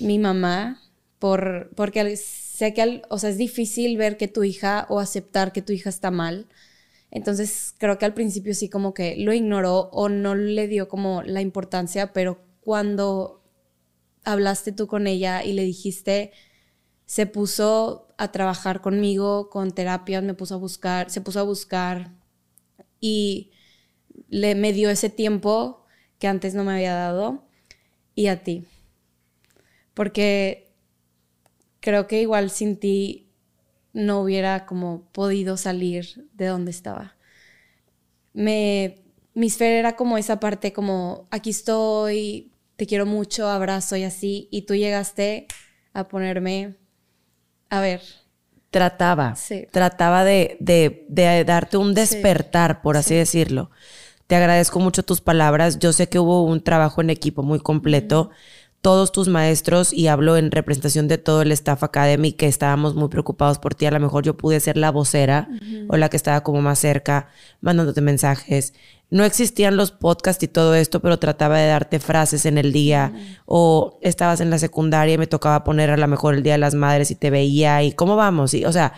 Mi 0.00 0.18
mamá, 0.18 0.80
por, 1.18 1.70
porque 1.74 2.16
sé 2.16 2.72
que, 2.74 3.02
o 3.08 3.18
sea, 3.18 3.30
es 3.30 3.38
difícil 3.38 3.96
ver 3.96 4.16
que 4.16 4.28
tu 4.28 4.44
hija 4.44 4.86
o 4.88 4.98
aceptar 4.98 5.52
que 5.52 5.62
tu 5.62 5.72
hija 5.72 5.90
está 5.90 6.10
mal. 6.10 6.48
Entonces, 7.10 7.74
creo 7.78 7.98
que 7.98 8.04
al 8.06 8.14
principio 8.14 8.54
sí 8.54 8.68
como 8.68 8.94
que 8.94 9.16
lo 9.16 9.32
ignoró 9.32 9.90
o 9.92 10.08
no 10.08 10.34
le 10.34 10.68
dio 10.68 10.88
como 10.88 11.22
la 11.22 11.40
importancia, 11.40 12.12
pero 12.12 12.40
cuando 12.60 13.42
hablaste 14.24 14.72
tú 14.72 14.86
con 14.86 15.06
ella 15.06 15.44
y 15.44 15.52
le 15.52 15.64
dijiste, 15.64 16.32
se 17.10 17.26
puso 17.26 18.06
a 18.18 18.30
trabajar 18.30 18.80
conmigo 18.80 19.50
con 19.50 19.72
terapias, 19.72 20.22
me 20.22 20.34
puso 20.34 20.54
a 20.54 20.58
buscar, 20.58 21.10
se 21.10 21.20
puso 21.20 21.40
a 21.40 21.42
buscar 21.42 22.12
y 23.00 23.50
le 24.28 24.54
me 24.54 24.72
dio 24.72 24.90
ese 24.90 25.10
tiempo 25.10 25.84
que 26.20 26.28
antes 26.28 26.54
no 26.54 26.62
me 26.62 26.72
había 26.72 26.94
dado 26.94 27.48
y 28.14 28.28
a 28.28 28.44
ti. 28.44 28.64
Porque 29.92 30.72
creo 31.80 32.06
que 32.06 32.20
igual 32.22 32.48
sin 32.48 32.76
ti 32.76 33.32
no 33.92 34.20
hubiera 34.20 34.64
como 34.64 35.10
podido 35.10 35.56
salir 35.56 36.28
de 36.34 36.46
donde 36.46 36.70
estaba. 36.70 37.16
Me, 38.34 39.02
mi 39.34 39.48
esfera 39.48 39.80
era 39.80 39.96
como 39.96 40.16
esa 40.16 40.38
parte 40.38 40.72
como, 40.72 41.26
aquí 41.32 41.50
estoy, 41.50 42.52
te 42.76 42.86
quiero 42.86 43.04
mucho, 43.04 43.48
abrazo 43.48 43.96
y 43.96 44.04
así, 44.04 44.46
y 44.52 44.62
tú 44.62 44.76
llegaste 44.76 45.48
a 45.92 46.06
ponerme, 46.06 46.76
a 47.70 47.80
ver. 47.80 48.02
Trataba, 48.70 49.34
trataba 49.72 50.22
de, 50.24 50.56
de, 50.60 51.44
darte 51.44 51.76
un 51.76 51.92
despertar, 51.92 52.82
por 52.82 52.96
así 52.96 53.16
decirlo. 53.16 53.70
Te 54.28 54.36
agradezco 54.36 54.78
mucho 54.78 55.02
tus 55.02 55.20
palabras. 55.20 55.80
Yo 55.80 55.92
sé 55.92 56.08
que 56.08 56.20
hubo 56.20 56.44
un 56.44 56.62
trabajo 56.62 57.00
en 57.00 57.10
equipo 57.10 57.42
muy 57.42 57.58
completo 57.58 58.30
todos 58.80 59.12
tus 59.12 59.28
maestros, 59.28 59.92
y 59.92 60.06
hablo 60.06 60.36
en 60.36 60.50
representación 60.50 61.06
de 61.06 61.18
todo 61.18 61.42
el 61.42 61.52
staff 61.52 61.82
academy, 61.82 62.32
que 62.32 62.46
estábamos 62.46 62.94
muy 62.94 63.08
preocupados 63.08 63.58
por 63.58 63.74
ti. 63.74 63.86
A 63.86 63.90
lo 63.90 64.00
mejor 64.00 64.24
yo 64.24 64.36
pude 64.36 64.58
ser 64.60 64.76
la 64.76 64.90
vocera 64.90 65.48
o 65.88 65.96
la 65.96 66.08
que 66.08 66.16
estaba 66.16 66.42
como 66.42 66.62
más 66.62 66.78
cerca, 66.78 67.28
mandándote 67.60 68.00
mensajes. 68.00 68.72
No 69.10 69.24
existían 69.24 69.76
los 69.76 69.90
podcasts 69.90 70.42
y 70.44 70.48
todo 70.48 70.74
esto, 70.74 71.00
pero 71.00 71.18
trataba 71.18 71.58
de 71.58 71.66
darte 71.66 71.98
frases 71.98 72.46
en 72.46 72.56
el 72.56 72.72
día. 72.72 73.12
O 73.44 73.98
estabas 74.02 74.40
en 74.40 74.50
la 74.50 74.58
secundaria 74.58 75.14
y 75.14 75.18
me 75.18 75.26
tocaba 75.26 75.62
poner 75.64 75.90
a 75.90 75.96
lo 75.96 76.08
mejor 76.08 76.34
el 76.34 76.42
Día 76.42 76.54
de 76.54 76.58
las 76.58 76.74
Madres 76.74 77.10
y 77.10 77.16
te 77.16 77.28
veía 77.28 77.82
y 77.82 77.92
cómo 77.92 78.16
vamos. 78.16 78.54
Y, 78.54 78.64
o 78.64 78.72
sea, 78.72 78.94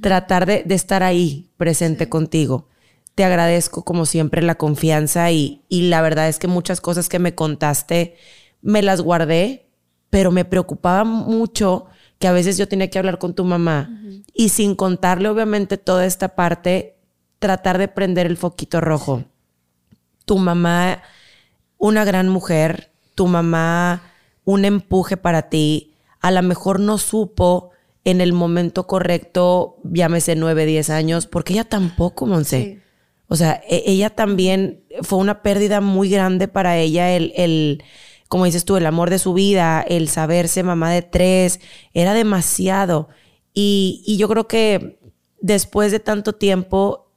tratar 0.00 0.46
de, 0.46 0.64
estar 0.68 1.02
ahí 1.02 1.48
presente 1.56 2.08
contigo. 2.08 2.68
Te 3.14 3.24
agradezco 3.24 3.82
como 3.82 4.06
siempre 4.06 4.40
la 4.42 4.54
confianza 4.54 5.32
y, 5.32 5.62
y 5.68 5.88
la 5.88 6.00
verdad 6.00 6.28
es 6.28 6.38
que 6.38 6.46
muchas 6.46 6.80
cosas 6.80 7.08
que 7.08 7.18
me 7.18 7.34
contaste 7.34 8.14
me 8.62 8.82
las 8.82 9.00
guardé, 9.00 9.66
pero 10.10 10.30
me 10.30 10.44
preocupaba 10.44 11.04
mucho 11.04 11.86
que 12.18 12.28
a 12.28 12.32
veces 12.32 12.58
yo 12.58 12.68
tenía 12.68 12.90
que 12.90 12.98
hablar 12.98 13.18
con 13.18 13.34
tu 13.34 13.44
mamá 13.44 13.90
y 14.34 14.50
sin 14.50 14.74
contarle 14.74 15.28
obviamente 15.28 15.78
toda 15.78 16.04
esta 16.04 16.34
parte, 16.34 16.96
tratar 17.38 17.78
de 17.78 17.88
prender 17.88 18.26
el 18.26 18.36
foquito 18.36 18.80
rojo. 18.80 19.24
Tu 20.26 20.36
mamá, 20.36 21.02
una 21.78 22.04
gran 22.04 22.28
mujer, 22.28 22.90
tu 23.14 23.26
mamá, 23.26 24.02
un 24.44 24.64
empuje 24.64 25.16
para 25.16 25.48
ti, 25.48 25.94
a 26.20 26.30
lo 26.30 26.42
mejor 26.42 26.80
no 26.80 26.98
supo 26.98 27.70
en 28.04 28.20
el 28.20 28.32
momento 28.32 28.86
correcto, 28.86 29.78
llámese 29.84 30.36
nueve, 30.36 30.66
diez 30.66 30.90
años, 30.90 31.26
porque 31.26 31.54
ella 31.54 31.64
tampoco, 31.64 32.26
Monse. 32.26 32.80
O 33.28 33.36
sea, 33.36 33.62
e, 33.68 33.84
ella 33.86 34.10
también 34.10 34.82
fue 35.02 35.18
una 35.18 35.42
pérdida 35.42 35.80
muy 35.80 36.10
grande 36.10 36.48
para 36.48 36.76
ella 36.76 37.12
el, 37.12 37.32
el 37.36 37.82
como 38.30 38.44
dices 38.44 38.64
tú, 38.64 38.76
el 38.76 38.86
amor 38.86 39.10
de 39.10 39.18
su 39.18 39.34
vida, 39.34 39.82
el 39.82 40.08
saberse 40.08 40.62
mamá 40.62 40.92
de 40.92 41.02
tres, 41.02 41.58
era 41.94 42.14
demasiado. 42.14 43.08
Y, 43.52 44.16
yo 44.20 44.28
creo 44.28 44.46
que 44.46 45.00
después 45.40 45.90
de 45.90 45.98
tanto 45.98 46.36
tiempo, 46.36 47.12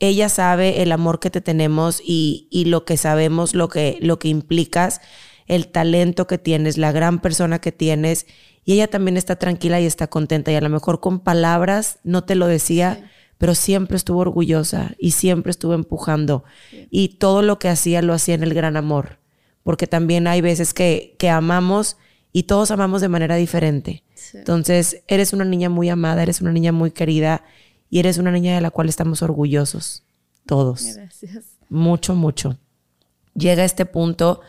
ella 0.00 0.28
sabe 0.28 0.82
el 0.82 0.90
amor 0.90 1.20
que 1.20 1.30
te 1.30 1.40
tenemos 1.40 2.02
y, 2.04 2.64
lo 2.66 2.84
que 2.84 2.96
sabemos, 2.96 3.54
lo 3.54 3.68
que, 3.68 3.98
lo 4.00 4.18
que 4.18 4.26
implicas, 4.26 5.00
el 5.46 5.68
talento 5.68 6.26
que 6.26 6.38
tienes, 6.38 6.76
la 6.76 6.90
gran 6.90 7.20
persona 7.20 7.60
que 7.60 7.70
tienes. 7.70 8.26
Y 8.64 8.72
ella 8.72 8.88
también 8.88 9.16
está 9.16 9.36
tranquila 9.36 9.80
y 9.80 9.86
está 9.86 10.08
contenta. 10.08 10.50
Y 10.50 10.56
a 10.56 10.60
lo 10.60 10.70
mejor 10.70 10.98
con 10.98 11.20
palabras 11.20 12.00
no 12.02 12.24
te 12.24 12.34
lo 12.34 12.48
decía, 12.48 13.12
pero 13.38 13.54
siempre 13.54 13.96
estuvo 13.96 14.22
orgullosa 14.22 14.96
y 14.98 15.12
siempre 15.12 15.52
estuvo 15.52 15.74
empujando. 15.74 16.42
Y 16.90 17.18
todo 17.18 17.42
lo 17.42 17.60
que 17.60 17.68
hacía 17.68 18.02
lo 18.02 18.12
hacía 18.12 18.34
en 18.34 18.42
el 18.42 18.54
gran 18.54 18.76
amor 18.76 19.21
porque 19.62 19.86
también 19.86 20.26
hay 20.26 20.40
veces 20.40 20.74
que, 20.74 21.16
que 21.18 21.30
amamos 21.30 21.96
y 22.32 22.44
todos 22.44 22.70
amamos 22.70 23.00
de 23.00 23.08
manera 23.08 23.36
diferente. 23.36 24.02
Entonces, 24.32 25.02
eres 25.08 25.32
una 25.32 25.44
niña 25.44 25.68
muy 25.68 25.88
amada, 25.88 26.22
eres 26.22 26.40
una 26.40 26.52
niña 26.52 26.72
muy 26.72 26.90
querida 26.90 27.44
y 27.90 27.98
eres 27.98 28.18
una 28.18 28.32
niña 28.32 28.54
de 28.54 28.60
la 28.60 28.70
cual 28.70 28.88
estamos 28.88 29.22
orgullosos, 29.22 30.04
todos. 30.46 30.94
Gracias. 30.94 31.44
Mucho, 31.68 32.14
mucho. 32.14 32.58
Llega 33.34 33.64
este 33.64 33.86
punto 33.86 34.40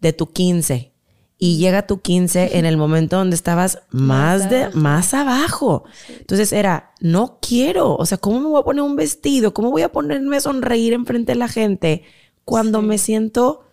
de 0.00 0.12
tu 0.12 0.32
15 0.32 0.92
y 1.38 1.58
llega 1.58 1.86
tu 1.86 2.00
15 2.00 2.58
en 2.58 2.64
el 2.64 2.78
momento 2.78 3.16
donde 3.16 3.36
estabas 3.36 3.80
más, 3.90 4.48
de, 4.48 4.70
más 4.70 5.12
abajo. 5.12 5.84
Entonces 6.08 6.52
era, 6.52 6.92
no 7.00 7.38
quiero, 7.40 7.94
o 7.96 8.06
sea, 8.06 8.16
¿cómo 8.16 8.40
me 8.40 8.46
voy 8.46 8.60
a 8.60 8.64
poner 8.64 8.82
un 8.82 8.96
vestido? 8.96 9.52
¿Cómo 9.52 9.70
voy 9.70 9.82
a 9.82 9.92
ponerme 9.92 10.36
a 10.36 10.40
sonreír 10.40 10.94
enfrente 10.94 11.32
de 11.32 11.38
la 11.38 11.48
gente 11.48 12.04
cuando 12.44 12.80
me 12.80 12.96
siento 12.96 13.65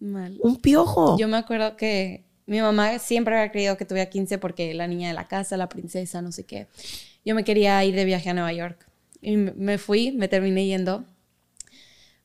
un 0.00 0.56
piojo. 0.60 1.18
Yo 1.18 1.28
me 1.28 1.36
acuerdo 1.36 1.76
que 1.76 2.24
mi 2.46 2.60
mamá 2.60 2.98
siempre 2.98 3.36
había 3.36 3.52
creído 3.52 3.76
que 3.76 3.84
tuviera 3.84 4.10
15 4.10 4.38
porque 4.38 4.74
la 4.74 4.86
niña 4.86 5.08
de 5.08 5.14
la 5.14 5.28
casa, 5.28 5.56
la 5.56 5.68
princesa, 5.68 6.22
no 6.22 6.32
sé 6.32 6.44
qué. 6.44 6.68
Yo 7.24 7.34
me 7.34 7.44
quería 7.44 7.84
ir 7.84 7.94
de 7.94 8.04
viaje 8.04 8.30
a 8.30 8.34
Nueva 8.34 8.52
York. 8.52 8.88
Y 9.20 9.36
me 9.36 9.78
fui, 9.78 10.12
me 10.12 10.28
terminé 10.28 10.66
yendo. 10.66 11.04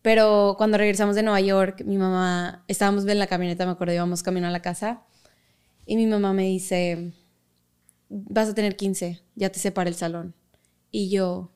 Pero 0.02 0.56
cuando 0.58 0.78
regresamos 0.78 1.16
de 1.16 1.24
Nueva 1.24 1.42
York, 1.42 1.84
mi 1.86 1.98
mamá, 1.98 2.64
estábamos 2.68 3.06
en 3.06 3.20
la 3.20 3.28
camioneta, 3.28 3.66
me 3.66 3.72
acuerdo, 3.74 3.94
íbamos 3.94 4.24
camino 4.24 4.48
a 4.48 4.52
la 4.52 4.62
casa. 4.62 5.04
Y 5.86 5.98
mi 5.98 6.08
mamá 6.08 6.32
me 6.34 6.44
dice, 6.44 7.12
vas 8.10 8.50
a 8.50 8.56
tener 8.56 8.76
15, 8.76 9.22
ya 9.36 9.52
te 9.52 9.60
separa 9.60 9.90
el 9.90 9.96
salón. 9.96 10.34
Y 10.92 11.10
yo 11.10 11.52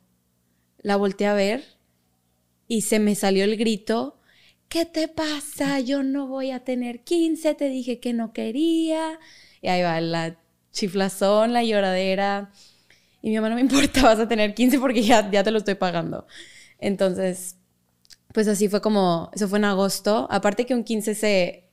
la 0.82 0.96
volteé 0.96 1.28
a 1.28 1.34
ver 1.34 1.64
y 2.68 2.82
se 2.82 3.00
me 3.00 3.16
salió 3.16 3.44
el 3.44 3.58
grito 3.58 4.19
¿qué 4.70 4.86
te 4.86 5.08
pasa? 5.08 5.80
Yo 5.80 6.04
no 6.04 6.28
voy 6.28 6.52
a 6.52 6.64
tener 6.64 7.04
15, 7.04 7.56
te 7.56 7.68
dije 7.68 8.00
que 8.00 8.14
no 8.14 8.32
quería. 8.32 9.20
Y 9.62 9.68
ahí 9.68 9.82
va 9.82 10.00
la 10.00 10.38
chiflazón, 10.72 11.54
la 11.54 11.64
lloradera. 11.64 12.52
Y 13.22 13.30
mi 13.30 13.36
mamá 13.36 13.50
no 13.50 13.56
me 13.56 13.62
importa, 13.62 14.02
vas 14.04 14.20
a 14.20 14.28
tener 14.28 14.54
15 14.54 14.80
porque 14.80 15.02
ya, 15.02 15.30
ya 15.30 15.44
te 15.44 15.52
lo 15.52 15.58
estoy 15.58 15.76
pagando. 15.76 16.26
Entonces, 16.78 17.58
pues 18.34 18.48
así 18.48 18.70
fue 18.70 18.80
como, 18.80 19.30
eso 19.34 19.48
fue 19.50 19.58
en 19.58 19.66
agosto. 19.66 20.28
Aparte 20.30 20.66
que 20.66 20.76
un 20.76 20.84
15 20.84 21.16
se... 21.16 21.66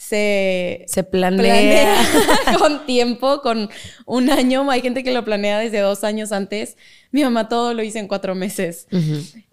Se, 0.00 0.84
se 0.86 1.02
planea, 1.02 1.96
con 2.60 2.86
tiempo, 2.86 3.42
con 3.42 3.68
un 4.06 4.30
año. 4.30 4.70
Hay 4.70 4.80
gente 4.80 5.02
que 5.02 5.12
lo 5.12 5.24
planea 5.24 5.58
desde 5.58 5.80
dos 5.80 6.04
años 6.04 6.30
antes. 6.30 6.76
Mi 7.10 7.24
mamá 7.24 7.48
todo 7.48 7.74
lo 7.74 7.82
hizo 7.82 7.98
en 7.98 8.06
cuatro 8.06 8.36
meses. 8.36 8.86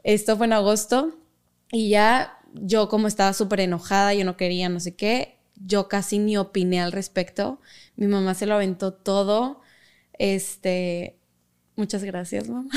Esto 0.04 0.38
fue 0.38 0.46
en 0.46 0.54
agosto 0.54 1.18
y 1.72 1.90
ya 1.90 2.38
yo 2.62 2.90
como 2.90 3.08
estaba 3.08 3.34
súper 3.34 3.60
enojada, 3.62 4.14
yo 4.14 4.26
no 4.26 4.38
quería, 4.38 4.70
no 4.70 4.80
sé 4.80 4.96
qué, 4.96 5.38
yo 5.56 5.88
casi 5.88 6.20
ni 6.20 6.38
opiné 6.38 6.82
al 6.82 6.92
respecto. 6.92 7.60
Mi 7.96 8.08
mamá 8.08 8.34
se 8.34 8.46
lo 8.46 8.56
aventó 8.56 8.94
todo. 8.94 9.62
Este, 10.18 11.18
muchas 11.76 12.04
gracias, 12.04 12.50
mamá. 12.50 12.70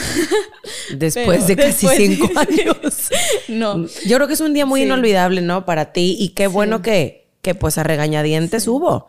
Después 0.97 1.47
de 1.47 1.57
casi 1.57 1.87
cinco 1.89 2.29
años. 2.37 3.11
no. 3.49 3.87
Yo 4.07 4.17
creo 4.17 4.27
que 4.27 4.35
es 4.35 4.41
un 4.41 4.55
día 4.55 4.67
muy 4.67 4.83
inolvidable, 4.83 5.41
¿no? 5.41 5.65
Para 5.65 5.93
ti 5.93 6.17
y 6.19 6.31
qué 6.31 6.47
bueno 6.47 6.83
que, 6.83 7.29
que 7.43 7.55
pues 7.55 7.79
a 7.79 7.83
regañadientes 7.83 8.69
hubo, 8.69 9.09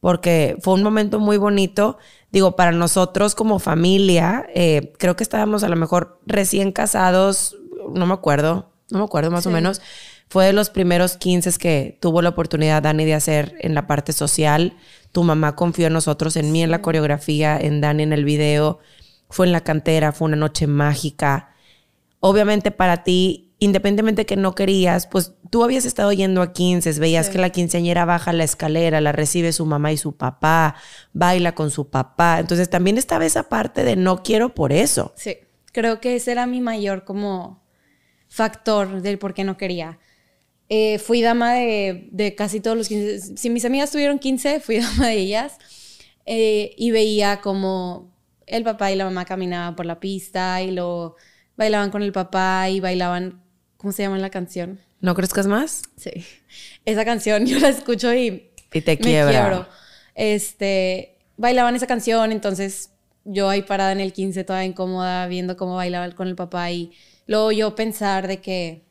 porque 0.00 0.56
fue 0.60 0.74
un 0.74 0.82
momento 0.82 1.18
muy 1.18 1.36
bonito. 1.36 1.98
Digo, 2.30 2.56
para 2.56 2.72
nosotros 2.72 3.34
como 3.34 3.60
familia, 3.60 4.46
eh, 4.54 4.92
creo 4.98 5.14
que 5.14 5.22
estábamos 5.22 5.62
a 5.62 5.68
lo 5.68 5.76
mejor 5.76 6.20
recién 6.26 6.72
casados, 6.72 7.56
no 7.92 8.06
me 8.06 8.14
acuerdo, 8.14 8.73
no 8.94 9.00
me 9.00 9.04
acuerdo 9.04 9.30
más 9.30 9.46
o 9.46 9.50
menos. 9.50 9.82
Fue 10.28 10.46
de 10.46 10.52
los 10.52 10.70
primeros 10.70 11.16
15 11.16 11.58
que 11.58 11.98
tuvo 12.00 12.22
la 12.22 12.30
oportunidad 12.30 12.82
Dani 12.82 13.04
de 13.04 13.14
hacer 13.14 13.56
en 13.60 13.74
la 13.74 13.86
parte 13.86 14.12
social. 14.12 14.76
Tu 15.12 15.22
mamá 15.22 15.54
confió 15.54 15.88
en 15.88 15.92
nosotros, 15.92 16.36
en 16.36 16.50
mí 16.50 16.62
en 16.62 16.70
la 16.70 16.82
coreografía, 16.82 17.58
en 17.58 17.80
Dani 17.80 18.04
en 18.04 18.12
el 18.12 18.24
video. 18.24 18.78
Fue 19.28 19.46
en 19.46 19.52
la 19.52 19.62
cantera, 19.62 20.12
fue 20.12 20.26
una 20.26 20.36
noche 20.36 20.66
mágica. 20.66 21.50
Obviamente 22.20 22.70
para 22.70 23.04
ti, 23.04 23.54
independientemente 23.58 24.26
que 24.26 24.36
no 24.36 24.54
querías, 24.54 25.06
pues 25.06 25.34
tú 25.50 25.62
habías 25.62 25.84
estado 25.84 26.12
yendo 26.12 26.42
a 26.42 26.52
15, 26.52 26.98
veías 26.98 27.28
que 27.28 27.38
la 27.38 27.50
quinceañera 27.50 28.04
baja 28.04 28.32
la 28.32 28.44
escalera, 28.44 29.00
la 29.00 29.12
recibe 29.12 29.52
su 29.52 29.66
mamá 29.66 29.92
y 29.92 29.96
su 29.96 30.16
papá, 30.16 30.76
baila 31.12 31.54
con 31.54 31.70
su 31.70 31.90
papá. 31.90 32.40
Entonces 32.40 32.68
también 32.70 32.98
estaba 32.98 33.24
esa 33.24 33.48
parte 33.48 33.84
de 33.84 33.96
no 33.96 34.22
quiero 34.22 34.54
por 34.54 34.72
eso. 34.72 35.12
Sí, 35.16 35.36
creo 35.72 36.00
que 36.00 36.16
ese 36.16 36.32
era 36.32 36.46
mi 36.46 36.60
mayor 36.60 37.04
como 37.04 37.63
factor 38.34 39.00
del 39.00 39.18
por 39.18 39.32
qué 39.32 39.44
no 39.44 39.56
quería. 39.56 40.00
Eh, 40.68 40.98
fui 40.98 41.22
dama 41.22 41.54
de, 41.54 42.34
casi 42.36 42.58
todos 42.58 42.76
los 42.76 42.88
15. 42.88 43.36
Si 43.36 43.48
mis 43.48 43.64
amigas 43.64 43.92
tuvieron 43.92 44.18
15, 44.18 44.58
fui 44.58 44.78
dama 44.80 45.06
de 45.06 45.18
ellas. 45.18 45.56
Eh, 46.26 46.74
y 46.76 46.90
veía 46.90 47.40
como 47.40 48.12
el 48.46 48.64
papá 48.64 48.90
y 48.90 48.96
la 48.96 49.04
mamá 49.04 49.24
caminaban 49.24 49.76
por 49.76 49.86
la 49.86 50.00
pista 50.00 50.62
y 50.62 50.72
lo 50.72 51.14
bailaban 51.56 51.90
con 51.90 52.02
el 52.02 52.10
papá 52.10 52.68
y 52.68 52.80
bailaban. 52.80 53.40
¿Cómo 53.76 53.92
se 53.92 54.02
llama 54.02 54.18
la 54.18 54.30
canción? 54.30 54.80
¿No 55.00 55.14
crezcas 55.14 55.46
más? 55.46 55.82
Sí. 55.96 56.10
Esa 56.84 57.04
canción 57.04 57.46
yo 57.46 57.60
la 57.60 57.68
escucho 57.68 58.12
y. 58.12 58.50
Y 58.72 58.80
te 58.80 58.98
quiebra. 58.98 59.68
Este. 60.16 61.18
Bailaban 61.36 61.76
esa 61.76 61.86
canción, 61.86 62.32
entonces 62.32 62.90
yo 63.24 63.48
ahí 63.48 63.62
parada 63.62 63.92
en 63.92 64.00
el 64.00 64.12
15, 64.12 64.42
toda 64.42 64.64
incómoda, 64.64 65.28
viendo 65.28 65.56
cómo 65.56 65.76
bailaba 65.76 66.10
con 66.16 66.26
el 66.26 66.34
papá 66.34 66.72
y 66.72 66.92
Luego 67.26 67.52
yo 67.52 67.74
pensar 67.74 68.28
de 68.28 68.40
que, 68.40 68.84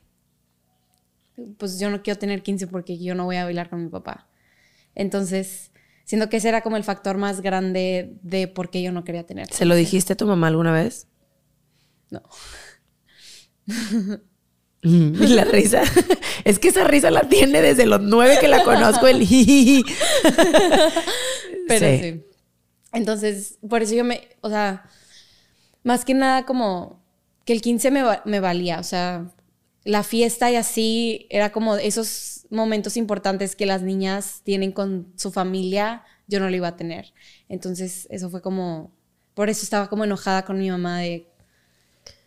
pues 1.58 1.80
yo 1.80 1.90
no 1.90 2.02
quiero 2.02 2.20
tener 2.20 2.42
15 2.44 2.68
porque 2.68 2.98
yo 2.98 3.16
no 3.16 3.26
voy 3.26 3.38
a 3.38 3.46
bailar 3.46 3.70
con 3.70 3.84
mi 3.84 3.90
papá. 3.90 4.28
Entonces, 4.96 5.72
siento 6.06 6.30
que 6.30 6.38
ese 6.38 6.50
era 6.50 6.62
como 6.62 6.78
el 6.78 6.84
factor 6.84 7.18
más 7.18 7.42
grande 7.42 8.18
de 8.22 8.48
por 8.48 8.70
qué 8.70 8.82
yo 8.82 8.92
no 8.92 9.04
quería 9.04 9.26
tener. 9.26 9.52
¿Se 9.52 9.66
lo 9.66 9.76
dijiste 9.76 10.14
a 10.14 10.18
tu 10.18 10.26
mamá 10.26 10.48
alguna 10.48 10.72
vez? 10.72 11.08
No. 12.10 12.22
Y 14.84 15.28
la 15.28 15.46
risa, 15.46 15.84
es 16.44 16.60
que 16.60 16.68
esa 16.68 16.84
risa 16.84 17.10
la 17.10 17.22
tiene 17.30 17.62
desde 17.62 17.86
los 17.86 18.02
nueve 18.02 18.38
que 18.42 18.50
la 18.50 18.64
conozco, 18.64 19.08
el 19.08 19.26
Pero 21.68 22.00
sí. 22.00 22.26
Entonces, 22.92 23.60
por 23.68 23.82
eso 23.82 23.96
yo 23.96 24.04
me, 24.04 24.28
o 24.42 24.50
sea, 24.50 24.84
más 25.84 26.04
que 26.04 26.14
nada 26.14 26.46
como 26.46 27.03
que 27.46 27.54
el 27.54 27.62
15 27.62 27.92
me, 27.92 28.04
me 28.26 28.40
valía, 28.40 28.80
o 28.80 28.84
sea, 28.84 29.28
la 29.84 30.04
fiesta 30.04 30.50
y 30.52 30.56
así 30.56 31.28
era 31.30 31.52
como 31.52 31.76
esos 31.76 32.46
momentos 32.50 32.98
importantes 32.98 33.56
que 33.56 33.66
las 33.66 33.82
niñas 33.82 34.42
tienen 34.44 34.72
con 34.72 35.12
su 35.16 35.32
familia, 35.32 36.04
yo 36.28 36.40
no 36.40 36.50
lo 36.50 36.56
iba 36.56 36.70
a 36.70 36.78
tener. 36.78 37.14
Entonces, 37.50 38.08
eso 38.10 38.30
fue 38.30 38.42
como, 38.42 38.92
por 39.34 39.50
eso 39.50 39.64
estaba 39.64 39.90
como 39.90 40.04
enojada 40.04 40.46
con 40.46 40.60
mi 40.60 40.70
mamá 40.70 41.00
de... 41.00 41.28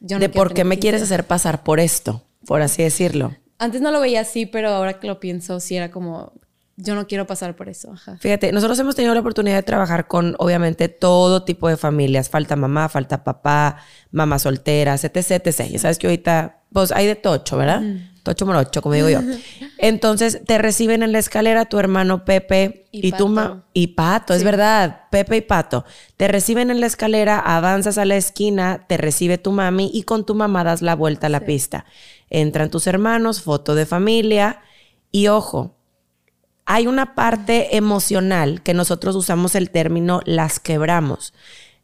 Yo 0.01 0.19
de 0.19 0.29
por 0.29 0.53
qué 0.53 0.65
me 0.65 0.79
quieres 0.79 1.03
hacer 1.03 1.27
pasar 1.27 1.63
por 1.63 1.81
esto, 1.81 2.23
por 2.47 2.61
así 2.61 2.83
decirlo. 2.83 3.35
Antes 3.59 3.81
no 3.81 3.91
lo 3.91 4.01
veía 4.01 4.21
así, 4.21 4.45
pero 4.45 4.69
ahora 4.69 5.01
que 5.01 5.07
lo 5.07 5.21
pienso, 5.21 5.61
sí 5.61 5.77
era 5.77 5.91
como, 5.91 6.35
yo 6.77 6.95
no 6.95 7.07
quiero 7.07 7.27
pasar 7.27 7.57
por 7.57 7.71
eso. 7.71 7.95
Fíjate, 8.21 8.53
nosotros 8.53 8.79
hemos 8.79 8.95
tenido 8.95 9.15
la 9.15 9.21
oportunidad 9.21 9.57
de 9.57 9.63
trabajar 9.63 10.07
con, 10.07 10.37
obviamente, 10.39 10.89
todo 10.89 11.43
tipo 11.43 11.69
de 11.69 11.79
familias. 11.79 12.29
Falta 12.29 12.55
mamá, 12.55 12.91
falta 12.91 13.25
papá, 13.25 13.79
mamá 14.11 14.39
solteras, 14.39 15.03
etc, 15.05 15.47
etc. 15.47 15.71
Ya 15.71 15.79
sabes 15.79 15.99
que 15.99 16.07
ahorita, 16.07 16.61
pues 16.71 16.93
hay 16.93 17.07
de 17.07 17.15
tocho, 17.15 17.57
¿verdad? 17.57 17.83
Tocho 18.23 18.45
morocho, 18.45 18.83
como 18.83 18.95
digo 18.95 19.09
yo. 19.09 19.21
Entonces, 19.79 20.43
te 20.45 20.59
reciben 20.59 21.03
en 21.03 21.13
la 21.13 21.19
escalera 21.19 21.65
tu 21.65 21.79
hermano 21.79 22.27
Pepe 22.27 22.87
y, 22.93 23.11
tu 23.13 23.29
mamá. 23.29 23.65
Y 23.73 23.89
Pato, 23.89 24.35
es 24.35 24.45
verdad. 24.45 25.05
Pepe 25.11 25.39
y 25.39 25.41
Pato. 25.41 25.87
Te 26.19 26.29
reciben 26.29 26.71
en 26.71 26.81
la 26.81 26.87
escalera, 26.87 27.39
avanzas 27.39 27.97
a 27.97 28.05
la 28.05 28.17
esquina, 28.17 28.85
te 28.87 28.99
recibe 28.99 29.39
tu 29.39 29.51
mami 29.51 29.91
y 29.95 30.03
con 30.03 30.27
tu 30.27 30.35
mamá 30.35 30.63
das 30.63 30.83
la 30.83 30.95
vuelta 30.95 31.29
a 31.29 31.31
la 31.31 31.41
pista. 31.41 31.87
Entran 32.29 32.69
tus 32.69 32.87
hermanos, 32.87 33.41
foto 33.41 33.75
de 33.75 33.87
familia 33.87 34.61
y 35.11 35.29
ojo, 35.29 35.76
hay 36.67 36.89
una 36.89 37.15
parte 37.15 37.77
emocional 37.77 38.61
que 38.63 38.75
nosotros 38.75 39.15
usamos 39.17 39.55
el 39.55 39.71
término 39.71 40.21
las 40.25 40.61
quebramos. 40.61 41.33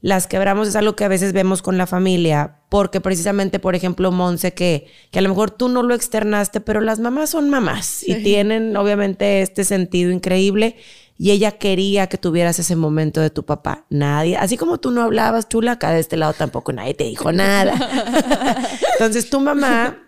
Las 0.00 0.26
quebramos 0.26 0.66
es 0.66 0.74
algo 0.74 0.96
que 0.96 1.04
a 1.04 1.08
veces 1.08 1.32
vemos 1.32 1.62
con 1.62 1.78
la 1.78 1.86
familia, 1.86 2.56
porque 2.68 3.00
precisamente, 3.00 3.60
por 3.60 3.76
ejemplo, 3.76 4.10
Monse, 4.10 4.52
que, 4.52 4.88
que 5.12 5.20
a 5.20 5.22
lo 5.22 5.28
mejor 5.28 5.52
tú 5.52 5.68
no 5.68 5.84
lo 5.84 5.94
externaste, 5.94 6.60
pero 6.60 6.80
las 6.80 6.98
mamás 6.98 7.30
son 7.30 7.48
mamás 7.48 8.02
y 8.06 8.16
tienen 8.24 8.76
obviamente 8.76 9.42
este 9.42 9.62
sentido 9.62 10.10
increíble 10.10 10.74
y 11.16 11.30
ella 11.30 11.52
quería 11.52 12.08
que 12.08 12.18
tuvieras 12.18 12.58
ese 12.58 12.74
momento 12.74 13.20
de 13.20 13.30
tu 13.30 13.44
papá. 13.44 13.84
Nadie, 13.90 14.36
así 14.36 14.56
como 14.56 14.78
tú 14.78 14.90
no 14.90 15.02
hablabas, 15.02 15.48
chula, 15.48 15.72
acá 15.72 15.92
de 15.92 16.00
este 16.00 16.16
lado 16.16 16.32
tampoco 16.32 16.72
nadie 16.72 16.94
te 16.94 17.04
dijo 17.04 17.30
nada. 17.30 17.74
Entonces 18.94 19.30
tu 19.30 19.38
mamá, 19.38 19.98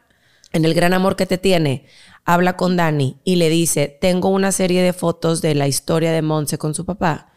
en 0.53 0.65
el 0.65 0.75
gran 0.75 0.93
amor 0.93 1.15
que 1.15 1.27
te 1.27 1.39
tiene, 1.39 1.87
habla 2.25 2.57
con 2.57 2.77
Dani 2.77 3.19
y 3.25 3.37
le 3.37 3.49
dice, 3.49 3.89
tengo 4.01 4.29
una 4.29 4.53
serie 4.53 4.83
de 4.83 4.93
fotos 4.93 5.43
de 5.43 5.55
la 5.55 5.69
historia 5.69 6.13
de 6.13 6.23
Monse 6.23 6.59
con 6.59 6.75
su 6.75 6.85
papá. 6.85 7.33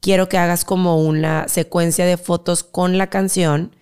Quiero 0.00 0.28
que 0.28 0.38
hagas 0.38 0.64
como 0.64 1.02
una 1.02 1.48
secuencia 1.48 2.04
de 2.04 2.16
fotos 2.16 2.62
con 2.62 2.98
la 2.98 3.08
canción 3.08 3.74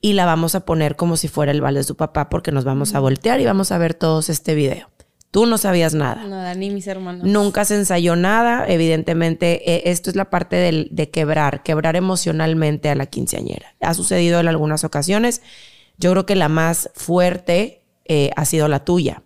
y 0.00 0.14
la 0.14 0.26
vamos 0.26 0.54
a 0.54 0.64
poner 0.64 0.96
como 0.96 1.16
si 1.16 1.28
fuera 1.28 1.52
el 1.52 1.60
vals 1.60 1.76
de 1.76 1.84
su 1.84 1.96
papá 1.96 2.28
porque 2.28 2.52
nos 2.52 2.64
vamos 2.64 2.94
a 2.94 3.00
voltear 3.00 3.40
y 3.40 3.46
vamos 3.46 3.72
a 3.72 3.78
ver 3.78 3.94
todos 3.94 4.28
este 4.28 4.54
video. 4.54 4.88
Tú 5.30 5.46
no 5.46 5.58
sabías 5.58 5.94
nada. 5.94 6.24
Nada, 6.24 6.54
ni 6.54 6.70
mis 6.70 6.88
hermanos. 6.88 7.24
Nunca 7.24 7.64
se 7.64 7.76
ensayó 7.76 8.16
nada. 8.16 8.66
Evidentemente, 8.66 9.74
eh, 9.74 9.82
esto 9.86 10.10
es 10.10 10.16
la 10.16 10.28
parte 10.28 10.56
de 10.90 11.10
quebrar, 11.10 11.62
quebrar 11.62 11.94
emocionalmente 11.94 12.88
a 12.88 12.96
la 12.96 13.06
quinceañera. 13.06 13.76
Ha 13.80 13.94
sucedido 13.94 14.40
en 14.40 14.48
algunas 14.48 14.82
ocasiones. 14.82 15.40
Yo 15.98 16.10
creo 16.10 16.26
que 16.26 16.34
la 16.34 16.48
más 16.48 16.90
fuerte 16.94 17.82
eh, 18.06 18.32
ha 18.34 18.44
sido 18.44 18.66
la 18.66 18.84
tuya. 18.84 19.22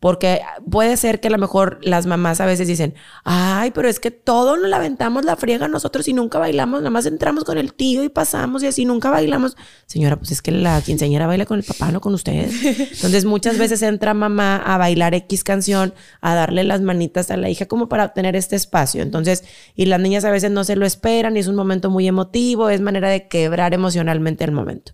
Porque 0.00 0.40
puede 0.68 0.96
ser 0.96 1.20
que 1.20 1.28
a 1.28 1.30
lo 1.30 1.36
mejor 1.36 1.78
las 1.82 2.06
mamás 2.06 2.40
a 2.40 2.46
veces 2.46 2.66
dicen, 2.66 2.94
ay, 3.22 3.70
pero 3.70 3.86
es 3.86 4.00
que 4.00 4.10
todo 4.10 4.56
nos 4.56 4.68
la 4.68 4.80
la 5.22 5.36
friega 5.36 5.68
nosotros 5.68 6.08
y 6.08 6.14
nunca 6.14 6.38
bailamos, 6.38 6.80
nada 6.80 6.90
más 6.90 7.04
entramos 7.04 7.44
con 7.44 7.58
el 7.58 7.74
tío 7.74 8.02
y 8.02 8.08
pasamos 8.08 8.62
y 8.62 8.66
así 8.66 8.86
nunca 8.86 9.10
bailamos. 9.10 9.58
Señora, 9.86 10.16
pues 10.16 10.32
es 10.32 10.40
que 10.40 10.52
la 10.52 10.80
quinceañera 10.80 11.26
baila 11.26 11.44
con 11.44 11.58
el 11.58 11.64
papá, 11.64 11.92
no 11.92 12.00
con 12.00 12.14
ustedes. 12.14 12.54
Entonces 12.92 13.26
muchas 13.26 13.58
veces 13.58 13.82
entra 13.82 14.14
mamá 14.14 14.56
a 14.56 14.78
bailar 14.78 15.14
X 15.14 15.44
canción, 15.44 15.92
a 16.22 16.34
darle 16.34 16.64
las 16.64 16.80
manitas 16.80 17.30
a 17.30 17.36
la 17.36 17.50
hija 17.50 17.66
como 17.66 17.90
para 17.90 18.06
obtener 18.06 18.36
este 18.36 18.56
espacio. 18.56 19.02
Entonces, 19.02 19.44
y 19.76 19.84
las 19.84 20.00
niñas 20.00 20.24
a 20.24 20.30
veces 20.30 20.50
no 20.50 20.64
se 20.64 20.76
lo 20.76 20.86
esperan 20.86 21.36
y 21.36 21.40
es 21.40 21.46
un 21.46 21.56
momento 21.56 21.90
muy 21.90 22.08
emotivo, 22.08 22.70
es 22.70 22.80
manera 22.80 23.10
de 23.10 23.28
quebrar 23.28 23.74
emocionalmente 23.74 24.44
el 24.44 24.52
momento. 24.52 24.92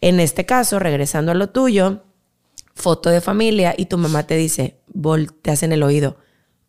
En 0.00 0.18
este 0.18 0.44
caso, 0.44 0.80
regresando 0.80 1.30
a 1.30 1.34
lo 1.34 1.50
tuyo, 1.50 2.02
foto 2.74 3.10
de 3.10 3.20
familia 3.20 3.74
y 3.76 3.86
tu 3.86 3.98
mamá 3.98 4.24
te 4.24 4.36
dice, 4.36 4.80
volteas 4.92 5.62
en 5.62 5.72
el 5.72 5.82
oído, 5.82 6.18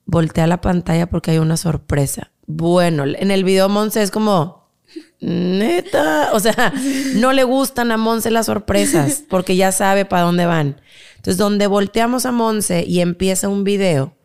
voltea 0.05 0.47
la 0.47 0.61
pantalla 0.61 1.07
porque 1.07 1.31
hay 1.31 1.39
una 1.39 1.57
sorpresa. 1.57 2.31
Bueno, 2.47 3.05
en 3.05 3.31
el 3.31 3.43
video 3.43 3.69
Monse 3.69 4.01
es 4.01 4.11
como, 4.11 4.69
neta, 5.19 6.29
o 6.33 6.39
sea, 6.39 6.73
no 7.15 7.33
le 7.33 7.43
gustan 7.43 7.91
a 7.91 7.97
Monse 7.97 8.29
las 8.31 8.45
sorpresas 8.45 9.23
porque 9.29 9.55
ya 9.55 9.71
sabe 9.71 10.05
para 10.05 10.23
dónde 10.23 10.45
van. 10.45 10.81
Entonces, 11.15 11.37
donde 11.37 11.67
volteamos 11.67 12.25
a 12.25 12.31
Monse 12.31 12.85
y 12.87 12.99
empieza 12.99 13.49
un 13.49 13.63
video 13.63 14.15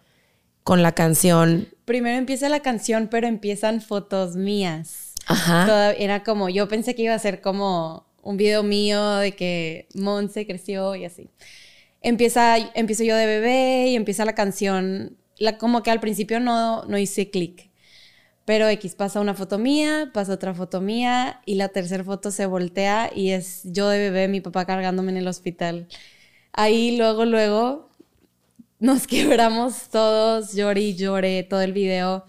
con 0.63 0.83
la 0.83 0.93
canción. 0.93 1.69
Primero 1.87 2.19
empieza 2.19 2.49
la 2.51 2.61
canción, 2.61 3.09
pero 3.11 3.27
empiezan 3.27 3.81
fotos 3.81 4.37
mías. 4.37 5.15
Ajá. 5.27 5.93
era 5.93 6.25
como, 6.25 6.49
yo 6.49 6.67
pensé 6.69 6.95
que 6.95 7.03
iba 7.03 7.15
a 7.15 7.19
ser 7.19 7.41
como 7.41 8.07
un 8.23 8.37
video 8.37 8.63
mío 8.63 9.17
de 9.17 9.33
que 9.33 9.87
Monse 9.95 10.47
creció 10.47 10.95
y 10.97 11.05
así 11.05 11.31
empieza, 12.01 12.57
empiezo 12.75 13.05
yo 13.05 13.17
de 13.17 13.27
bebé 13.27 13.89
y 13.89 13.97
empieza 13.97 14.25
la 14.25 14.35
canción, 14.35 15.17
la, 15.37 15.59
como 15.59 15.83
que 15.83 15.91
al 15.91 16.01
principio 16.01 16.41
no, 16.41 16.85
no 16.85 16.99
hice 16.99 17.31
clic. 17.31 17.71
Pero 18.45 18.69
X 18.69 18.95
pasa 18.95 19.21
una 19.21 19.35
foto 19.35 19.59
mía, 19.59 20.11
pasa 20.13 20.33
otra 20.33 20.55
foto 20.55 20.81
mía 20.81 21.41
y 21.47 21.55
la 21.55 21.69
tercera 21.69 22.03
foto 22.03 22.31
se 22.31 22.47
voltea 22.47 23.11
y 23.15 23.31
es 23.31 23.63
yo 23.65 23.89
de 23.89 23.99
bebé, 23.99 24.29
mi 24.29 24.41
papá 24.41 24.65
cargándome 24.65 25.13
en 25.13 25.19
el 25.19 25.29
hospital. 25.29 25.87
Ahí 26.53 26.97
luego, 26.97 27.25
luego 27.27 27.91
nos 28.81 29.07
quebramos 29.07 29.89
todos, 29.91 30.55
lloré 30.55 30.81
y 30.81 30.97
lloré 30.97 31.43
todo 31.45 31.61
el 31.61 31.73
video 31.73 32.25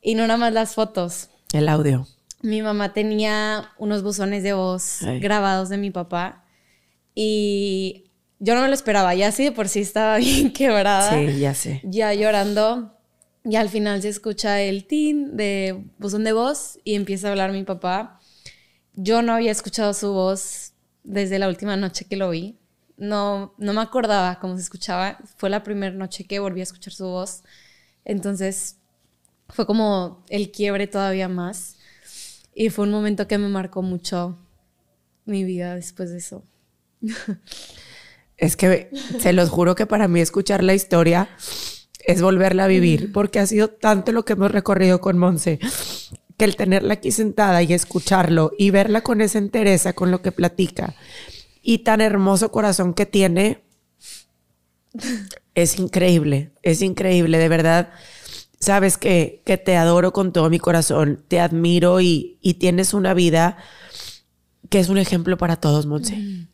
y 0.00 0.14
no 0.14 0.26
nada 0.26 0.38
más 0.38 0.52
las 0.52 0.74
fotos. 0.74 1.30
El 1.52 1.68
audio. 1.68 2.06
Mi 2.42 2.62
mamá 2.62 2.92
tenía 2.92 3.70
unos 3.78 4.02
buzones 4.02 4.42
de 4.42 4.52
voz 4.52 4.98
grabados 5.20 5.68
de 5.68 5.78
mi 5.78 5.90
papá 5.90 6.44
y 7.14 8.11
yo 8.44 8.56
no 8.56 8.62
me 8.62 8.66
lo 8.66 8.74
esperaba, 8.74 9.14
ya 9.14 9.28
así 9.28 9.44
de 9.44 9.52
por 9.52 9.68
sí 9.68 9.80
estaba 9.80 10.16
bien 10.18 10.52
quebrada. 10.52 11.10
Sí, 11.10 11.38
ya 11.38 11.54
sé. 11.54 11.80
Ya 11.84 12.12
llorando. 12.12 12.98
Y 13.44 13.54
al 13.54 13.68
final 13.68 14.02
se 14.02 14.08
escucha 14.08 14.60
el 14.60 14.84
tin 14.84 15.36
de 15.36 15.84
buzón 15.98 16.24
de 16.24 16.32
voz 16.32 16.80
y 16.82 16.96
empieza 16.96 17.28
a 17.28 17.30
hablar 17.30 17.52
mi 17.52 17.62
papá. 17.62 18.20
Yo 18.94 19.22
no 19.22 19.32
había 19.32 19.52
escuchado 19.52 19.94
su 19.94 20.12
voz 20.12 20.72
desde 21.04 21.38
la 21.38 21.46
última 21.46 21.76
noche 21.76 22.04
que 22.04 22.16
lo 22.16 22.30
vi. 22.30 22.58
No, 22.96 23.54
no 23.58 23.72
me 23.74 23.80
acordaba 23.80 24.40
cómo 24.40 24.56
se 24.56 24.62
escuchaba. 24.62 25.18
Fue 25.36 25.48
la 25.48 25.62
primera 25.62 25.94
noche 25.94 26.24
que 26.24 26.40
volví 26.40 26.60
a 26.60 26.64
escuchar 26.64 26.92
su 26.92 27.06
voz. 27.06 27.44
Entonces 28.04 28.76
fue 29.50 29.66
como 29.66 30.24
el 30.28 30.50
quiebre 30.50 30.88
todavía 30.88 31.28
más. 31.28 31.76
Y 32.56 32.70
fue 32.70 32.86
un 32.86 32.90
momento 32.90 33.28
que 33.28 33.38
me 33.38 33.48
marcó 33.48 33.82
mucho 33.82 34.36
mi 35.26 35.44
vida 35.44 35.76
después 35.76 36.10
de 36.10 36.18
eso. 36.18 36.44
Es 38.42 38.56
que 38.56 38.90
se 39.20 39.32
los 39.32 39.50
juro 39.50 39.76
que 39.76 39.86
para 39.86 40.08
mí 40.08 40.20
escuchar 40.20 40.64
la 40.64 40.74
historia 40.74 41.28
es 42.00 42.20
volverla 42.20 42.64
a 42.64 42.66
vivir, 42.66 43.12
porque 43.12 43.38
ha 43.38 43.46
sido 43.46 43.68
tanto 43.68 44.10
lo 44.10 44.24
que 44.24 44.32
hemos 44.32 44.50
recorrido 44.50 45.00
con 45.00 45.16
Monse, 45.16 45.60
que 46.36 46.44
el 46.44 46.56
tenerla 46.56 46.94
aquí 46.94 47.12
sentada 47.12 47.62
y 47.62 47.72
escucharlo 47.72 48.50
y 48.58 48.70
verla 48.70 49.02
con 49.02 49.20
esa 49.20 49.38
entereza 49.38 49.92
con 49.92 50.10
lo 50.10 50.22
que 50.22 50.32
platica 50.32 50.96
y 51.62 51.78
tan 51.78 52.00
hermoso 52.00 52.50
corazón 52.50 52.94
que 52.94 53.06
tiene, 53.06 53.62
es 55.54 55.78
increíble, 55.78 56.50
es 56.64 56.82
increíble, 56.82 57.38
de 57.38 57.48
verdad. 57.48 57.90
Sabes 58.58 58.98
que, 58.98 59.40
que 59.46 59.56
te 59.56 59.76
adoro 59.76 60.12
con 60.12 60.32
todo 60.32 60.50
mi 60.50 60.58
corazón, 60.58 61.22
te 61.28 61.38
admiro 61.38 62.00
y, 62.00 62.38
y 62.42 62.54
tienes 62.54 62.92
una 62.92 63.14
vida 63.14 63.58
que 64.68 64.80
es 64.80 64.88
un 64.88 64.98
ejemplo 64.98 65.38
para 65.38 65.54
todos, 65.60 65.86
Monse. 65.86 66.16
Mm 66.16 66.51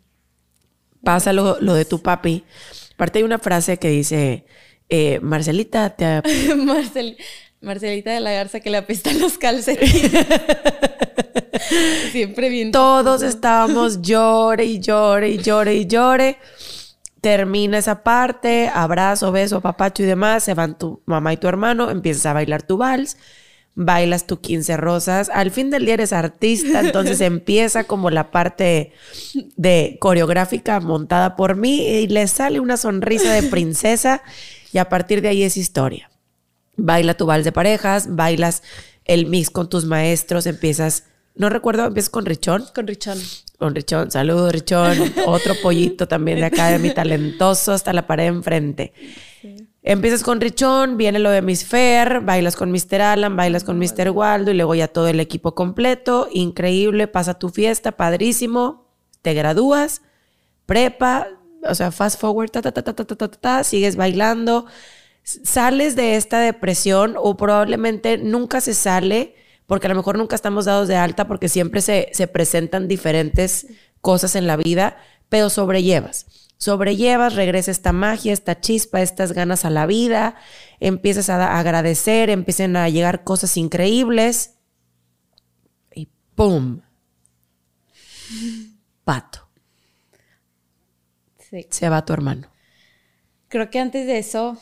pasa 1.02 1.32
lo, 1.32 1.54
de 1.54 1.84
tu 1.84 2.02
papi. 2.02 2.44
Aparte 2.94 3.18
hay 3.18 3.24
una 3.24 3.38
frase 3.38 3.78
que 3.78 3.88
dice, 3.88 4.44
eh, 4.88 5.20
Marcelita, 5.20 5.90
te... 5.90 6.22
Marcelita 7.60 8.12
de 8.12 8.20
la 8.20 8.32
Garza 8.32 8.60
que 8.60 8.70
le 8.70 8.76
apestan 8.76 9.18
los 9.18 9.36
calcetines. 9.36 10.12
Siempre 12.12 12.48
bien. 12.48 12.70
Todos 12.70 13.22
estábamos 13.22 14.00
llore 14.00 14.64
y 14.64 14.78
llore 14.78 15.30
y 15.30 15.38
llore 15.38 15.74
y 15.74 15.86
llore. 15.86 16.38
Termina 17.20 17.78
esa 17.78 18.04
parte, 18.04 18.70
abrazo, 18.72 19.32
beso, 19.32 19.60
papacho 19.60 20.04
y 20.04 20.06
demás. 20.06 20.44
Se 20.44 20.54
van 20.54 20.78
tu 20.78 21.02
mamá 21.04 21.32
y 21.32 21.36
tu 21.36 21.48
hermano, 21.48 21.90
empiezas 21.90 22.26
a 22.26 22.32
bailar 22.32 22.62
tu 22.62 22.76
vals. 22.76 23.16
Bailas 23.78 24.26
tu 24.26 24.40
15 24.40 24.76
rosas. 24.76 25.30
Al 25.32 25.52
fin 25.52 25.70
del 25.70 25.84
día 25.84 25.94
eres 25.94 26.12
artista, 26.12 26.80
entonces 26.80 27.20
empieza 27.22 27.84
como 27.84 28.10
la 28.10 28.32
parte 28.32 28.92
de 29.56 29.96
coreográfica 30.00 30.80
montada 30.80 31.36
por 31.36 31.54
mí 31.54 31.86
y 31.86 32.08
le 32.08 32.26
sale 32.26 32.58
una 32.58 32.76
sonrisa 32.76 33.32
de 33.32 33.44
princesa 33.44 34.22
y 34.72 34.78
a 34.78 34.88
partir 34.88 35.22
de 35.22 35.28
ahí 35.28 35.44
es 35.44 35.56
historia. 35.56 36.10
Baila 36.76 37.14
tu 37.14 37.26
vals 37.26 37.44
de 37.44 37.52
parejas, 37.52 38.16
bailas 38.16 38.64
el 39.04 39.26
mix 39.26 39.48
con 39.48 39.70
tus 39.70 39.84
maestros, 39.84 40.46
empiezas, 40.46 41.04
no 41.36 41.48
recuerdo, 41.48 41.84
empiezas 41.86 42.10
con 42.10 42.26
Richón. 42.26 42.64
Con 42.74 42.88
Richón. 42.88 43.18
Con 43.58 43.74
Richón, 43.76 44.10
saludos 44.10 44.52
Richón, 44.52 44.98
otro 45.26 45.54
pollito 45.62 46.08
también 46.08 46.40
de 46.40 46.46
acá 46.46 46.68
de 46.68 46.80
mi 46.80 46.90
talentoso 46.94 47.72
hasta 47.72 47.92
la 47.92 48.08
pared 48.08 48.26
enfrente. 48.26 48.92
Empiezas 49.88 50.22
con 50.22 50.42
Richón, 50.42 50.98
viene 50.98 51.18
lo 51.18 51.30
de 51.30 51.40
Miss 51.40 51.64
Fair, 51.64 52.20
bailas 52.20 52.56
con 52.56 52.70
Mr. 52.70 53.00
Alan, 53.00 53.36
bailas 53.36 53.64
con 53.64 53.78
Mr. 53.78 54.10
Waldo 54.10 54.50
y 54.50 54.54
luego 54.54 54.74
ya 54.74 54.88
todo 54.88 55.08
el 55.08 55.18
equipo 55.18 55.54
completo. 55.54 56.28
Increíble, 56.30 57.08
pasa 57.08 57.38
tu 57.38 57.48
fiesta, 57.48 57.92
padrísimo, 57.92 58.86
te 59.22 59.32
gradúas, 59.32 60.02
prepa, 60.66 61.28
o 61.62 61.74
sea, 61.74 61.90
fast 61.90 62.20
forward, 62.20 62.50
ta, 62.50 62.60
ta, 62.60 62.70
ta, 62.70 62.82
ta, 62.82 62.92
ta, 62.92 63.16
ta, 63.16 63.28
ta, 63.28 63.64
sigues 63.64 63.96
bailando, 63.96 64.66
sales 65.22 65.96
de 65.96 66.16
esta 66.16 66.38
depresión 66.40 67.14
o 67.16 67.38
probablemente 67.38 68.18
nunca 68.18 68.60
se 68.60 68.74
sale 68.74 69.36
porque 69.66 69.86
a 69.86 69.90
lo 69.90 69.96
mejor 69.96 70.18
nunca 70.18 70.36
estamos 70.36 70.66
dados 70.66 70.88
de 70.88 70.96
alta 70.96 71.26
porque 71.26 71.48
siempre 71.48 71.80
se, 71.80 72.10
se 72.12 72.26
presentan 72.26 72.88
diferentes 72.88 73.68
cosas 74.02 74.36
en 74.36 74.46
la 74.46 74.56
vida, 74.56 74.98
pero 75.30 75.48
sobrellevas. 75.48 76.26
Sobrellevas, 76.58 77.34
regresa 77.34 77.70
esta 77.70 77.92
magia, 77.92 78.32
esta 78.32 78.60
chispa, 78.60 79.00
estas 79.00 79.32
ganas 79.32 79.64
a 79.64 79.70
la 79.70 79.86
vida, 79.86 80.34
empiezas 80.80 81.30
a 81.30 81.58
agradecer, 81.58 82.30
empiezan 82.30 82.76
a 82.76 82.88
llegar 82.88 83.24
cosas 83.24 83.56
increíbles 83.56 84.56
y 85.94 86.08
¡pum! 86.34 86.82
Pato. 89.04 89.48
Sí. 91.38 91.66
Se 91.70 91.88
va 91.88 92.04
tu 92.04 92.12
hermano. 92.12 92.50
Creo 93.48 93.70
que 93.70 93.78
antes 93.78 94.06
de 94.06 94.18
eso, 94.18 94.58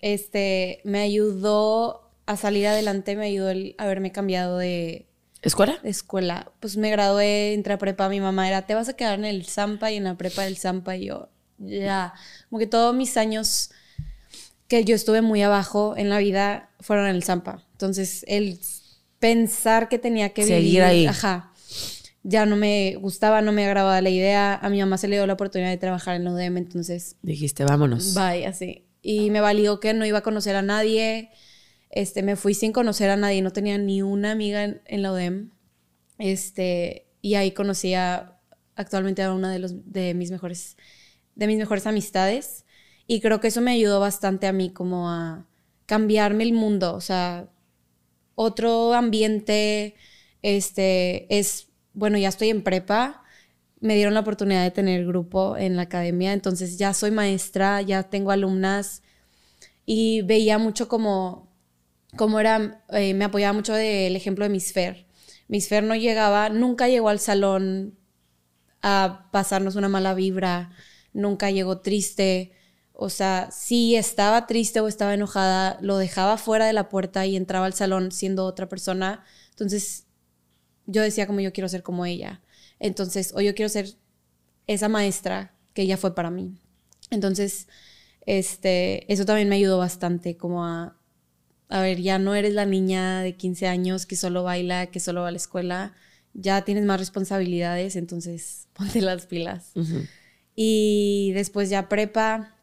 este, 0.00 0.80
me 0.84 1.00
ayudó 1.00 2.06
a 2.26 2.36
salir 2.36 2.66
adelante 2.66 3.16
me 3.16 3.26
ayudó 3.26 3.50
el 3.50 3.74
haberme 3.78 4.12
cambiado 4.12 4.58
de 4.58 5.06
¿Escuela? 5.42 5.78
escuela. 5.84 6.52
Pues 6.60 6.76
me 6.76 6.90
gradué, 6.90 7.54
entré 7.54 7.74
a 7.74 7.78
prepa, 7.78 8.08
mi 8.08 8.20
mamá 8.20 8.48
era, 8.48 8.66
te 8.66 8.74
vas 8.74 8.88
a 8.88 8.96
quedar 8.96 9.18
en 9.18 9.24
el 9.24 9.46
Zampa 9.46 9.92
y 9.92 9.96
en 9.96 10.04
la 10.04 10.16
prepa 10.16 10.42
del 10.42 10.56
Zampa 10.56 10.96
y 10.96 11.06
yo, 11.06 11.28
ya, 11.58 12.14
como 12.48 12.58
que 12.58 12.66
todos 12.66 12.94
mis 12.94 13.16
años 13.16 13.70
que 14.68 14.84
yo 14.84 14.94
estuve 14.94 15.22
muy 15.22 15.42
abajo 15.42 15.94
en 15.96 16.08
la 16.08 16.18
vida 16.18 16.70
fueron 16.80 17.06
en 17.06 17.16
el 17.16 17.22
Zampa. 17.22 17.64
Entonces, 17.72 18.24
el 18.28 18.58
pensar 19.18 19.88
que 19.88 19.98
tenía 19.98 20.30
que 20.30 20.44
Seguir 20.44 20.62
vivir, 20.62 20.82
ahí. 20.82 21.06
ajá, 21.06 21.52
ya 22.22 22.44
no 22.44 22.56
me 22.56 22.96
gustaba, 22.96 23.40
no 23.42 23.52
me 23.52 23.64
agradaba 23.64 24.00
la 24.00 24.10
idea. 24.10 24.54
A 24.54 24.68
mi 24.68 24.80
mamá 24.80 24.98
se 24.98 25.08
le 25.08 25.16
dio 25.16 25.26
la 25.26 25.34
oportunidad 25.34 25.70
de 25.70 25.76
trabajar 25.76 26.16
en 26.16 26.24
la 26.24 26.32
UDM, 26.32 26.56
entonces 26.56 27.16
Dijiste, 27.22 27.64
vámonos. 27.64 28.14
Bye, 28.14 28.46
así. 28.46 28.84
Y 29.02 29.30
me 29.30 29.40
valió 29.40 29.78
que 29.78 29.94
no 29.94 30.04
iba 30.04 30.18
a 30.18 30.22
conocer 30.22 30.56
a 30.56 30.62
nadie. 30.62 31.30
Este, 31.90 32.22
me 32.22 32.34
fui 32.34 32.54
sin 32.54 32.72
conocer 32.72 33.10
a 33.10 33.16
nadie, 33.16 33.42
no 33.42 33.52
tenía 33.52 33.78
ni 33.78 34.02
una 34.02 34.32
amiga 34.32 34.64
en, 34.64 34.82
en 34.86 35.02
la 35.02 35.12
UDEM. 35.12 35.50
Este, 36.18 37.06
y 37.22 37.34
ahí 37.34 37.52
conocí 37.52 37.94
a, 37.94 38.38
actualmente 38.74 39.22
a 39.22 39.32
una 39.32 39.50
de, 39.50 39.58
los, 39.58 39.92
de, 39.92 40.14
mis 40.14 40.30
mejores, 40.30 40.76
de 41.36 41.46
mis 41.46 41.58
mejores 41.58 41.86
amistades. 41.86 42.64
Y 43.06 43.20
creo 43.20 43.40
que 43.40 43.48
eso 43.48 43.60
me 43.60 43.70
ayudó 43.70 44.00
bastante 44.00 44.48
a 44.48 44.52
mí 44.52 44.70
como 44.70 45.08
a 45.08 45.46
cambiarme 45.86 46.42
el 46.42 46.52
mundo, 46.52 46.94
o 46.94 47.00
sea, 47.00 47.48
otro 48.34 48.92
ambiente, 48.92 49.94
este, 50.42 51.26
es, 51.38 51.68
bueno, 51.94 52.18
ya 52.18 52.28
estoy 52.28 52.50
en 52.50 52.62
prepa, 52.62 53.22
me 53.80 53.94
dieron 53.94 54.14
la 54.14 54.20
oportunidad 54.20 54.64
de 54.64 54.70
tener 54.72 55.06
grupo 55.06 55.56
en 55.56 55.76
la 55.76 55.82
academia, 55.82 56.32
entonces 56.32 56.76
ya 56.78 56.92
soy 56.92 57.12
maestra, 57.12 57.82
ya 57.82 58.04
tengo 58.04 58.32
alumnas 58.32 59.02
y 59.86 60.22
veía 60.22 60.58
mucho 60.58 60.88
como, 60.88 61.48
como 62.16 62.40
era, 62.40 62.84
eh, 62.90 63.14
me 63.14 63.24
apoyaba 63.24 63.52
mucho 63.52 63.72
del 63.74 64.16
ejemplo 64.16 64.44
de 64.44 64.48
Miss 64.50 64.72
Fair. 64.72 65.06
Miss 65.48 65.68
Fair 65.68 65.84
no 65.84 65.94
llegaba, 65.94 66.48
nunca 66.48 66.88
llegó 66.88 67.08
al 67.08 67.20
salón 67.20 67.96
a 68.82 69.28
pasarnos 69.30 69.76
una 69.76 69.88
mala 69.88 70.14
vibra, 70.14 70.72
nunca 71.16 71.50
llegó 71.50 71.78
triste, 71.80 72.52
o 72.92 73.10
sea, 73.10 73.50
si 73.50 73.96
estaba 73.96 74.46
triste 74.46 74.80
o 74.80 74.88
estaba 74.88 75.14
enojada, 75.14 75.78
lo 75.80 75.98
dejaba 75.98 76.38
fuera 76.38 76.66
de 76.66 76.72
la 76.72 76.88
puerta 76.88 77.26
y 77.26 77.36
entraba 77.36 77.66
al 77.66 77.74
salón 77.74 78.12
siendo 78.12 78.44
otra 78.44 78.68
persona. 78.68 79.24
Entonces, 79.50 80.06
yo 80.86 81.02
decía 81.02 81.26
como 81.26 81.40
yo 81.40 81.52
quiero 81.52 81.68
ser 81.68 81.82
como 81.82 82.06
ella. 82.06 82.42
Entonces, 82.78 83.32
o 83.34 83.40
yo 83.40 83.54
quiero 83.54 83.68
ser 83.68 83.96
esa 84.66 84.88
maestra 84.88 85.54
que 85.74 85.82
ella 85.82 85.96
fue 85.96 86.14
para 86.14 86.30
mí. 86.30 86.58
Entonces, 87.10 87.68
este, 88.24 89.10
eso 89.12 89.24
también 89.24 89.48
me 89.48 89.56
ayudó 89.56 89.78
bastante, 89.78 90.36
como 90.36 90.64
a, 90.64 90.96
a 91.68 91.80
ver, 91.80 92.00
ya 92.00 92.18
no 92.18 92.34
eres 92.34 92.54
la 92.54 92.66
niña 92.66 93.20
de 93.20 93.36
15 93.36 93.66
años 93.68 94.06
que 94.06 94.16
solo 94.16 94.42
baila, 94.42 94.86
que 94.86 95.00
solo 95.00 95.22
va 95.22 95.28
a 95.28 95.32
la 95.32 95.36
escuela, 95.36 95.94
ya 96.32 96.62
tienes 96.64 96.84
más 96.84 96.98
responsabilidades, 96.98 97.96
entonces 97.96 98.68
ponte 98.72 99.00
las 99.00 99.26
pilas. 99.26 99.72
Uh. 99.74 100.04
Y 100.56 101.30
después 101.34 101.70
ya 101.70 101.88
prepa, 101.88 102.56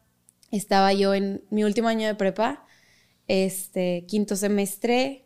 estaba 0.50 0.92
yo 0.92 1.14
en 1.14 1.42
mi 1.48 1.64
último 1.64 1.88
año 1.88 2.06
de 2.06 2.14
prepa, 2.14 2.66
este, 3.28 4.04
quinto 4.06 4.36
semestre, 4.36 5.24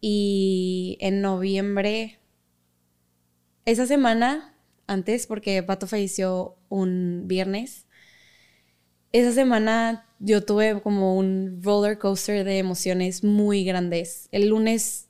y 0.00 0.98
en 1.00 1.22
noviembre, 1.22 2.18
esa 3.64 3.86
semana, 3.86 4.54
antes, 4.86 5.26
porque 5.26 5.62
Pato 5.62 5.86
falleció 5.86 6.56
un 6.68 7.24
viernes, 7.26 7.86
esa 9.12 9.32
semana 9.32 10.06
yo 10.18 10.44
tuve 10.44 10.80
como 10.82 11.16
un 11.16 11.60
roller 11.62 11.98
coaster 11.98 12.44
de 12.44 12.58
emociones 12.58 13.24
muy 13.24 13.64
grandes. 13.64 14.28
El 14.32 14.48
lunes 14.48 15.08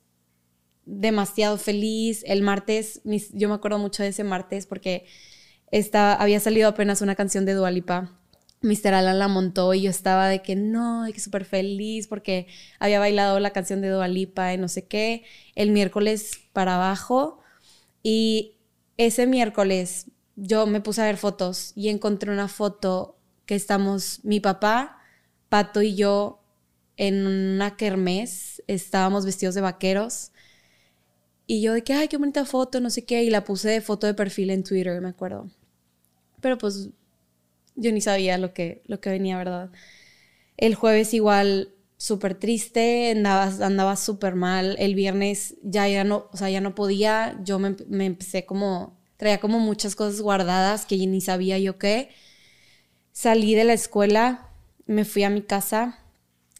demasiado 0.85 1.57
feliz, 1.57 2.23
el 2.25 2.41
martes, 2.41 3.01
yo 3.33 3.49
me 3.49 3.55
acuerdo 3.55 3.77
mucho 3.77 4.03
de 4.03 4.09
ese 4.09 4.23
martes 4.23 4.65
porque 4.65 5.05
había 5.93 6.39
salido 6.39 6.69
apenas 6.69 7.01
una 7.01 7.15
canción 7.15 7.45
de 7.45 7.53
Dualipa. 7.53 8.15
Mr. 8.61 8.93
Alan 8.93 9.19
la 9.19 9.27
montó 9.27 9.73
y 9.73 9.83
yo 9.83 9.89
estaba 9.89 10.27
de 10.27 10.41
que 10.41 10.55
no, 10.55 11.03
de 11.03 11.13
que 11.13 11.19
súper 11.21 11.45
feliz 11.45 12.07
porque 12.07 12.47
había 12.79 12.99
bailado 12.99 13.39
la 13.39 13.51
canción 13.51 13.81
de 13.81 13.89
Dualipa 13.89 14.53
y 14.53 14.57
no 14.57 14.67
sé 14.67 14.85
qué. 14.85 15.23
El 15.55 15.71
miércoles 15.71 16.31
para 16.51 16.75
abajo 16.75 17.39
y 18.03 18.55
ese 18.97 19.27
miércoles 19.27 20.07
yo 20.35 20.67
me 20.67 20.81
puse 20.81 21.01
a 21.01 21.05
ver 21.05 21.17
fotos 21.17 21.71
y 21.75 21.89
encontré 21.89 22.31
una 22.31 22.47
foto 22.47 23.17
que 23.45 23.55
estamos 23.55 24.19
mi 24.23 24.39
papá, 24.39 24.97
Pato 25.49 25.81
y 25.81 25.95
yo 25.95 26.43
en 26.97 27.25
una 27.25 27.77
kermés, 27.77 28.61
estábamos 28.67 29.25
vestidos 29.25 29.55
de 29.55 29.61
vaqueros. 29.61 30.31
Y 31.47 31.61
yo 31.61 31.73
de 31.73 31.83
que, 31.83 31.93
ay, 31.93 32.07
qué 32.07 32.17
bonita 32.17 32.45
foto, 32.45 32.79
no 32.79 32.89
sé 32.89 33.05
qué, 33.05 33.23
y 33.23 33.29
la 33.29 33.43
puse 33.43 33.69
de 33.69 33.81
foto 33.81 34.05
de 34.05 34.13
perfil 34.13 34.51
en 34.51 34.63
Twitter, 34.63 35.01
me 35.01 35.09
acuerdo. 35.09 35.49
Pero 36.41 36.57
pues 36.57 36.89
yo 37.75 37.91
ni 37.91 38.01
sabía 38.01 38.37
lo 38.37 38.53
que, 38.53 38.81
lo 38.85 38.99
que 38.99 39.09
venía, 39.09 39.37
¿verdad? 39.37 39.71
El 40.57 40.75
jueves 40.75 41.13
igual 41.13 41.73
súper 41.97 42.35
triste, 42.35 43.11
andaba, 43.11 43.45
andaba 43.65 43.95
súper 43.95 44.35
mal. 44.35 44.75
El 44.79 44.95
viernes 44.95 45.55
ya, 45.63 45.87
ya, 45.87 46.03
no, 46.03 46.27
o 46.31 46.37
sea, 46.37 46.49
ya 46.49 46.61
no 46.61 46.75
podía, 46.75 47.39
yo 47.43 47.59
me, 47.59 47.75
me 47.87 48.05
empecé 48.05 48.45
como, 48.45 48.97
traía 49.17 49.39
como 49.39 49.59
muchas 49.59 49.95
cosas 49.95 50.21
guardadas 50.21 50.85
que 50.85 50.97
ni 50.97 51.21
sabía 51.21 51.59
yo 51.59 51.77
qué. 51.77 52.09
Salí 53.11 53.55
de 53.55 53.65
la 53.65 53.73
escuela, 53.73 54.49
me 54.85 55.05
fui 55.05 55.23
a 55.23 55.29
mi 55.29 55.41
casa, 55.41 55.99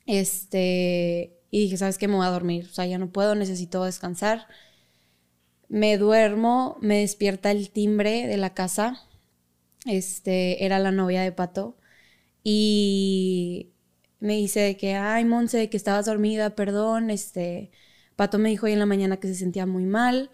este, 0.06 1.38
y 1.52 1.62
dije, 1.62 1.78
¿sabes 1.78 1.98
qué? 1.98 2.08
Me 2.08 2.16
voy 2.16 2.26
a 2.26 2.30
dormir, 2.32 2.68
o 2.70 2.74
sea, 2.74 2.86
ya 2.86 2.98
no 2.98 3.12
puedo, 3.12 3.36
necesito 3.36 3.84
descansar. 3.86 4.48
Me 5.70 5.98
duermo, 5.98 6.78
me 6.82 7.00
despierta 7.00 7.52
el 7.52 7.70
timbre 7.70 8.28
de 8.28 8.38
la 8.38 8.54
casa, 8.54 9.08
este, 9.90 10.66
era 10.66 10.80
la 10.80 10.92
novia 10.92 11.22
de 11.22 11.32
Pato, 11.32 11.78
y 12.44 13.72
me 14.20 14.36
dice 14.38 14.62
de 14.62 14.78
que, 14.78 14.96
ay, 14.96 15.26
Monse, 15.26 15.70
que 15.70 15.78
estabas 15.78 16.06
dormida, 16.06 16.52
perdón, 16.52 17.10
este, 17.10 17.72
Pato 18.16 18.38
me 18.40 18.50
dijo 18.50 18.66
hoy 18.66 18.74
en 18.74 18.80
la 18.80 18.86
mañana 18.86 19.18
que 19.18 19.28
se 19.28 19.36
sentía 19.36 19.66
muy 19.66 19.86
mal, 19.86 20.32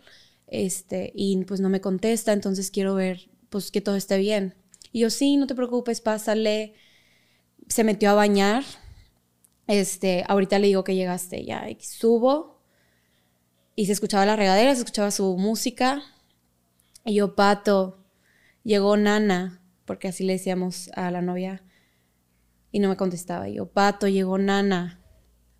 este, 0.47 1.12
y 1.16 1.43
pues 1.45 1.60
no 1.60 1.70
me 1.70 1.82
contesta, 1.82 2.34
entonces 2.34 2.72
quiero 2.72 2.95
ver, 2.95 3.30
pues, 3.49 3.72
que 3.72 3.82
todo 3.82 3.95
esté 3.95 4.18
bien. 4.18 4.56
Y 4.95 5.01
yo, 5.01 5.10
sí, 5.10 5.36
no 5.36 5.45
te 5.45 5.56
preocupes, 5.56 5.99
pásale. 5.99 6.74
Se 7.68 7.84
metió 7.84 8.12
a 8.12 8.14
bañar. 8.14 8.64
Este, 9.68 10.24
ahorita 10.28 10.58
le 10.58 10.68
digo 10.68 10.86
que 10.86 10.95
llegaste 10.95 11.43
ya. 11.43 11.70
Y 11.70 11.78
subo. 11.82 12.62
Y 13.76 13.88
se 13.88 13.91
escuchaba 13.91 14.26
la 14.26 14.38
regadera, 14.38 14.74
se 14.74 14.80
escuchaba 14.80 15.12
su 15.12 15.36
música. 15.36 16.01
Y 17.03 17.16
yo, 17.16 17.36
Pato, 17.36 18.05
llegó 18.66 18.97
Nana, 18.97 19.61
porque 19.86 20.09
así 20.09 20.26
le 20.26 20.34
decíamos 20.34 20.89
a 20.95 21.09
la 21.11 21.22
novia. 21.22 21.63
Y 22.72 22.80
no 22.80 22.89
me 22.89 22.97
contestaba. 22.97 23.47
Y 23.47 23.55
yo, 23.55 23.68
Pato, 23.68 24.09
llegó 24.09 24.38
Nana. 24.38 24.99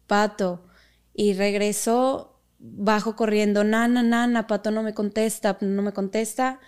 Pato. 0.07 0.67
Y 1.13 1.33
regreso, 1.33 2.41
bajo 2.59 3.15
corriendo, 3.15 3.63
nana, 3.63 4.03
nana, 4.03 4.47
Pato 4.47 4.71
no 4.71 4.83
me 4.83 4.93
contesta, 4.93 5.57
no 5.61 5.81
me 5.81 5.93
contesta. 5.93 6.59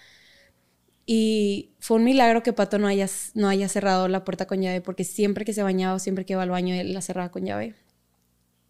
Y 1.06 1.76
fue 1.80 1.98
un 1.98 2.04
milagro 2.04 2.44
que 2.44 2.54
Pato 2.54 2.80
no 2.80 2.88
haya, 2.88 3.08
no 3.34 3.50
haya 3.50 3.68
cerrado 3.70 4.08
la 4.08 4.24
puerta 4.24 4.46
con 4.46 4.62
llave, 4.62 4.82
porque 4.82 5.04
siempre 5.04 5.46
que 5.46 5.54
se 5.54 5.64
bañaba 5.64 6.00
siempre 6.00 6.26
que 6.26 6.34
iba 6.34 6.44
al 6.44 6.50
baño, 6.50 6.76
él 6.76 6.94
la 6.94 7.02
cerraba 7.02 7.32
con 7.32 7.46
llave. 7.46 7.76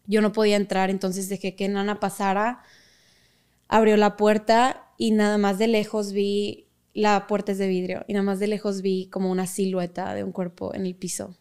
Yo 0.06 0.22
no 0.22 0.32
podía 0.32 0.56
entrar, 0.56 0.90
entonces 0.90 1.28
dejé 1.28 1.54
que 1.54 1.68
Nana 1.68 2.00
pasara, 2.00 2.62
abrió 3.68 3.96
la 3.96 4.16
puerta 4.16 4.92
y 4.96 5.10
nada 5.10 5.36
más 5.36 5.58
de 5.58 5.68
lejos 5.68 6.12
vi, 6.12 6.67
la 6.94 7.26
puerta 7.26 7.52
es 7.52 7.58
de 7.58 7.68
vidrio, 7.68 8.04
y 8.08 8.12
nada 8.12 8.24
más 8.24 8.38
de 8.38 8.48
lejos 8.48 8.82
vi 8.82 9.08
como 9.10 9.30
una 9.30 9.46
silueta 9.46 10.14
de 10.14 10.24
un 10.24 10.32
cuerpo 10.32 10.74
en 10.74 10.86
el 10.86 10.94
piso. 10.94 11.36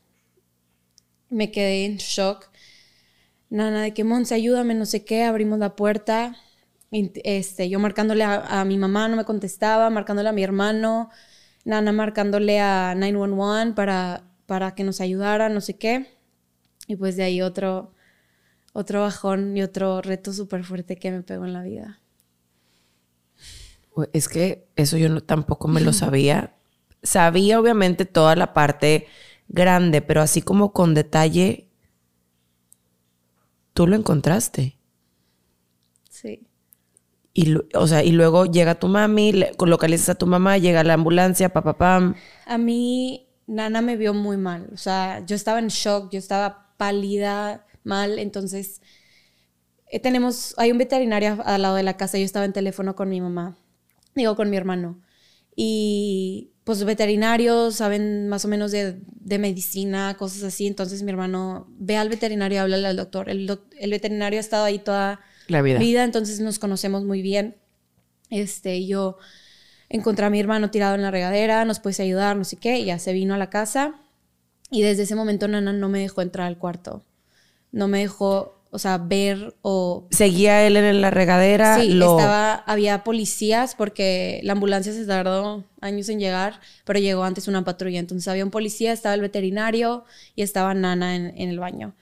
Me 1.30 1.52
quedé 1.52 1.86
en 1.86 1.98
shock. 1.98 2.50
Nana, 3.50 3.82
de 3.82 3.94
que 3.94 4.04
Monse, 4.04 4.36
ayúdame, 4.36 4.74
no 4.74 4.86
sé 4.86 5.06
qué, 5.06 5.24
abrimos 5.24 5.60
la 5.60 5.76
puerta 5.76 6.36
este, 6.92 7.70
yo 7.70 7.80
marcándole 7.80 8.24
a, 8.24 8.64
mi 8.66 8.78
mamá, 8.78 9.08
no 9.08 9.18
me 9.18 9.26
contestaba, 9.26 9.90
marcándole 9.90 10.30
a 10.30 10.34
mi 10.34 10.44
hermano, 10.44 11.10
Nana 11.66 11.92
marcándole 11.92 12.60
a 12.62 12.96
911 12.96 13.74
para, 13.74 14.24
para 14.46 14.74
que 14.74 14.84
nos 14.84 15.02
ayudara, 15.02 15.50
no 15.50 15.60
sé 15.60 15.78
qué. 15.78 16.08
Y 16.88 16.96
pues 16.96 17.18
de 17.18 17.24
ahí 17.24 17.42
otro, 17.42 17.94
otro 18.74 19.02
bajón 19.02 19.58
y 19.58 19.64
otro 19.64 20.02
reto 20.02 20.32
súper 20.32 20.64
fuerte 20.64 20.96
que 20.96 21.12
me 21.12 21.24
pegó 21.24 21.46
en 21.46 21.54
la 21.54 21.64
vida. 21.64 22.00
Es 24.14 24.30
que 24.30 24.68
eso 24.76 24.98
yo 24.98 25.10
no, 25.10 25.22
tampoco 25.22 25.68
me 25.68 25.82
lo 25.82 25.94
sabía. 25.94 26.56
Sabía 27.04 27.60
obviamente 27.60 28.06
toda 28.06 28.36
la 28.36 28.54
parte 28.54 29.08
grande, 29.48 30.02
pero 30.02 30.22
así 30.22 30.42
como 30.42 30.74
con 30.74 30.94
detalle, 30.94 31.70
tú 33.74 33.88
lo 33.88 33.96
encontraste. 33.96 34.78
Sí. 36.10 36.48
Y, 37.34 37.56
o 37.76 37.88
sea, 37.88 38.04
y 38.04 38.12
luego 38.12 38.46
llega 38.46 38.80
tu 38.80 38.88
mami, 38.88 39.44
localizas 39.60 40.10
a 40.10 40.16
tu 40.16 40.26
mamá, 40.26 40.58
llega 40.58 40.84
la 40.84 40.96
ambulancia, 40.96 41.50
papá, 41.50 41.78
pam. 41.78 42.16
A 42.46 42.58
mí, 42.58 43.28
Nana 43.46 43.82
me 43.82 43.96
vio 43.96 44.14
muy 44.14 44.38
mal. 44.38 44.70
O 44.74 44.78
sea, 44.78 45.24
yo 45.26 45.36
estaba 45.36 45.60
en 45.60 45.68
shock, 45.68 46.12
yo 46.12 46.18
estaba 46.18 46.74
pálida, 46.78 47.66
mal. 47.84 48.20
Entonces, 48.20 48.82
eh, 49.92 50.00
tenemos, 50.00 50.54
hay 50.58 50.72
un 50.72 50.78
veterinario 50.78 51.38
al 51.46 51.62
lado 51.62 51.76
de 51.76 51.84
la 51.84 51.98
casa. 51.98 52.18
Yo 52.18 52.26
estaba 52.26 52.46
en 52.46 52.54
teléfono 52.54 52.96
con 52.96 53.10
mi 53.10 53.22
mamá, 53.22 53.58
digo, 54.24 54.36
con 54.36 54.50
mi 54.50 54.58
hermano. 54.58 55.02
Y 55.56 56.52
pues 56.64 56.84
veterinarios 56.84 57.76
saben 57.76 58.28
más 58.28 58.46
o 58.46 58.48
menos 58.48 58.72
de, 58.72 59.00
de, 59.06 59.40
medicina, 59.40 60.16
cosas 60.18 60.44
así. 60.44 60.68
Entonces 60.68 61.02
mi 61.04 61.12
hermano 61.12 61.68
ve 61.78 61.98
al 61.98 62.10
veterinario 62.10 62.58
y 62.58 62.60
habla 62.60 62.90
al 62.90 62.98
doctor. 62.98 63.30
El, 63.30 63.60
el 63.80 63.90
veterinario 63.90 64.38
ha 64.38 64.42
estado 64.42 64.66
ahí 64.66 64.80
toda 64.80 65.22
la 65.48 65.62
vida. 65.62 66.04
entonces 66.04 66.40
nos 66.40 66.60
conocemos 66.60 67.04
muy 67.04 67.22
bien. 67.22 67.56
Este, 68.30 68.86
yo 68.86 69.18
encontré 69.90 70.26
a 70.26 70.30
mi 70.30 70.40
hermano 70.40 70.70
tirado 70.70 70.96
en 70.96 71.02
la 71.02 71.12
regadera, 71.12 71.64
nos 71.66 71.80
puede 71.80 72.04
ayudar, 72.04 72.36
no 72.36 72.44
sé 72.44 72.58
qué, 72.58 72.80
y 72.80 72.86
ya 72.86 73.00
se 73.00 73.14
vino 73.14 73.34
a 73.34 73.38
la 73.38 73.50
casa. 73.50 73.96
Y 74.70 74.82
desde 74.82 75.04
ese 75.04 75.16
momento 75.16 75.48
Nana 75.48 75.72
no 75.72 75.90
me 75.90 76.00
dejó 76.00 76.22
entrar 76.22 76.48
al 76.48 76.58
cuarto. 76.58 77.06
No 77.72 77.88
me 77.88 78.00
dejó, 78.00 78.57
o 78.78 78.80
sea, 78.80 79.00
ver 79.00 79.56
o... 79.64 80.08
¿Seguía 80.12 80.66
él 80.68 80.78
en 80.78 81.02
la 81.02 81.10
regadera? 81.10 81.80
Sí, 81.80 81.92
estaba, 81.94 82.54
había 82.54 83.04
policías 83.04 83.74
porque 83.74 84.40
la 84.44 84.54
ambulancia 84.54 84.94
se 84.94 85.04
tardó 85.06 85.64
años 85.82 86.08
en 86.10 86.20
llegar, 86.20 86.62
pero 86.86 87.00
llegó 87.00 87.24
antes 87.24 87.48
una 87.48 87.64
patrulla. 87.64 88.00
Entonces 88.00 88.28
había 88.28 88.46
un 88.46 88.52
policía, 88.52 88.94
estaba 88.94 89.16
el 89.16 89.22
veterinario 89.22 90.06
y 90.36 90.44
estaba 90.44 90.76
Nana 90.76 91.16
en, 91.16 91.34
en 91.36 91.50
el 91.50 91.58
baño 91.58 91.96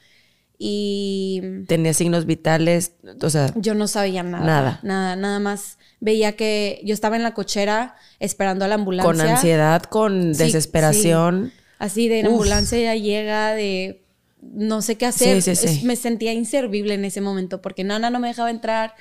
y... 0.57 1.41
¿Tenía 1.67 1.93
signos 1.93 2.25
vitales? 2.25 2.93
O 3.21 3.29
sea... 3.29 3.53
Yo 3.55 3.73
no 3.73 3.87
sabía 3.87 4.23
nada. 4.23 4.45
Nada. 4.45 4.79
Nada, 4.83 5.15
nada 5.15 5.39
más. 5.39 5.77
Veía 5.99 6.33
que 6.33 6.81
yo 6.83 6.93
estaba 6.93 7.15
en 7.15 7.23
la 7.23 7.33
cochera 7.33 7.95
esperando 8.19 8.65
a 8.65 8.67
la 8.67 8.75
ambulancia. 8.75 9.11
Con 9.11 9.21
ansiedad, 9.21 9.83
con 9.83 10.33
desesperación. 10.33 11.53
Así 11.79 12.07
de 12.07 12.23
la 12.23 12.29
ambulancia 12.29 12.79
ya 12.79 12.95
llega, 12.95 13.53
de 13.53 14.04
no 14.53 14.81
sé 14.81 14.97
qué 14.97 15.05
hacer. 15.05 15.43
me 15.83 15.95
sentía 15.95 16.33
inservible 16.33 16.93
en 16.93 17.05
ese 17.05 17.21
momento 17.21 17.61
porque 17.61 17.83
Nana 17.83 18.09
no 18.09 18.19
me 18.19 18.27
dejaba 18.27 18.49
entrar. 18.49 18.95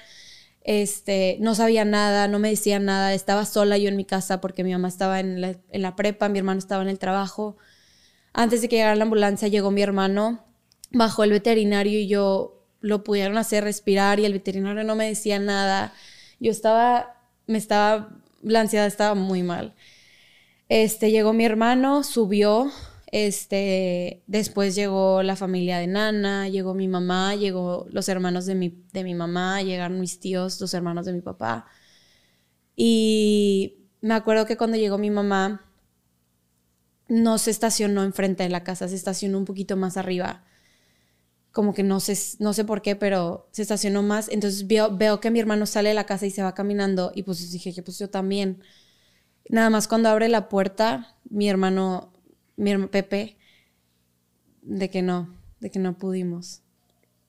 Este, 0.63 1.37
no 1.41 1.55
sabía 1.55 1.85
nada, 1.85 2.27
no 2.29 2.39
me 2.39 2.51
decía 2.51 2.79
nada. 2.79 3.15
Estaba 3.15 3.45
sola 3.45 3.79
yo 3.79 3.89
en 3.89 3.97
mi 3.97 4.05
casa 4.05 4.41
porque 4.41 4.65
mi 4.65 4.73
mamá 4.73 4.89
estaba 4.89 5.21
en 5.21 5.41
la, 5.41 5.57
en 5.71 5.83
la 5.83 5.97
prepa, 5.97 6.29
mi 6.29 6.39
hermano 6.39 6.59
estaba 6.59 6.83
en 6.83 6.89
el 6.89 6.99
trabajo. 6.99 7.57
Antes 8.33 8.63
de 8.63 8.69
que 8.69 8.77
llegara 8.77 8.97
la 8.97 9.05
ambulancia 9.05 9.49
llegó 9.49 9.71
mi 9.71 9.83
hermano 9.83 10.45
bajó 10.95 11.25
el 11.25 11.31
veterinario 11.31 11.99
y 11.99 12.07
yo 12.07 12.63
lo 12.81 13.05
pudieron 13.05 13.37
hacer 13.37 13.65
respirar 13.65 14.21
y 14.21 14.25
el 14.25 14.33
veterinario 14.33 14.85
no 14.85 14.95
me 14.95 15.07
decía 15.07 15.39
nada. 15.39 15.93
Yo 16.41 16.51
estaba, 16.51 17.17
me 17.47 17.59
estaba, 17.59 18.17
la 18.43 18.61
ansiedad 18.61 18.87
estaba 18.87 19.15
muy 19.15 19.43
mal. 19.43 19.75
Este, 20.69 21.11
llegó 21.11 21.33
mi 21.33 21.45
hermano, 21.45 22.03
subió, 22.03 22.71
este, 23.15 24.25
después 24.27 24.75
llegó 24.75 25.23
la 25.23 25.37
familia 25.37 25.79
de 25.79 25.87
Nana, 25.87 26.49
llegó 26.49 26.75
mi 26.75 26.89
mamá, 26.89 27.37
llegó 27.37 27.87
los 27.91 28.09
hermanos 28.09 28.45
de 28.47 28.57
mi, 28.57 28.85
de 28.93 29.05
mi 29.05 29.15
mamá, 29.15 29.63
llegaron 29.63 30.01
mis 30.01 30.19
tíos, 30.19 30.61
los 30.61 30.75
hermanos 30.75 31.07
de 31.07 31.13
mi 31.13 31.21
papá. 31.21 31.67
Y 32.75 33.87
me 34.01 34.15
acuerdo 34.15 34.47
que 34.47 34.57
cuando 34.57 34.77
llegó 34.77 34.99
mi 34.99 35.11
mamá, 35.11 35.65
no 37.09 37.39
se 37.39 37.53
estacionó 37.53 38.03
enfrente 38.03 38.43
de 38.43 38.49
la 38.49 38.65
casa, 38.65 38.89
se 38.89 38.97
estacionó 38.97 39.39
un 39.39 39.45
poquito 39.45 39.77
más 39.77 39.97
arriba 39.97 40.43
como 41.55 41.73
que 41.73 41.85
no 41.85 42.01
sé, 42.01 42.19
no 42.41 42.53
sé 42.53 42.65
por 42.65 42.83
qué, 42.83 42.97
pero 42.97 43.49
se 43.53 43.63
estacionó 43.63 44.03
más. 44.03 44.29
Entonces 44.29 44.67
veo, 44.67 44.97
veo 44.97 45.21
que 45.21 45.31
mi 45.31 45.39
hermano 45.39 45.67
sale 45.67 45.91
de 45.91 45.95
la 45.95 46.05
casa 46.05 46.27
y 46.27 46.33
se 46.33 46.43
va 46.43 46.53
caminando 46.53 47.13
y 47.15 47.23
pues 47.23 47.49
dije 47.53 47.73
que 47.73 47.83
pues 47.83 47.97
yo 47.99 48.11
también. 48.11 48.61
Nada 49.49 49.71
más 49.71 49.87
cuando 49.87 50.09
abre 50.09 50.29
la 50.29 50.49
puerta, 50.49 51.17
mi 51.31 51.49
hermano, 51.49 52.13
mi 52.57 52.71
hermano 52.71 52.91
Pepe, 52.91 53.37
de 54.63 54.91
que 54.91 55.03
no, 55.03 55.35
de 55.61 55.71
que 55.71 55.79
no 55.79 55.99
pudimos. 55.99 56.63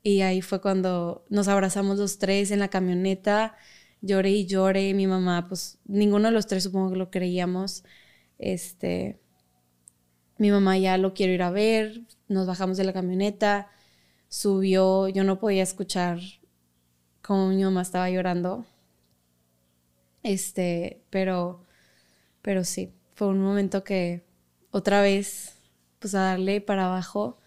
Y 0.04 0.22
ahí 0.22 0.42
fue 0.42 0.62
cuando 0.62 1.26
nos 1.30 1.48
abrazamos 1.48 1.98
los 1.98 2.20
tres 2.20 2.52
en 2.52 2.60
la 2.60 2.70
camioneta, 2.70 3.56
lloré 4.02 4.32
y 4.32 4.46
lloré. 4.46 4.94
Mi 4.94 5.08
mamá, 5.08 5.48
pues 5.48 5.80
ninguno 5.86 6.28
de 6.28 6.34
los 6.34 6.48
tres 6.48 6.64
supongo 6.64 6.92
que 6.92 6.98
lo 6.98 7.10
creíamos. 7.12 7.84
Este, 8.38 9.20
mi 10.38 10.52
mamá 10.52 10.78
ya 10.78 10.98
lo 10.98 11.14
quiero 11.14 11.34
ir 11.34 11.42
a 11.42 11.52
ver, 11.52 12.02
nos 12.28 12.48
bajamos 12.48 12.78
de 12.78 12.84
la 12.84 12.94
camioneta 12.94 13.70
subió, 14.36 15.08
yo 15.08 15.24
no 15.24 15.40
podía 15.40 15.64
escuchar 15.64 16.20
cómo 17.22 17.48
mi 17.48 17.64
mamá 17.64 17.82
estaba 17.82 18.10
llorando. 18.10 18.66
Este, 20.24 21.04
pero, 21.10 21.64
pero 22.42 22.64
sí, 22.66 22.94
fue 23.14 23.28
un 23.30 23.42
momento 23.42 23.84
que 23.84 24.25
otra 24.76 25.02
vez, 25.02 25.54
pues 26.00 26.16
a 26.16 26.20
darle 26.20 26.60
para 26.60 26.88
abajo, 26.88 27.38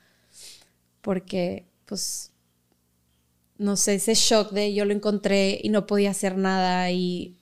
porque, 1.03 1.69
pues, 1.85 2.33
no 3.59 3.77
sé, 3.77 3.97
ese 3.97 4.15
shock 4.15 4.53
de 4.53 4.73
yo 4.73 4.87
lo 4.87 4.95
encontré 4.95 5.61
y 5.63 5.69
no 5.69 5.87
podía 5.87 6.11
hacer 6.11 6.39
nada 6.39 6.91
y, 6.91 7.39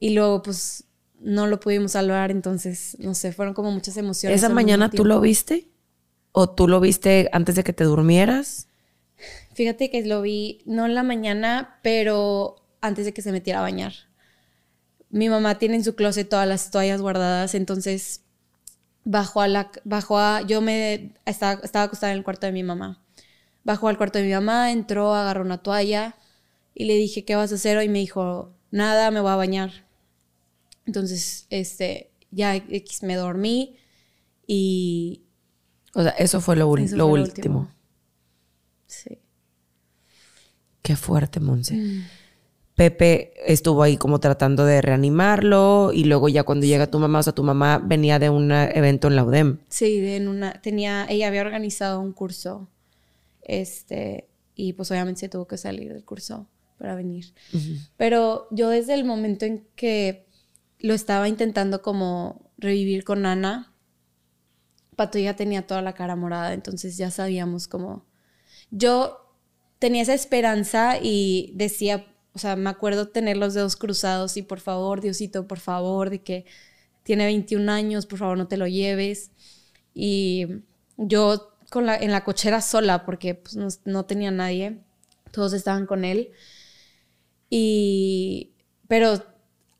y 0.00 0.14
luego, 0.14 0.42
pues, 0.42 0.84
no 1.20 1.46
lo 1.46 1.60
pudimos 1.60 1.92
salvar, 1.92 2.30
entonces, 2.30 2.96
no 3.00 3.14
sé, 3.14 3.32
fueron 3.32 3.52
como 3.52 3.70
muchas 3.70 3.98
emociones. 3.98 4.38
¿Esa 4.38 4.48
mañana 4.48 4.90
tú 4.90 5.04
lo 5.04 5.20
viste? 5.20 5.68
¿O 6.32 6.48
tú 6.48 6.66
lo 6.66 6.80
viste 6.80 7.28
antes 7.32 7.56
de 7.56 7.64
que 7.64 7.74
te 7.74 7.84
durmieras? 7.84 8.68
Fíjate 9.52 9.90
que 9.90 10.06
lo 10.06 10.22
vi, 10.22 10.62
no 10.64 10.86
en 10.86 10.94
la 10.94 11.02
mañana, 11.02 11.80
pero 11.82 12.56
antes 12.80 13.04
de 13.04 13.12
que 13.12 13.20
se 13.20 13.30
metiera 13.30 13.58
a 13.58 13.62
bañar. 13.62 13.92
Mi 15.10 15.28
mamá 15.28 15.58
tiene 15.58 15.76
en 15.76 15.84
su 15.84 15.94
closet 15.94 16.30
todas 16.30 16.48
las 16.48 16.70
toallas 16.70 17.02
guardadas, 17.02 17.54
entonces 17.54 18.23
bajó 19.04 19.40
a 19.40 19.48
la, 19.48 19.70
bajó 19.84 20.18
a, 20.18 20.42
yo 20.42 20.60
me, 20.60 21.14
estaba, 21.26 21.60
estaba 21.62 21.84
acostada 21.84 22.12
en 22.12 22.18
el 22.18 22.24
cuarto 22.24 22.46
de 22.46 22.52
mi 22.52 22.62
mamá. 22.62 23.02
Bajó 23.62 23.88
al 23.88 23.96
cuarto 23.96 24.18
de 24.18 24.24
mi 24.24 24.32
mamá, 24.32 24.72
entró, 24.72 25.14
agarró 25.14 25.42
una 25.42 25.58
toalla 25.58 26.16
y 26.74 26.84
le 26.84 26.94
dije, 26.94 27.24
¿qué 27.24 27.36
vas 27.36 27.52
a 27.52 27.54
hacer? 27.54 27.82
Y 27.82 27.88
me 27.88 28.00
dijo, 28.00 28.54
nada, 28.70 29.10
me 29.10 29.20
voy 29.20 29.30
a 29.30 29.36
bañar. 29.36 29.86
Entonces, 30.86 31.46
este, 31.50 32.10
ya 32.30 32.62
me 33.02 33.14
dormí 33.14 33.78
y, 34.46 35.22
o 35.94 36.02
sea, 36.02 36.12
eso 36.12 36.40
fue 36.40 36.56
lo, 36.56 36.68
último. 36.68 37.70
Sí. 38.86 39.18
Qué 40.82 40.96
fuerte, 40.96 41.40
Monse. 41.40 41.74
Mm. 41.74 42.04
Pepe 42.74 43.34
estuvo 43.46 43.82
ahí 43.82 43.96
como 43.96 44.18
tratando 44.18 44.64
de 44.64 44.82
reanimarlo 44.82 45.92
y 45.92 46.04
luego 46.04 46.28
ya 46.28 46.42
cuando 46.42 46.66
llega 46.66 46.90
tu 46.90 46.98
mamá, 46.98 47.20
o 47.20 47.22
sea, 47.22 47.32
tu 47.32 47.44
mamá 47.44 47.80
venía 47.84 48.18
de 48.18 48.30
un 48.30 48.50
evento 48.50 49.06
en 49.06 49.16
la 49.16 49.24
UDEM. 49.24 49.58
Sí, 49.68 50.00
de 50.00 50.16
en 50.16 50.28
una, 50.28 50.60
tenía, 50.60 51.06
ella 51.08 51.28
había 51.28 51.42
organizado 51.42 52.00
un 52.00 52.12
curso, 52.12 52.68
este, 53.42 54.28
y 54.56 54.72
pues 54.72 54.90
obviamente 54.90 55.20
se 55.20 55.28
tuvo 55.28 55.46
que 55.46 55.56
salir 55.56 55.92
del 55.92 56.04
curso 56.04 56.48
para 56.78 56.96
venir. 56.96 57.32
Pero 57.96 58.48
yo 58.50 58.70
desde 58.70 58.94
el 58.94 59.04
momento 59.04 59.44
en 59.44 59.64
que 59.76 60.26
lo 60.80 60.94
estaba 60.94 61.28
intentando 61.28 61.80
como 61.80 62.50
revivir 62.58 63.04
con 63.04 63.24
Ana, 63.24 63.72
Pato 64.96 65.18
ya 65.18 65.34
tenía 65.34 65.66
toda 65.66 65.82
la 65.82 65.94
cara 65.94 66.16
morada, 66.16 66.54
entonces 66.54 66.96
ya 66.96 67.10
sabíamos 67.10 67.68
cómo... 67.68 68.04
Yo 68.70 69.36
tenía 69.78 70.02
esa 70.02 70.14
esperanza 70.14 70.98
y 71.00 71.52
decía, 71.54 72.06
o 72.34 72.38
sea, 72.38 72.56
me 72.56 72.68
acuerdo 72.68 73.08
tener 73.08 73.36
los 73.36 73.54
dedos 73.54 73.76
cruzados 73.76 74.36
y 74.36 74.42
por 74.42 74.60
favor, 74.60 75.00
Diosito, 75.00 75.46
por 75.46 75.60
favor, 75.60 76.10
de 76.10 76.22
que 76.22 76.46
tiene 77.04 77.26
21 77.26 77.70
años, 77.70 78.06
por 78.06 78.18
favor 78.18 78.36
no 78.36 78.48
te 78.48 78.56
lo 78.56 78.66
lleves. 78.66 79.30
Y 79.94 80.46
yo 80.96 81.52
con 81.70 81.86
la, 81.86 81.96
en 81.96 82.10
la 82.10 82.24
cochera 82.24 82.60
sola, 82.60 83.04
porque 83.04 83.36
pues, 83.36 83.56
no, 83.56 83.68
no 83.84 84.04
tenía 84.04 84.32
nadie, 84.32 84.80
todos 85.30 85.52
estaban 85.52 85.86
con 85.86 86.04
él. 86.04 86.32
Y, 87.50 88.52
pero 88.88 89.24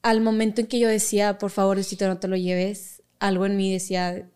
al 0.03 0.21
momento 0.21 0.61
en 0.61 0.69
que 0.69 0.79
yo 0.79 0.89
decía, 0.89 1.39
por 1.39 1.51
favor, 1.51 1.77
Diosito, 1.77 2.07
no 2.07 2.19
te 2.19 2.29
lo 2.29 2.37
lleves, 2.37 3.03
algo 3.19 3.47
en 3.47 3.57
mí 3.57 3.73
decía, 3.73 4.31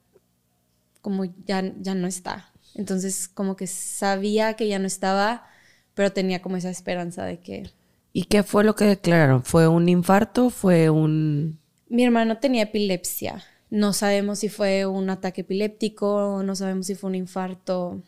como 1.02 1.24
ya, 1.24 1.72
ya 1.80 1.94
no 1.94 2.08
está. 2.08 2.52
Entonces, 2.74 3.28
como 3.28 3.54
que 3.54 3.68
sabía 3.68 4.54
que 4.54 4.66
ya 4.66 4.78
no 4.80 4.86
estaba, 4.86 5.46
pero 5.94 6.12
tenía 6.12 6.42
como 6.42 6.56
esa 6.56 6.70
esperanza 6.70 7.24
de 7.24 7.38
que... 7.40 7.70
¿Y 8.18 8.24
qué 8.24 8.42
fue 8.42 8.64
lo 8.64 8.74
que 8.74 8.84
declararon? 8.84 9.44
¿Fue 9.44 9.68
un 9.68 9.88
infarto? 9.88 10.50
¿Fue 10.50 10.90
un...? 10.90 11.60
Mi 11.88 12.02
hermano 12.02 12.38
tenía 12.38 12.64
epilepsia. 12.64 13.44
No 13.70 13.92
sabemos 13.92 14.40
si 14.40 14.48
fue 14.48 14.86
un 14.86 15.08
ataque 15.08 15.42
epiléptico, 15.42 16.42
no 16.44 16.56
sabemos 16.56 16.86
si 16.86 16.96
fue 16.96 17.10
un 17.10 17.14
infarto. 17.14 18.02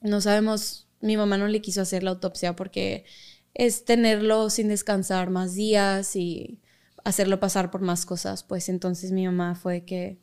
No 0.00 0.20
sabemos, 0.20 0.88
mi 1.00 1.16
mamá 1.16 1.38
no 1.38 1.46
le 1.46 1.60
quiso 1.60 1.82
hacer 1.82 2.02
la 2.02 2.10
autopsia 2.10 2.56
porque 2.56 3.04
es 3.54 3.84
tenerlo 3.84 4.50
sin 4.50 4.66
descansar 4.66 5.30
más 5.30 5.54
días 5.54 6.16
y 6.16 6.58
hacerlo 7.04 7.38
pasar 7.38 7.70
por 7.70 7.80
más 7.80 8.04
cosas. 8.04 8.42
Pues 8.42 8.68
entonces 8.68 9.12
mi 9.12 9.24
mamá 9.24 9.54
fue 9.54 9.84
que, 9.84 10.18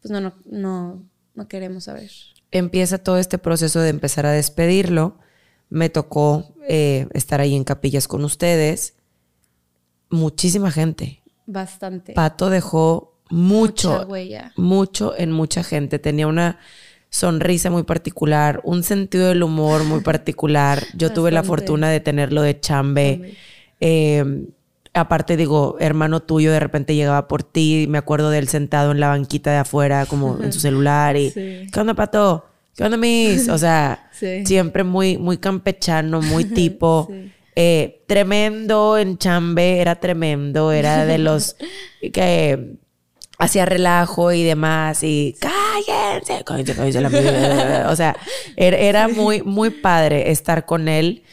pues 0.00 0.10
no, 0.10 0.22
no, 0.22 0.32
no, 0.46 1.04
no 1.34 1.48
queremos 1.48 1.84
saber. 1.84 2.10
Empieza 2.50 2.96
todo 2.96 3.18
este 3.18 3.36
proceso 3.36 3.80
de 3.80 3.90
empezar 3.90 4.24
a 4.24 4.32
despedirlo. 4.32 5.18
Me 5.70 5.88
tocó 5.90 6.54
eh, 6.68 7.06
estar 7.12 7.40
ahí 7.40 7.54
en 7.54 7.64
capillas 7.64 8.08
con 8.08 8.24
ustedes. 8.24 8.94
Muchísima 10.10 10.70
gente. 10.70 11.22
Bastante. 11.46 12.12
Pato 12.14 12.50
dejó 12.50 13.14
mucho, 13.30 14.06
huella. 14.08 14.52
mucho 14.56 15.14
en 15.16 15.32
mucha 15.32 15.62
gente. 15.62 15.98
Tenía 15.98 16.26
una 16.26 16.58
sonrisa 17.10 17.70
muy 17.70 17.82
particular, 17.84 18.60
un 18.64 18.82
sentido 18.82 19.28
del 19.28 19.42
humor 19.42 19.84
muy 19.84 20.00
particular. 20.00 20.82
Yo 20.94 21.12
tuve 21.12 21.30
la 21.30 21.42
fortuna 21.42 21.90
de 21.90 22.00
tenerlo 22.00 22.42
de 22.42 22.58
chambe. 22.60 23.34
Eh, 23.80 24.46
aparte, 24.94 25.36
digo, 25.36 25.76
hermano 25.80 26.20
tuyo 26.20 26.52
de 26.52 26.60
repente 26.60 26.94
llegaba 26.94 27.28
por 27.28 27.42
ti. 27.42 27.86
Me 27.88 27.98
acuerdo 27.98 28.30
de 28.30 28.38
él 28.38 28.48
sentado 28.48 28.92
en 28.92 29.00
la 29.00 29.08
banquita 29.08 29.50
de 29.50 29.58
afuera, 29.58 30.06
como 30.06 30.38
en 30.42 30.52
su 30.52 30.60
celular. 30.60 31.16
Y, 31.16 31.30
Sí. 31.30 31.66
¿qué 31.72 31.80
onda, 31.80 31.94
Pato? 31.94 32.46
¿Qué 32.78 32.84
onda, 32.84 32.96
mis? 32.96 33.48
O 33.48 33.58
sea, 33.58 34.08
Sí. 34.12 34.46
siempre 34.46 34.84
muy, 34.84 35.18
muy 35.18 35.38
campechano, 35.38 36.22
muy 36.22 36.44
tipo. 36.60 37.08
Sí. 37.10 37.32
eh, 37.56 38.04
tremendo 38.06 38.96
en 38.96 39.18
chambe, 39.18 39.80
era 39.80 39.96
tremendo. 39.96 40.70
Era 40.70 41.04
de 41.04 41.18
los 41.26 41.56
que 42.12 42.76
hacía 43.36 43.64
relajo 43.66 44.30
y 44.30 44.44
demás. 44.44 45.02
Y 45.02 45.34
cállense, 45.40 46.44
cállense, 46.44 46.76
cállense 46.76 47.00
la 47.00 47.08
mierda". 47.10 47.90
O 47.90 47.96
sea, 47.96 48.16
era, 48.56 48.76
era 48.76 49.08
muy, 49.08 49.42
muy 49.42 49.70
padre 49.70 50.30
estar 50.30 50.64
con 50.64 50.86
él. 50.86 51.24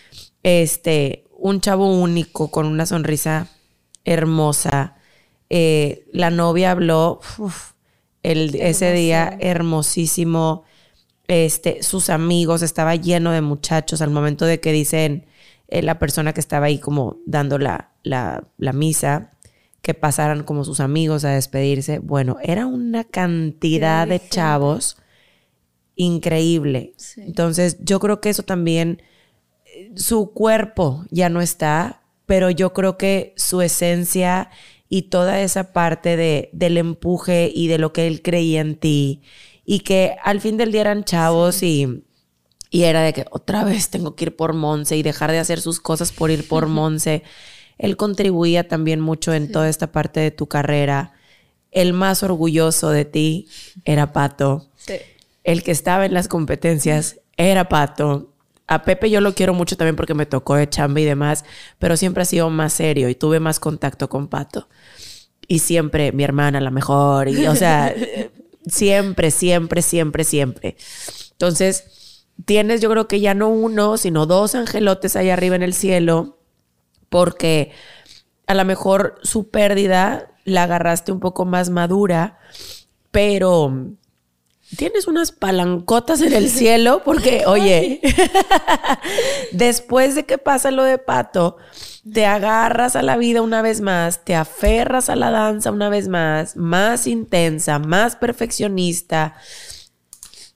Este, 0.41 1.25
un 1.37 1.61
chavo 1.61 1.91
único 1.93 2.49
con 2.49 2.65
una 2.65 2.87
sonrisa 2.87 3.49
hermosa. 4.03 4.95
Eh, 5.51 6.05
la 6.11 6.31
novia 6.31 6.71
habló 6.71 7.19
uf, 7.37 7.73
el, 8.23 8.55
ese 8.55 8.91
día 8.93 9.37
hermosísimo. 9.39 10.63
Este, 11.27 11.81
sus 11.83 12.09
amigos, 12.09 12.61
estaba 12.61 12.95
lleno 12.95 13.31
de 13.31 13.41
muchachos 13.41 14.01
al 14.01 14.11
momento 14.11 14.45
de 14.45 14.59
que 14.59 14.71
dicen 14.71 15.25
eh, 15.67 15.81
la 15.81 15.97
persona 15.99 16.33
que 16.33 16.39
estaba 16.39 16.67
ahí 16.67 16.79
como 16.79 17.17
dando 17.25 17.57
la, 17.57 17.91
la, 18.03 18.47
la 18.57 18.73
misa, 18.73 19.31
que 19.81 19.93
pasaran 19.93 20.43
como 20.43 20.63
sus 20.63 20.79
amigos 20.79 21.25
a 21.25 21.29
despedirse. 21.29 21.99
Bueno, 21.99 22.37
era 22.41 22.65
una 22.65 23.03
cantidad 23.03 24.07
de 24.07 24.21
chavos 24.29 24.97
increíble. 25.95 26.93
Sí. 26.97 27.21
Entonces, 27.21 27.77
yo 27.81 27.99
creo 27.99 28.19
que 28.19 28.29
eso 28.29 28.43
también, 28.43 29.01
su 29.95 30.31
cuerpo 30.31 31.05
ya 31.11 31.29
no 31.29 31.41
está, 31.41 32.01
pero 32.25 32.49
yo 32.49 32.73
creo 32.73 32.97
que 32.97 33.33
su 33.37 33.61
esencia 33.61 34.49
y 34.89 35.03
toda 35.03 35.41
esa 35.41 35.73
parte 35.73 36.15
de, 36.17 36.49
del 36.53 36.77
empuje 36.77 37.51
y 37.53 37.67
de 37.67 37.77
lo 37.77 37.93
que 37.93 38.07
él 38.07 38.21
creía 38.21 38.61
en 38.61 38.75
ti, 38.75 39.21
y 39.65 39.79
que 39.79 40.15
al 40.23 40.41
fin 40.41 40.57
del 40.57 40.71
día 40.71 40.81
eran 40.81 41.03
chavos 41.03 41.63
y, 41.63 42.03
y 42.69 42.83
era 42.83 43.01
de 43.01 43.13
que 43.13 43.25
otra 43.31 43.63
vez 43.63 43.89
tengo 43.89 44.15
que 44.15 44.25
ir 44.25 44.35
por 44.35 44.53
Monse 44.53 44.95
y 44.95 45.03
dejar 45.03 45.31
de 45.31 45.39
hacer 45.39 45.59
sus 45.59 45.79
cosas 45.79 46.11
por 46.11 46.29
ir 46.31 46.47
por 46.47 46.67
Monse. 46.67 47.23
Él 47.77 47.97
contribuía 47.97 48.67
también 48.67 49.01
mucho 49.01 49.33
en 49.33 49.51
toda 49.51 49.67
esta 49.67 49.91
parte 49.91 50.19
de 50.19 50.31
tu 50.31 50.47
carrera. 50.47 51.13
El 51.71 51.93
más 51.93 52.23
orgulloso 52.23 52.89
de 52.89 53.05
ti 53.05 53.47
era 53.83 54.13
Pato. 54.13 54.69
Sí. 54.77 54.95
El 55.43 55.63
que 55.63 55.71
estaba 55.71 56.05
en 56.05 56.13
las 56.13 56.27
competencias 56.27 57.19
era 57.37 57.67
Pato. 57.67 58.31
A 58.67 58.83
Pepe 58.83 59.09
yo 59.09 59.21
lo 59.21 59.35
quiero 59.35 59.53
mucho 59.53 59.77
también 59.77 59.95
porque 59.95 60.13
me 60.13 60.25
tocó 60.25 60.55
de 60.55 60.69
chamba 60.69 60.99
y 60.99 61.05
demás, 61.05 61.45
pero 61.77 61.97
siempre 61.97 62.23
ha 62.23 62.25
sido 62.25 62.49
más 62.49 62.73
serio 62.73 63.09
y 63.09 63.15
tuve 63.15 63.39
más 63.39 63.59
contacto 63.59 64.09
con 64.09 64.27
Pato. 64.27 64.69
Y 65.47 65.59
siempre 65.59 66.11
mi 66.11 66.23
hermana 66.23 66.59
la 66.61 66.71
mejor. 66.71 67.27
Y, 67.27 67.45
o 67.45 67.55
sea, 67.55 67.93
siempre, 68.67 69.31
siempre, 69.31 69.81
siempre, 69.81 70.23
siempre. 70.23 70.77
Entonces, 71.31 72.25
tienes 72.45 72.81
yo 72.81 72.89
creo 72.89 73.07
que 73.07 73.19
ya 73.19 73.33
no 73.33 73.49
uno, 73.49 73.97
sino 73.97 74.25
dos 74.25 74.55
angelotes 74.55 75.15
ahí 75.15 75.29
arriba 75.29 75.55
en 75.55 75.63
el 75.63 75.73
cielo, 75.73 76.39
porque 77.09 77.71
a 78.47 78.53
lo 78.53 78.65
mejor 78.65 79.19
su 79.23 79.49
pérdida 79.49 80.31
la 80.43 80.63
agarraste 80.63 81.11
un 81.11 81.19
poco 81.19 81.45
más 81.45 81.69
madura, 81.69 82.39
pero 83.11 83.95
tienes 84.77 85.07
unas 85.07 85.31
palancotas 85.31 86.21
en 86.21 86.33
el 86.33 86.49
cielo 86.51 87.01
porque, 87.03 87.43
oye, 87.45 88.01
después 89.51 90.15
de 90.15 90.25
que 90.25 90.37
pasa 90.37 90.71
lo 90.71 90.83
de 90.83 90.97
Pato, 90.97 91.57
te 92.11 92.25
agarras 92.25 92.95
a 92.95 93.01
la 93.01 93.17
vida 93.17 93.41
una 93.41 93.61
vez 93.61 93.81
más, 93.81 94.23
te 94.23 94.35
aferras 94.35 95.09
a 95.09 95.15
la 95.15 95.31
danza 95.31 95.71
una 95.71 95.89
vez 95.89 96.07
más, 96.07 96.55
más 96.55 97.07
intensa, 97.07 97.79
más 97.79 98.15
perfeccionista. 98.15 99.35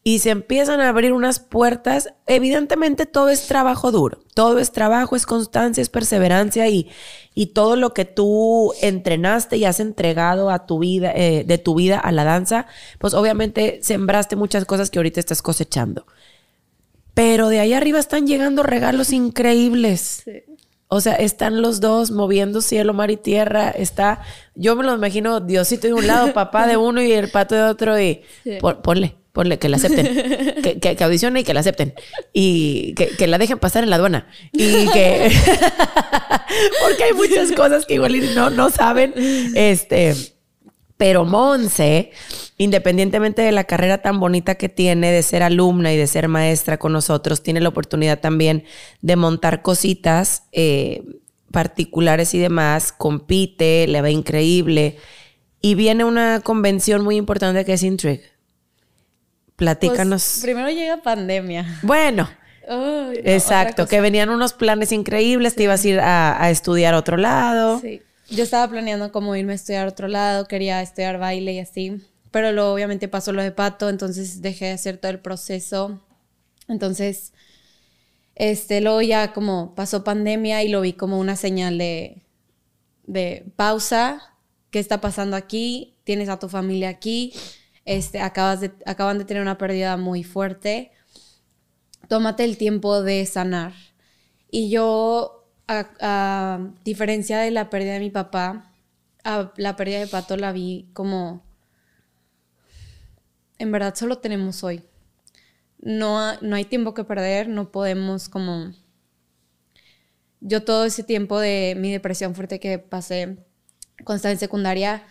Y 0.02 0.20
se 0.20 0.30
empiezan 0.30 0.80
a 0.80 0.89
abrir 0.89 1.12
unas 1.12 1.39
puertas. 1.39 2.14
Evidentemente 2.26 3.06
todo 3.06 3.30
es 3.30 3.47
trabajo 3.47 3.91
duro. 3.91 4.20
Todo 4.34 4.60
es 4.60 4.72
trabajo, 4.72 5.16
es 5.16 5.26
constancia, 5.26 5.82
es 5.82 5.89
perseverancia 5.89 6.68
y, 6.70 6.89
y 7.36 7.47
todo 7.47 7.76
lo 7.76 7.93
que 7.93 8.06
tú 8.06 8.74
entrenaste 8.82 9.58
y 9.58 9.66
has 9.66 9.80
entregado 9.80 10.52
a 10.52 10.66
tu 10.66 10.80
vida, 10.80 11.12
eh, 11.16 11.43
de 11.45 11.58
tu 11.58 11.76
vida 11.76 12.00
a 12.00 12.12
la 12.12 12.24
danza, 12.24 12.66
pues 12.97 13.14
obviamente 13.14 13.80
sembraste 13.82 14.36
muchas 14.36 14.66
cosas 14.66 14.89
que 14.89 15.00
ahorita 15.00 15.20
estás 15.20 15.41
cosechando. 15.41 16.06
Pero 17.14 17.50
de 17.50 17.60
ahí 17.60 17.74
arriba 17.74 18.00
están 18.00 18.26
llegando 18.26 18.64
regalos 18.64 19.12
increíbles. 19.12 20.22
Sí. 20.24 20.49
O 20.92 21.02
sea, 21.02 21.14
están 21.14 21.62
los 21.62 21.80
dos 21.82 22.10
moviendo 22.10 22.62
cielo, 22.62 22.94
mar 22.96 23.12
y 23.12 23.18
tierra. 23.18 23.70
Está, 23.70 24.22
yo 24.56 24.76
me 24.76 24.84
lo 24.84 24.96
imagino 24.96 25.40
Diosito 25.40 25.86
de 25.88 25.94
un 25.94 26.08
lado, 26.08 26.34
papá 26.34 26.66
de 26.66 26.78
uno 26.78 27.02
y 27.02 27.12
el 27.12 27.30
pato 27.30 27.54
de 27.56 27.62
otro 27.64 28.00
y 28.00 28.22
Sí. 28.44 28.58
pon- 28.60 28.82
ponle, 28.82 29.16
ponle, 29.32 29.60
que 29.60 29.70
la 29.70 29.78
acepten, 29.78 30.08
que, 30.64 30.80
que, 30.80 30.96
que 30.96 31.04
audicione 31.04 31.42
y 31.42 31.44
que 31.44 31.54
la 31.54 31.60
acepten 31.60 31.94
y 32.34 32.96
que, 32.96 33.10
que 33.10 33.28
la 33.28 33.38
dejen 33.38 33.60
pasar 33.60 33.84
en 33.84 33.92
la 33.92 33.98
aduana 33.98 34.28
y 34.52 34.88
que 34.90 35.32
porque 36.82 37.04
hay 37.04 37.14
muchas 37.14 37.52
cosas 37.52 37.86
que 37.86 37.94
igual 37.96 38.34
no, 38.36 38.50
no 38.50 38.70
saben, 38.72 39.14
este, 39.56 40.16
pero 41.00 41.24
Monse, 41.24 42.12
independientemente 42.58 43.41
de 43.41 43.54
la 43.54 43.64
carrera 43.64 44.00
tan 44.00 44.20
bonita 44.20 44.56
que 44.56 44.68
tiene 44.68 45.14
de 45.14 45.24
ser 45.24 45.43
alumna 45.43 45.93
y 45.93 45.97
de 45.97 46.08
ser 46.08 46.28
maestra 46.28 46.78
con 46.78 46.91
nosotros, 46.91 47.41
tiene 47.41 47.62
la 47.62 47.70
oportunidad 47.70 48.20
también 48.20 48.66
de 49.02 49.16
montar 49.16 49.62
cositas 49.62 50.43
eh, 50.52 51.06
particulares 51.54 52.34
y 52.34 52.39
demás, 52.39 52.91
compite, 52.91 53.88
le 53.88 54.02
va 54.02 54.10
increíble. 54.10 54.97
Y 55.62 55.76
viene 55.76 56.04
una 56.04 56.41
convención 56.41 57.02
muy 57.02 57.16
importante 57.16 57.64
que 57.64 57.74
es 57.74 57.84
Intrigue. 57.84 58.24
Platícanos. 59.56 60.22
Pues, 60.22 60.41
primero 60.41 60.70
llega 60.70 61.02
pandemia. 61.02 61.80
bueno, 61.82 62.30
no, 62.68 63.14
exacto, 63.14 63.88
que 63.88 64.02
venían 64.02 64.30
unos 64.30 64.52
planes 64.52 64.91
increíbles, 64.91 65.56
te 65.56 65.64
ibas 65.64 65.86
a 65.86 65.88
ir 65.88 66.00
a, 66.02 66.43
a 66.43 66.50
estudiar 66.50 66.93
a 66.93 66.97
otro 66.97 67.16
lado. 67.16 67.80
Sí. 67.80 68.02
Yo 68.32 68.44
estaba 68.44 68.70
planeando 68.70 69.12
cómo 69.12 69.36
irme 69.36 69.54
a 69.54 69.56
estudiar 69.56 69.88
a 69.88 69.90
otro 69.90 70.08
lado, 70.08 70.48
quería 70.48 70.82
estudiar 70.82 71.18
baile 71.18 71.54
y 71.54 71.60
así, 71.60 72.02
pero 72.30 72.52
luego 72.52 72.74
obviamente 72.74 73.08
pasó 73.08 73.34
lo 73.34 73.42
de 73.42 73.52
Pato, 73.52 73.90
entonces 73.90 74.42
dejé 74.42 74.66
de 74.66 74.72
hacer 74.74 74.98
todo 74.98 75.12
el 75.12 75.20
proceso. 75.20 76.00
Entonces, 76.68 77.34
este, 78.36 78.82
luego 78.82 79.02
ya 79.02 79.34
como 79.34 79.74
pasó 79.74 80.04
pandemia 80.04 80.64
y 80.64 80.70
lo 80.70 80.82
vi 80.82 80.94
como 80.94 81.20
una 81.20 81.36
señal 81.36 81.80
de, 81.80 82.24
de 83.08 83.52
pausa, 83.56 84.36
¿qué 84.70 84.80
está 84.80 85.02
pasando 85.02 85.36
aquí? 85.36 85.98
Tienes 86.04 86.30
a 86.30 86.38
tu 86.38 86.50
familia 86.50 86.90
aquí, 86.90 87.34
este, 87.86 88.22
acabas 88.22 88.62
de, 88.62 88.72
acaban 88.86 89.18
de 89.18 89.26
tener 89.26 89.42
una 89.42 89.58
pérdida 89.58 89.98
muy 89.98 90.24
fuerte. 90.24 90.92
Tómate 92.08 92.44
el 92.44 92.58
tiempo 92.58 93.02
de 93.02 93.26
sanar. 93.26 93.74
Y 94.52 94.70
yo, 94.70 95.39
a, 95.70 96.72
diferencia 96.84 97.40
de 97.40 97.52
la 97.52 97.70
pérdida 97.70 97.94
de 97.94 98.00
mi 98.00 98.10
papá, 98.10 98.72
a 99.24 99.52
la 99.58 99.76
pérdida 99.76 100.00
de 100.00 100.08
Pato 100.08 100.36
la 100.38 100.52
vi 100.52 100.90
como, 100.94 101.44
en 103.60 103.72
verdad 103.72 103.96
solo 103.96 104.18
tenemos 104.18 104.64
hoy. 104.64 104.84
No, 105.82 106.40
no 106.42 106.56
hay 106.56 106.66
tiempo 106.66 106.94
que 106.94 107.04
perder, 107.04 107.48
no 107.48 107.72
podemos 107.72 108.30
como... 108.30 108.74
Yo 110.42 110.64
todo 110.64 110.86
ese 110.86 111.04
tiempo 111.04 111.40
de 111.40 111.76
mi 111.78 111.92
depresión 111.92 112.34
fuerte 112.34 112.60
que 112.60 112.80
pasé 112.80 113.38
cuando 114.06 114.18
estaba 114.18 114.32
en 114.32 114.40
secundaria, 114.40 115.04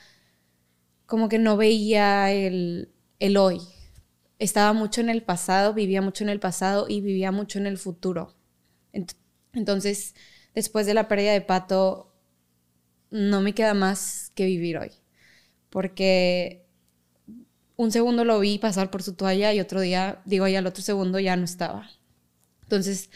como 1.06 1.28
que 1.28 1.38
no 1.38 1.56
veía 1.56 2.32
el, 2.32 2.90
el 3.18 3.36
hoy. 3.36 3.60
Estaba 4.38 4.72
mucho 4.72 5.02
en 5.02 5.10
el 5.10 5.22
pasado, 5.22 5.74
vivía 5.74 6.00
mucho 6.00 6.24
en 6.24 6.30
el 6.30 6.40
pasado 6.40 6.86
y 6.88 7.02
vivía 7.02 7.30
mucho 7.30 7.58
en 7.58 7.66
el 7.66 7.76
futuro. 7.76 8.34
Entonces, 9.52 10.14
después 10.58 10.86
de 10.86 10.94
la 10.94 11.06
pérdida 11.06 11.32
de 11.32 11.40
Pato, 11.40 12.12
no 13.10 13.40
me 13.40 13.54
queda 13.54 13.74
más 13.74 14.32
que 14.34 14.44
vivir 14.44 14.76
hoy. 14.76 14.90
Porque 15.70 16.66
un 17.76 17.92
segundo 17.92 18.24
lo 18.24 18.40
vi 18.40 18.58
pasar 18.58 18.90
por 18.90 19.04
su 19.04 19.14
toalla 19.14 19.54
y 19.54 19.60
otro 19.60 19.80
día, 19.80 20.20
digo, 20.24 20.48
y 20.48 20.56
al 20.56 20.66
otro 20.66 20.82
segundo 20.82 21.20
ya 21.20 21.36
no 21.36 21.44
estaba. 21.44 21.88
Entonces, 22.62 23.08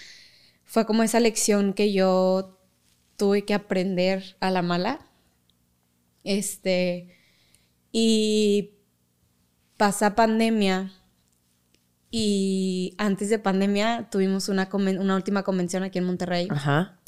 fue 0.63 0.87
como 0.87 1.03
esa 1.03 1.19
lección 1.19 1.73
que 1.73 1.93
yo 1.93 2.61
tuve 3.17 3.45
que 3.45 3.55
aprender 3.55 4.37
a 4.39 4.53
la 4.53 4.63
mala. 4.63 5.01
Este, 6.23 7.09
y 7.91 8.71
pasa 9.77 10.15
pandemia 10.15 10.93
y 12.09 12.95
antes 12.99 13.31
de 13.31 13.41
pandemia 13.41 14.09
tuvimos 14.13 14.49
una, 14.49 14.69
una 14.73 15.17
última 15.17 15.43
convención 15.43 15.83
aquí 15.83 15.99
en 15.99 16.05
Monterrey. 16.05 16.47
Ajá. 16.51 17.02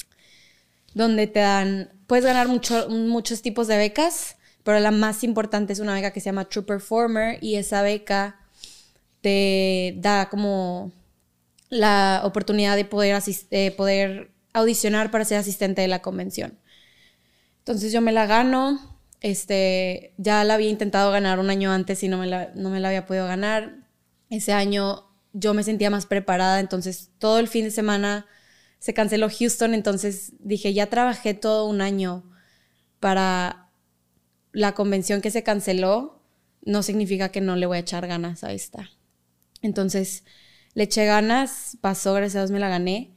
Donde 0.95 1.27
te 1.27 1.41
dan, 1.41 1.91
puedes 2.07 2.25
ganar 2.25 2.47
mucho, 2.47 2.89
muchos 2.89 3.43
tipos 3.43 3.67
de 3.67 3.77
becas, 3.77 4.37
pero 4.63 4.79
la 4.79 4.89
más 4.89 5.23
importante 5.23 5.73
es 5.73 5.79
una 5.79 5.93
beca 5.93 6.11
que 6.11 6.21
se 6.21 6.25
llama 6.25 6.45
True 6.45 6.65
Performer 6.65 7.37
y 7.43 7.57
esa 7.57 7.83
beca 7.83 8.39
te 9.21 9.93
da 9.97 10.27
como 10.29 10.91
la 11.69 12.21
oportunidad 12.23 12.75
de 12.75 12.85
poder, 12.85 13.21
poder 13.77 14.31
audicionar 14.53 15.11
para 15.11 15.25
ser 15.25 15.37
asistente 15.37 15.83
de 15.83 15.87
la 15.87 16.01
convención. 16.01 16.57
Entonces 17.59 17.91
yo 17.91 18.01
me 18.01 18.11
la 18.11 18.25
gano, 18.25 18.97
este, 19.21 20.15
ya 20.17 20.43
la 20.43 20.55
había 20.55 20.69
intentado 20.69 21.11
ganar 21.11 21.37
un 21.37 21.51
año 21.51 21.71
antes 21.71 22.01
y 22.01 22.07
no 22.07 22.17
me 22.17 22.25
la, 22.25 22.51
no 22.55 22.71
me 22.71 22.79
la 22.79 22.87
había 22.87 23.05
podido 23.05 23.27
ganar 23.27 23.85
ese 24.31 24.53
año 24.53 25.05
yo 25.37 25.53
me 25.53 25.63
sentía 25.63 25.89
más 25.89 26.05
preparada, 26.05 26.61
entonces 26.61 27.09
todo 27.19 27.39
el 27.39 27.49
fin 27.49 27.65
de 27.65 27.71
semana 27.71 28.25
se 28.79 28.93
canceló 28.93 29.29
Houston, 29.29 29.73
entonces 29.73 30.33
dije, 30.39 30.73
ya 30.73 30.87
trabajé 30.87 31.33
todo 31.33 31.65
un 31.65 31.81
año 31.81 32.23
para 32.99 33.69
la 34.51 34.73
convención 34.73 35.21
que 35.21 35.31
se 35.31 35.43
canceló, 35.43 36.21
no 36.63 36.83
significa 36.83 37.29
que 37.29 37.41
no 37.41 37.55
le 37.55 37.65
voy 37.65 37.77
a 37.77 37.81
echar 37.81 38.07
ganas 38.07 38.43
a 38.43 38.51
esta. 38.51 38.89
Entonces 39.61 40.23
le 40.73 40.83
eché 40.83 41.05
ganas, 41.05 41.77
pasó, 41.81 42.13
gracias 42.13 42.35
a 42.35 42.39
Dios 42.41 42.51
me 42.51 42.59
la 42.59 42.69
gané. 42.69 43.15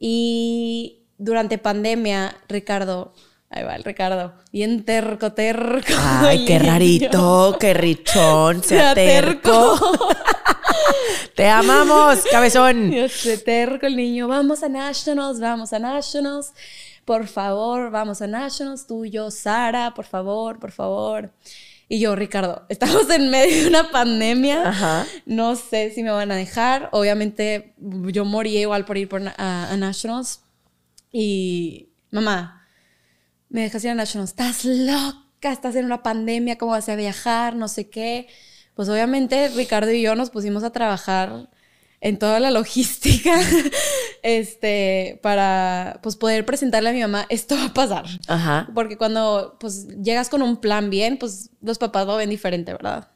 Y 0.00 1.04
durante 1.18 1.58
pandemia, 1.58 2.36
Ricardo, 2.48 3.14
Ahí 3.52 3.64
va 3.64 3.74
el 3.74 3.82
Ricardo. 3.82 4.32
Bien 4.52 4.84
terco, 4.84 5.32
terco. 5.32 5.92
Ay, 5.98 6.44
qué 6.44 6.58
rarito, 6.60 7.56
qué 7.58 7.74
richón, 7.74 8.62
sea, 8.64 8.94
terco. 8.94 9.74
Te 11.34 11.48
amamos, 11.48 12.24
cabezón. 12.30 12.90
Yo 12.90 13.08
sé, 13.08 13.38
terco 13.38 13.86
el 13.86 13.96
niño. 13.96 14.28
Vamos 14.28 14.62
a 14.62 14.68
Nationals, 14.68 15.40
vamos 15.40 15.72
a 15.72 15.78
Nationals. 15.78 16.52
Por 17.04 17.26
favor, 17.26 17.90
vamos 17.90 18.22
a 18.22 18.26
Nationals. 18.26 18.86
Tú 18.86 19.04
y 19.04 19.10
yo, 19.10 19.30
Sara, 19.30 19.94
por 19.94 20.04
favor, 20.04 20.58
por 20.58 20.72
favor. 20.72 21.32
Y 21.88 21.98
yo, 21.98 22.14
Ricardo, 22.14 22.66
estamos 22.68 23.08
en 23.10 23.30
medio 23.30 23.62
de 23.62 23.68
una 23.68 23.90
pandemia. 23.90 24.68
Ajá. 24.68 25.06
No 25.26 25.56
sé 25.56 25.92
si 25.94 26.02
me 26.02 26.10
van 26.10 26.30
a 26.30 26.36
dejar. 26.36 26.88
Obviamente, 26.92 27.74
yo 27.78 28.24
morí 28.24 28.56
igual 28.58 28.84
por 28.84 28.98
ir 28.98 29.08
por, 29.08 29.22
a 29.36 29.76
Nationals. 29.76 30.40
Y, 31.12 31.88
mamá, 32.10 32.60
me 33.50 33.62
dejas 33.62 33.84
ir 33.84 33.90
a 33.90 33.94
National, 33.94 34.26
estás 34.26 34.64
loca, 34.64 35.52
estás 35.52 35.74
en 35.74 35.84
una 35.84 36.02
pandemia, 36.02 36.56
¿cómo 36.56 36.72
vas 36.72 36.88
a 36.88 36.94
viajar? 36.94 37.56
No 37.56 37.68
sé 37.68 37.90
qué. 37.90 38.28
Pues 38.74 38.88
obviamente 38.88 39.48
Ricardo 39.48 39.90
y 39.92 40.02
yo 40.02 40.14
nos 40.14 40.30
pusimos 40.30 40.64
a 40.64 40.70
trabajar 40.70 41.48
en 42.00 42.18
toda 42.18 42.40
la 42.40 42.50
logística 42.50 43.38
este, 44.22 45.18
para 45.22 46.00
pues, 46.02 46.16
poder 46.16 46.46
presentarle 46.46 46.88
a 46.90 46.92
mi 46.92 47.00
mamá, 47.00 47.26
esto 47.28 47.56
va 47.56 47.66
a 47.66 47.74
pasar. 47.74 48.06
Ajá. 48.26 48.70
Porque 48.74 48.96
cuando 48.96 49.56
pues, 49.60 49.86
llegas 50.02 50.28
con 50.28 50.42
un 50.42 50.56
plan 50.58 50.88
bien, 50.88 51.18
pues 51.18 51.50
los 51.60 51.78
papás 51.78 52.06
lo 52.06 52.16
ven 52.16 52.30
diferente, 52.30 52.72
¿verdad? 52.72 53.08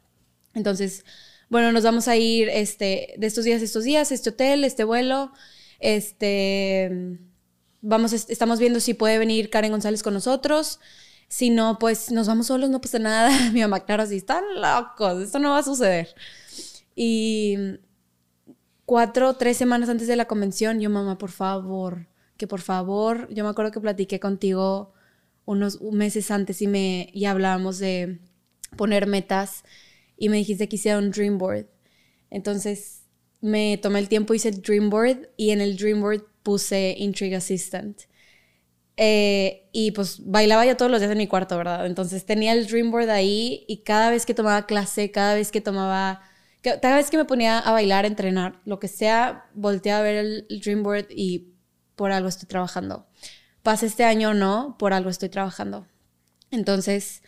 Entonces, 0.53 1.05
bueno, 1.49 1.73
nos 1.73 1.83
vamos 1.85 2.09
a 2.09 2.17
ir 2.17 2.49
este, 2.51 3.15
de 3.17 3.27
estos 3.27 3.45
días 3.45 3.63
a 3.63 3.65
estos 3.65 3.85
días, 3.85 4.13
este 4.13 4.31
hotel, 4.31 4.65
este 4.65 4.85
vuelo, 4.85 5.33
este 5.81 7.19
vamos, 7.85 8.13
estamos 8.13 8.59
viendo 8.59 8.81
si 8.81 8.95
puede 8.95 9.19
venir 9.19 9.51
Karen 9.51 9.71
González 9.71 10.03
con 10.03 10.15
nosotros. 10.15 10.81
Si 11.29 11.51
no, 11.51 11.79
pues 11.79 12.11
nos 12.13 12.27
vamos 12.27 12.47
solos, 12.47 12.71
no 12.71 12.81
pasa 12.81 12.99
nada. 12.99 13.31
Mi 13.53 13.61
mamá, 13.61 13.85
claro, 13.85 14.03
así, 14.03 14.17
están 14.17 14.45
locos, 14.61 15.23
esto 15.23 15.39
no 15.39 15.51
va 15.51 15.59
a 15.59 15.63
suceder. 15.63 16.15
Y 16.95 17.57
cuatro, 18.85 19.35
tres 19.35 19.57
semanas 19.57 19.89
antes 19.89 20.07
de 20.09 20.17
la 20.17 20.27
convención, 20.27 20.81
yo, 20.81 20.91
mamá, 20.91 21.19
por 21.19 21.31
favor, 21.31 22.07
que 22.37 22.47
por 22.47 22.61
favor, 22.61 23.29
yo 23.33 23.45
me 23.45 23.51
acuerdo 23.51 23.73
que 23.73 23.81
platiqué 23.81 24.21
contigo 24.21 24.93
unos 25.45 25.81
meses 25.83 26.31
antes 26.31 26.63
y, 26.63 26.67
me, 26.67 27.11
y 27.13 27.27
hablábamos 27.27 27.79
de 27.79 28.21
poner 28.77 29.07
metas 29.07 29.65
y 30.17 30.29
me 30.29 30.37
dijiste 30.37 30.69
que 30.69 30.77
hiciera 30.77 30.99
un 30.99 31.11
dream 31.11 31.39
board. 31.39 31.67
Entonces 32.31 33.05
me 33.41 33.79
tomé 33.79 33.99
el 33.99 34.09
tiempo, 34.09 34.35
hice 34.35 34.49
el 34.49 34.63
dream 34.63 34.91
board 34.91 35.29
y 35.37 35.51
en 35.51 35.61
el 35.61 35.77
dream 35.77 36.01
board 36.01 36.25
puse 36.43 36.95
Intrigue 36.99 37.37
Assistant. 37.37 38.03
Eh, 38.97 39.69
y 39.73 39.91
pues 39.91 40.25
bailaba 40.25 40.65
yo 40.65 40.77
todos 40.77 40.91
los 40.91 41.01
días 41.01 41.11
en 41.11 41.19
mi 41.19 41.27
cuarto, 41.27 41.57
¿verdad? 41.57 41.87
Entonces 41.87 42.25
tenía 42.25 42.53
el 42.53 42.67
Dreamboard 42.67 43.11
ahí 43.11 43.65
y 43.67 43.79
cada 43.79 44.11
vez 44.11 44.25
que 44.25 44.35
tomaba 44.35 44.67
clase, 44.67 45.11
cada 45.11 45.35
vez 45.35 45.51
que 45.51 45.61
tomaba, 45.61 46.23
cada 46.63 46.97
vez 46.97 47.11
que 47.11 47.17
me 47.17 47.25
ponía 47.25 47.59
a 47.59 47.73
bailar, 47.73 48.07
entrenar, 48.07 48.61
lo 48.65 48.79
que 48.79 48.89
sea, 48.89 49.47
volteaba 49.55 50.01
a 50.01 50.03
ver 50.03 50.17
el, 50.17 50.47
el 50.49 50.61
Dreamboard 50.61 51.07
y 51.11 51.55
por 51.97 52.13
algo 52.13 52.29
estoy 52.29 52.49
trabajando. 52.49 53.07
Pasa 53.63 53.87
este 53.87 54.05
año 54.05 54.31
o 54.31 54.35
no, 54.35 54.77
por 54.79 54.93
algo 54.93 55.11
estoy 55.11 55.29
trabajando. 55.29 55.87
Entonces 56.51 57.23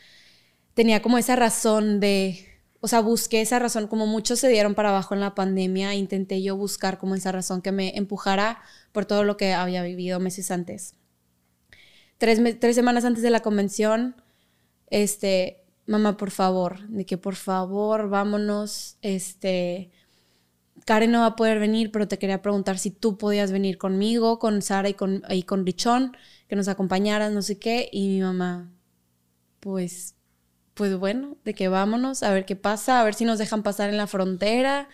tenía 0.74 1.02
como 1.02 1.18
esa 1.18 1.34
razón 1.36 2.00
de, 2.00 2.46
o 2.80 2.88
sea, 2.88 3.00
busqué 3.00 3.40
esa 3.40 3.58
razón, 3.58 3.88
como 3.88 4.06
muchos 4.06 4.38
se 4.38 4.48
dieron 4.48 4.74
para 4.74 4.90
abajo 4.90 5.14
en 5.14 5.20
la 5.20 5.34
pandemia, 5.34 5.94
intenté 5.94 6.42
yo 6.42 6.56
buscar 6.56 6.98
como 6.98 7.14
esa 7.14 7.32
razón 7.32 7.62
que 7.62 7.72
me 7.72 7.96
empujara 7.96 8.60
por 8.92 9.06
todo 9.06 9.24
lo 9.24 9.36
que 9.36 9.54
había 9.54 9.82
vivido 9.82 10.20
meses 10.20 10.50
antes. 10.50 10.94
Tres, 12.18 12.40
semanas 12.74 13.04
antes 13.04 13.22
de 13.22 13.30
la 13.30 13.40
convención, 13.40 14.16
este, 14.88 15.62
mamá, 15.86 16.16
por 16.16 16.30
favor, 16.30 16.86
de 16.88 17.04
que 17.04 17.18
por 17.18 17.34
favor, 17.34 18.08
vámonos, 18.08 18.96
este, 19.02 19.90
Karen 20.86 21.10
no 21.10 21.20
va 21.20 21.26
a 21.26 21.36
poder 21.36 21.58
venir, 21.58 21.90
pero 21.92 22.08
te 22.08 22.18
quería 22.18 22.40
preguntar 22.40 22.78
si 22.78 22.90
tú 22.90 23.18
podías 23.18 23.52
venir 23.52 23.76
conmigo, 23.76 24.38
con 24.38 24.62
Sara 24.62 24.88
y 24.88 24.94
con, 24.94 25.24
y 25.28 25.42
con 25.42 25.66
Richón, 25.66 26.16
que 26.48 26.56
nos 26.56 26.68
acompañaras, 26.68 27.32
no 27.32 27.42
sé 27.42 27.58
qué, 27.58 27.90
y 27.92 28.08
mi 28.08 28.20
mamá, 28.22 28.72
pues, 29.60 30.14
pues 30.72 30.96
bueno, 30.96 31.36
de 31.44 31.54
que 31.54 31.68
vámonos, 31.68 32.22
a 32.22 32.32
ver 32.32 32.46
qué 32.46 32.56
pasa, 32.56 33.00
a 33.00 33.04
ver 33.04 33.14
si 33.14 33.24
nos 33.24 33.38
dejan 33.38 33.62
pasar 33.62 33.90
en 33.90 33.96
la 33.98 34.06
frontera. 34.06 34.88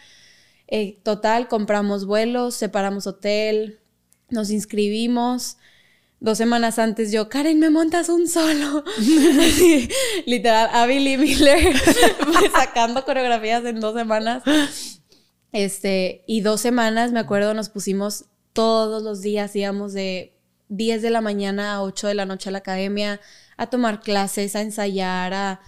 Eh, 0.66 0.98
total, 1.02 1.48
compramos 1.48 2.06
vuelos, 2.06 2.54
separamos 2.54 3.06
hotel, 3.06 3.80
nos 4.30 4.50
inscribimos. 4.50 5.58
Dos 6.22 6.38
semanas 6.38 6.78
antes 6.78 7.10
yo, 7.10 7.28
Karen, 7.28 7.58
me 7.58 7.68
montas 7.68 8.08
un 8.08 8.28
solo. 8.28 8.84
literal, 10.24 10.70
a 10.72 10.86
Billy 10.86 11.16
Miller 11.16 11.76
sacando 12.54 13.04
coreografías 13.04 13.64
en 13.64 13.80
dos 13.80 13.96
semanas. 13.96 14.44
Este, 15.50 16.22
y 16.28 16.42
dos 16.42 16.60
semanas, 16.60 17.10
me 17.10 17.18
acuerdo, 17.18 17.54
nos 17.54 17.70
pusimos 17.70 18.26
todos 18.52 19.02
los 19.02 19.20
días, 19.20 19.56
íbamos 19.56 19.94
de 19.94 20.38
10 20.68 21.02
de 21.02 21.10
la 21.10 21.22
mañana 21.22 21.72
a 21.72 21.82
8 21.82 22.06
de 22.06 22.14
la 22.14 22.24
noche 22.24 22.50
a 22.50 22.52
la 22.52 22.58
academia, 22.58 23.20
a 23.56 23.66
tomar 23.66 24.00
clases, 24.00 24.54
a 24.54 24.60
ensayar, 24.60 25.34
a, 25.34 25.60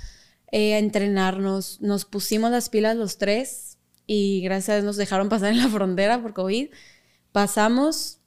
eh, 0.53 0.75
a 0.75 0.79
entrenarnos. 0.79 1.81
Nos 1.81 2.05
pusimos 2.05 2.53
las 2.53 2.69
pilas 2.69 2.95
los 2.95 3.19
tres 3.19 3.79
y 4.07 4.41
gracias 4.43 4.69
a 4.69 4.75
Dios 4.75 4.85
nos 4.85 4.97
dejaron 4.99 5.29
pasar 5.29 5.51
en 5.51 5.59
la 5.59 5.69
frontera 5.69 6.23
por 6.23 6.33
COVID. 6.33 6.69
Pasamos, 7.33 8.21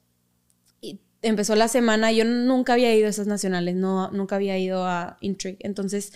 empezó 1.22 1.54
la 1.56 1.68
semana, 1.68 2.12
yo 2.12 2.24
nunca 2.24 2.74
había 2.74 2.94
ido 2.94 3.06
a 3.06 3.10
esas 3.10 3.26
nacionales, 3.26 3.74
no, 3.74 4.10
nunca 4.10 4.36
había 4.36 4.58
ido 4.58 4.86
a 4.86 5.16
Intrigue, 5.20 5.58
entonces 5.60 6.12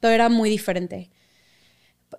todo 0.00 0.10
era 0.10 0.28
muy 0.28 0.50
diferente. 0.50 1.10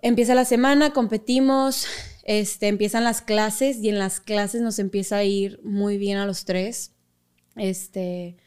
Empieza 0.01 0.35
la 0.35 0.45
semana, 0.45 0.93
competimos, 0.93 1.85
este, 2.23 2.67
empiezan 2.67 3.03
las 3.03 3.21
clases 3.21 3.77
y 3.77 3.89
en 3.89 3.99
las 3.99 4.19
clases 4.19 4.61
nos 4.61 4.79
empieza 4.79 5.17
a 5.17 5.23
ir 5.23 5.59
muy 5.63 5.97
bien 5.97 6.17
a 6.17 6.25
los 6.25 6.45
tres. 6.45 6.93
Este, 7.57 8.37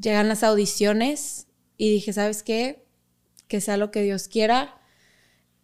llegan 0.00 0.28
las 0.28 0.42
audiciones 0.42 1.46
y 1.76 1.90
dije, 1.90 2.12
¿sabes 2.12 2.42
qué? 2.42 2.86
Que 3.48 3.60
sea 3.60 3.76
lo 3.76 3.90
que 3.90 4.02
Dios 4.02 4.28
quiera. 4.28 4.80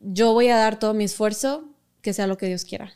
Yo 0.00 0.32
voy 0.32 0.48
a 0.48 0.56
dar 0.56 0.78
todo 0.78 0.92
mi 0.92 1.04
esfuerzo, 1.04 1.74
que 2.02 2.12
sea 2.12 2.26
lo 2.26 2.36
que 2.36 2.46
Dios 2.46 2.64
quiera. 2.64 2.92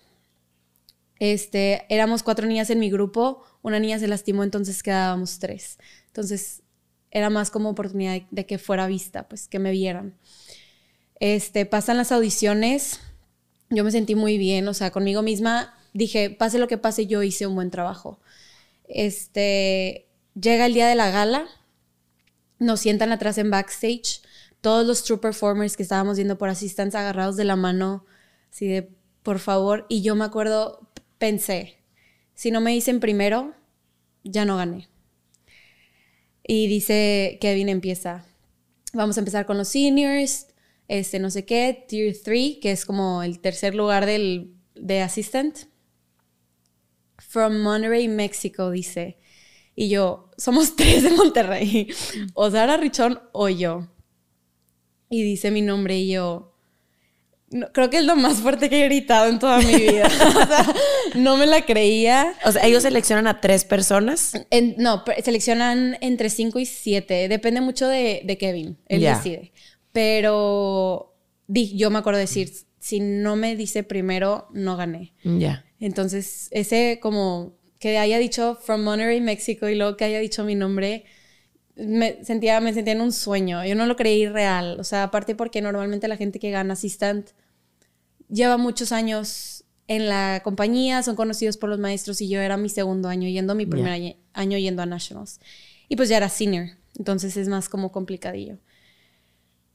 Este, 1.25 1.87
éramos 1.89 2.25
cuatro 2.25 2.49
niñas 2.49 2.69
en 2.71 2.81
mi 2.81 2.91
grupo, 2.91 3.45
una 3.63 3.79
niña 3.79 3.97
se 4.01 4.09
lastimó, 4.09 4.43
entonces 4.43 4.83
quedábamos 4.83 5.39
tres. 5.39 5.79
Entonces, 6.09 6.65
era 7.13 7.31
más 7.31 7.49
como 7.49 7.69
oportunidad 7.71 8.23
de, 8.33 8.45
que 8.45 8.59
fuera 8.59 8.89
vista, 8.89 9.29
pues 9.29 9.47
que 9.47 9.61
me 9.61 9.71
vieran. 9.71 10.17
Este, 11.21 11.65
pasan 11.65 11.97
las 11.97 12.11
audiciones, 12.11 12.99
yo 13.71 13.85
me 13.85 13.93
sentí 13.93 14.17
muy 14.17 14.37
bien, 14.37 14.67
o 14.67 14.75
sea, 14.75 14.91
conmigo 14.91 15.23
misma 15.23 15.79
dije, 15.93 16.29
pase 16.29 16.59
lo 16.59 16.67
que 16.67 16.77
pase, 16.77 17.07
yo 17.07 17.23
hice 17.23 17.47
un 17.47 17.55
buen 17.55 17.71
trabajo. 17.71 18.19
Este, 18.89 20.09
llega 20.35 20.67
el 20.67 20.75
día 20.75 20.89
de 20.89 20.97
la 20.97 21.13
gala, 21.13 21.47
nos 22.59 22.81
sientan 22.81 23.13
atrás 23.13 23.39
en 23.39 23.49
backstage, 23.49 24.23
todos 24.61 24.85
los 24.85 25.05
true 25.05 25.19
performers 25.19 25.77
que 25.77 25.85
estábamos 25.85 26.17
viendo 26.17 26.37
por 26.37 26.49
assistance 26.49 26.99
agarrados 26.99 27.37
de 27.37 27.45
la 27.45 27.55
mano, 27.55 28.07
así 28.51 28.67
de, 28.67 28.91
por 29.23 29.39
favor, 29.39 29.87
y 29.89 30.03
yo 30.03 30.17
me 30.17 30.25
acuerdo, 30.25 30.89
pensé, 31.23 31.77
si 32.35 32.51
no 32.51 32.61
me 32.61 32.73
dicen 32.73 32.99
primero, 32.99 33.55
ya 34.25 34.45
no 34.45 34.57
gané. 34.57 34.89
Y 36.45 36.67
dice 36.67 37.39
Kevin 37.41 37.69
empieza, 37.69 38.27
vamos 38.93 39.17
a 39.17 39.21
empezar 39.21 39.47
con 39.47 39.57
los 39.57 39.69
seniors, 39.69 40.49
este 40.89 41.21
no 41.21 41.31
sé 41.31 41.45
qué, 41.45 41.85
tier 41.87 42.17
3, 42.21 42.59
que 42.61 42.73
es 42.73 42.85
como 42.85 43.23
el 43.23 43.39
tercer 43.39 43.77
lugar 43.77 44.05
del, 44.05 44.57
de 44.75 45.01
assistant. 45.01 45.59
From 47.19 47.63
Monterrey, 47.63 48.09
México, 48.09 48.73
dice. 48.73 49.21
Y 49.77 49.91
yo, 49.91 50.29
somos 50.37 50.75
tres 50.77 51.05
de 51.05 51.11
Monterrey. 51.11 51.87
O 52.35 52.51
Sara 52.51 52.77
Richón 52.79 53.21
o 53.31 53.49
yo. 53.49 53.87
Y 55.09 55.23
dice 55.23 55.53
mi 55.53 55.63
nombre 55.63 56.01
y 56.01 56.11
yo, 56.11 56.52
creo 57.73 57.91
que 57.91 57.99
es 57.99 58.05
lo 58.05 58.17
más 58.17 58.39
fuerte 58.41 58.69
que 58.69 58.83
he 58.83 58.85
gritado 58.87 59.29
en 59.29 59.39
toda 59.39 59.59
mi 59.59 59.75
vida. 59.75 60.07
o 60.27 60.47
sea, 60.47 60.75
no 61.15 61.37
me 61.37 61.47
la 61.47 61.65
creía. 61.65 62.35
O 62.45 62.53
sea, 62.53 62.65
ellos 62.67 62.83
seleccionan 62.83 63.27
a 63.27 63.41
tres 63.41 63.65
personas. 63.65 64.33
no, 64.77 65.05
seleccionan 65.23 65.97
entre 66.01 66.31
cinco 66.31 66.59
y 66.59 66.67
siete. 66.67 67.29
Depende 67.29 67.61
mucho 67.61 67.89
de, 67.89 68.37
Kevin. 68.39 68.79
Él 68.89 69.03
decide. 69.03 69.53
Pero 69.93 71.15
yo 71.49 71.91
me 71.91 71.99
acuerdo 71.99 72.19
decir, 72.19 72.51
si 72.79 73.01
no 73.01 73.37
me 73.37 73.57
dice 73.57 73.83
primero, 73.83 74.49
no 74.53 74.77
gané. 74.77 75.13
Ya. 75.23 75.65
Entonces, 75.81 76.49
ese 76.51 76.99
como 77.03 77.57
que 77.79 77.99
haya 77.99 78.19
dicho 78.19 78.59
From 78.63 78.83
Monterey, 78.83 79.21
México, 79.21 79.69
y 79.69 79.75
luego 79.75 79.97
que 79.97 80.05
haya 80.05 80.21
dicho 80.21 80.45
mi 80.45 80.55
nombre, 80.55 81.05
me 81.75 82.25
sentía, 82.25 82.61
me 82.61 82.73
sentía 82.73 82.93
en 82.93 83.01
un 83.01 83.13
sueño. 83.13 83.65
Yo 83.65 83.75
no 83.75 83.87
lo 83.87 83.97
creí 83.97 84.27
real. 84.29 84.79
O 84.79 84.85
sea, 84.85 85.05
aparte 85.05 85.35
porque 85.35 85.61
normalmente 85.61 86.09
la 86.09 86.17
gente 86.17 86.39
que 86.39 86.51
gana 86.51 86.75
assistant 86.75 87.31
lleva 88.33 88.57
muchos 88.57 88.93
años 88.93 89.65
en 89.87 90.09
la 90.09 90.41
compañía, 90.43 91.03
son 91.03 91.17
conocidos 91.17 91.57
por 91.57 91.69
los 91.69 91.79
maestros 91.79 92.21
y 92.21 92.29
yo 92.29 92.41
era 92.41 92.57
mi 92.57 92.69
segundo 92.69 93.09
año 93.09 93.29
yendo, 93.29 93.55
mi 93.55 93.67
primer 93.67 94.17
año, 94.33 94.59
yendo 94.59 94.83
a 94.83 94.87
Nationals. 94.87 95.39
Y 95.89 95.97
pues 95.97 96.09
ya 96.09 96.17
era 96.17 96.29
senior, 96.29 96.71
entonces 96.99 97.37
es 97.37 97.49
más 97.49 97.69
como 97.69 97.93
complicadillo. 97.93 98.59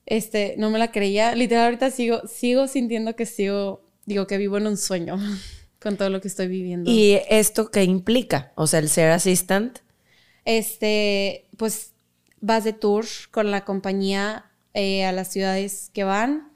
Este, 0.05 0.55
no 0.57 0.69
me 0.69 0.79
la 0.79 0.91
creía. 0.91 1.35
Literal, 1.35 1.65
ahorita 1.65 1.91
sigo, 1.91 2.21
sigo 2.27 2.67
sintiendo 2.67 3.15
que 3.15 3.25
sigo, 3.25 3.83
digo 4.05 4.25
que 4.25 4.37
vivo 4.37 4.57
en 4.57 4.67
un 4.67 4.77
sueño 4.77 5.17
con 5.81 5.97
todo 5.97 6.09
lo 6.09 6.21
que 6.21 6.29
estoy 6.29 6.47
viviendo. 6.47 6.89
¿Y 6.89 7.19
esto 7.29 7.69
qué 7.69 7.83
implica? 7.83 8.53
O 8.55 8.65
sea, 8.65 8.79
el 8.79 8.89
ser 8.89 9.11
assistant. 9.11 9.79
Este, 10.45 11.45
pues 11.57 11.91
vas 12.39 12.63
de 12.63 12.71
tour 12.71 13.05
con 13.31 13.51
la 13.51 13.65
compañía 13.65 14.45
eh, 14.73 15.03
a 15.03 15.11
las 15.11 15.27
ciudades 15.27 15.91
que 15.93 16.05
van 16.05 16.46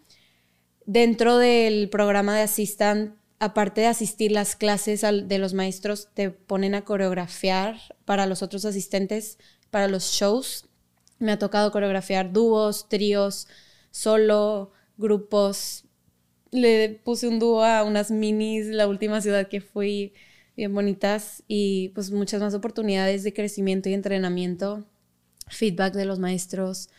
dentro 0.85 1.37
del 1.37 1.89
programa 1.89 2.35
de 2.35 2.43
Assistant, 2.43 3.15
aparte 3.39 3.81
de 3.81 3.87
asistir 3.87 4.31
las 4.31 4.55
clases 4.55 5.01
de 5.01 5.37
los 5.39 5.53
maestros, 5.53 6.09
te 6.13 6.29
ponen 6.29 6.75
a 6.75 6.83
coreografiar 6.83 7.77
para 8.05 8.25
los 8.25 8.43
otros 8.43 8.65
asistentes, 8.65 9.37
para 9.69 9.87
los 9.87 10.11
shows. 10.11 10.65
Me 11.19 11.31
ha 11.31 11.39
tocado 11.39 11.71
coreografiar 11.71 12.31
dúos, 12.31 12.87
tríos, 12.87 13.47
solo, 13.89 14.71
grupos. 14.97 15.85
Le 16.51 17.01
puse 17.03 17.27
un 17.27 17.39
dúo 17.39 17.63
a 17.63 17.83
unas 17.83 18.11
minis, 18.11 18.67
la 18.67 18.87
última 18.87 19.21
ciudad 19.21 19.47
que 19.47 19.61
fui, 19.61 20.13
bien 20.55 20.73
bonitas, 20.73 21.43
y 21.47 21.89
pues 21.89 22.11
muchas 22.11 22.41
más 22.41 22.53
oportunidades 22.53 23.23
de 23.23 23.33
crecimiento 23.33 23.89
y 23.89 23.93
entrenamiento, 23.93 24.85
feedback 25.47 25.93
de 25.93 26.05
los 26.05 26.19
maestros 26.19 26.89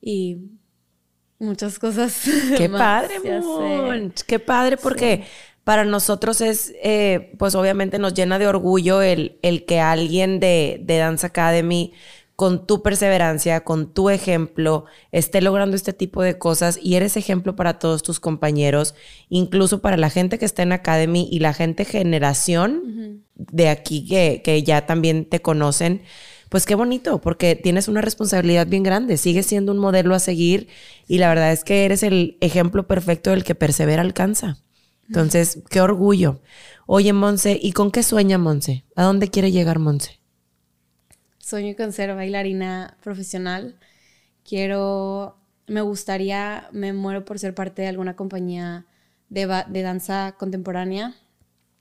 y 0.00 0.38
muchas 1.44 1.78
cosas. 1.78 2.22
Qué 2.56 2.68
padre, 2.68 3.14
Qué 4.26 4.38
padre 4.38 4.76
porque 4.76 5.24
para 5.64 5.84
nosotros 5.84 6.40
es, 6.40 6.74
eh, 6.82 7.32
pues 7.38 7.54
obviamente 7.54 7.98
nos 7.98 8.14
llena 8.14 8.38
de 8.38 8.46
orgullo 8.46 9.00
el, 9.02 9.38
el 9.42 9.64
que 9.64 9.80
alguien 9.80 10.40
de, 10.40 10.80
de 10.82 10.98
Dance 10.98 11.26
Academy 11.26 11.92
con 12.36 12.66
tu 12.66 12.82
perseverancia, 12.82 13.62
con 13.62 13.92
tu 13.92 14.10
ejemplo, 14.10 14.86
esté 15.12 15.40
logrando 15.40 15.76
este 15.76 15.92
tipo 15.92 16.22
de 16.22 16.36
cosas 16.36 16.78
y 16.82 16.96
eres 16.96 17.16
ejemplo 17.16 17.54
para 17.54 17.78
todos 17.78 18.02
tus 18.02 18.18
compañeros, 18.18 18.94
incluso 19.28 19.80
para 19.80 19.96
la 19.96 20.10
gente 20.10 20.38
que 20.38 20.44
está 20.44 20.62
en 20.62 20.72
Academy 20.72 21.28
y 21.30 21.38
la 21.38 21.54
gente 21.54 21.84
generación 21.84 23.22
de 23.36 23.68
aquí 23.68 24.06
que, 24.06 24.42
que 24.44 24.62
ya 24.64 24.84
también 24.86 25.26
te 25.26 25.40
conocen 25.40 26.02
pues 26.48 26.66
qué 26.66 26.74
bonito, 26.74 27.20
porque 27.20 27.56
tienes 27.56 27.88
una 27.88 28.00
responsabilidad 28.00 28.66
bien 28.66 28.82
grande, 28.82 29.16
sigues 29.16 29.46
siendo 29.46 29.72
un 29.72 29.78
modelo 29.78 30.14
a 30.14 30.18
seguir 30.18 30.68
y 31.06 31.18
la 31.18 31.28
verdad 31.28 31.52
es 31.52 31.64
que 31.64 31.84
eres 31.84 32.02
el 32.02 32.36
ejemplo 32.40 32.86
perfecto 32.86 33.30
del 33.30 33.44
que 33.44 33.54
persevera 33.54 34.02
alcanza. 34.02 34.58
Entonces, 35.08 35.58
qué 35.70 35.80
orgullo. 35.80 36.40
Oye, 36.86 37.12
Monse, 37.12 37.58
¿y 37.60 37.72
con 37.72 37.90
qué 37.90 38.02
sueña 38.02 38.38
Monse? 38.38 38.84
¿A 38.96 39.04
dónde 39.04 39.28
quiere 39.28 39.52
llegar 39.52 39.78
Monse? 39.78 40.20
Sueño 41.38 41.74
con 41.76 41.92
ser 41.92 42.14
bailarina 42.14 42.96
profesional. 43.02 43.76
Quiero, 44.48 45.36
me 45.66 45.82
gustaría, 45.82 46.68
me 46.72 46.92
muero 46.92 47.24
por 47.24 47.38
ser 47.38 47.54
parte 47.54 47.82
de 47.82 47.88
alguna 47.88 48.16
compañía 48.16 48.86
de, 49.28 49.64
de 49.68 49.82
danza 49.82 50.36
contemporánea. 50.38 51.14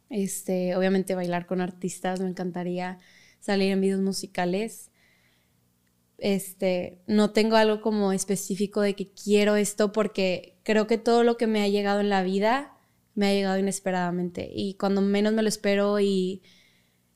Este, 0.10 0.76
obviamente 0.76 1.16
bailar 1.16 1.46
con 1.46 1.62
artistas, 1.62 2.20
me 2.20 2.28
encantaría 2.28 3.00
salir 3.44 3.74
en 3.74 3.82
videos 3.82 4.00
musicales. 4.00 4.90
Este, 6.18 7.02
no 7.08 7.32
tengo 7.32 7.58
algo 7.58 7.82
como 7.82 8.14
específico 8.14 8.80
de 8.80 8.96
que 8.96 9.12
quiero 9.12 9.58
esto 9.58 9.92
porque 9.92 10.58
creo 10.64 10.88
que 10.88 10.98
todo 10.98 11.24
lo 11.24 11.36
que 11.36 11.48
me 11.48 11.62
ha 11.62 11.68
llegado 11.68 12.00
en 12.00 12.10
la 12.10 12.24
vida 12.24 12.78
me 13.16 13.28
ha 13.28 13.34
llegado 13.34 13.58
inesperadamente 13.58 14.50
y 14.54 14.76
cuando 14.76 15.02
menos 15.02 15.34
me 15.34 15.42
lo 15.42 15.50
espero 15.50 16.00
y 16.00 16.42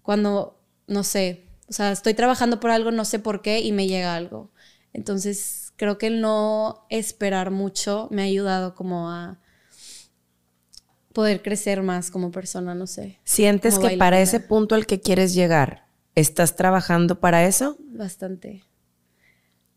cuando, 0.01 0.59
no 0.87 1.03
sé, 1.03 1.45
o 1.69 1.73
sea, 1.73 1.91
estoy 1.91 2.13
trabajando 2.13 2.59
por 2.59 2.71
algo, 2.71 2.91
no 2.91 3.05
sé 3.05 3.19
por 3.19 3.41
qué 3.41 3.61
y 3.61 3.71
me 3.71 3.87
llega 3.87 4.13
algo. 4.13 4.51
Entonces, 4.91 5.71
creo 5.77 5.97
que 5.97 6.07
el 6.07 6.19
no 6.19 6.85
esperar 6.89 7.51
mucho 7.51 8.09
me 8.11 8.21
ha 8.21 8.25
ayudado 8.25 8.75
como 8.75 9.09
a 9.09 9.39
poder 11.13 11.41
crecer 11.41 11.81
más 11.81 12.11
como 12.11 12.31
persona, 12.31 12.75
no 12.75 12.85
sé. 12.85 13.19
¿Sientes 13.23 13.79
que 13.79 13.97
para 13.97 14.19
ese 14.19 14.39
punto 14.39 14.75
al 14.75 14.85
que 14.85 14.99
quieres 14.99 15.33
llegar, 15.33 15.86
¿Estás 16.17 16.55
trabajando 16.55 17.19
para 17.19 17.45
eso? 17.45 17.77
Bastante. 17.79 18.63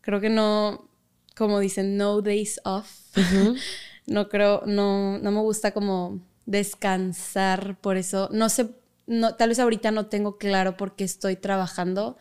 Creo 0.01 0.19
que 0.19 0.31
no, 0.31 0.89
como 1.37 1.59
dicen, 1.59 1.97
no 1.97 2.19
days 2.23 2.59
off. 2.63 2.89
no 4.07 4.27
creo, 4.27 4.63
no, 4.65 5.19
no 5.19 5.31
me 5.31 5.39
gusta 5.39 5.71
como 5.71 6.19
descansar 6.47 7.79
por 7.79 7.95
eso. 7.95 8.27
No 8.31 8.49
sé, 8.49 8.71
no, 9.05 9.35
tal 9.35 9.49
vez 9.49 9.59
ahorita 9.59 9.91
no 9.91 10.07
tengo 10.07 10.39
claro 10.39 10.77
por 10.77 10.95
qué 10.95 11.03
estoy 11.03 11.35
trabajando, 11.35 12.17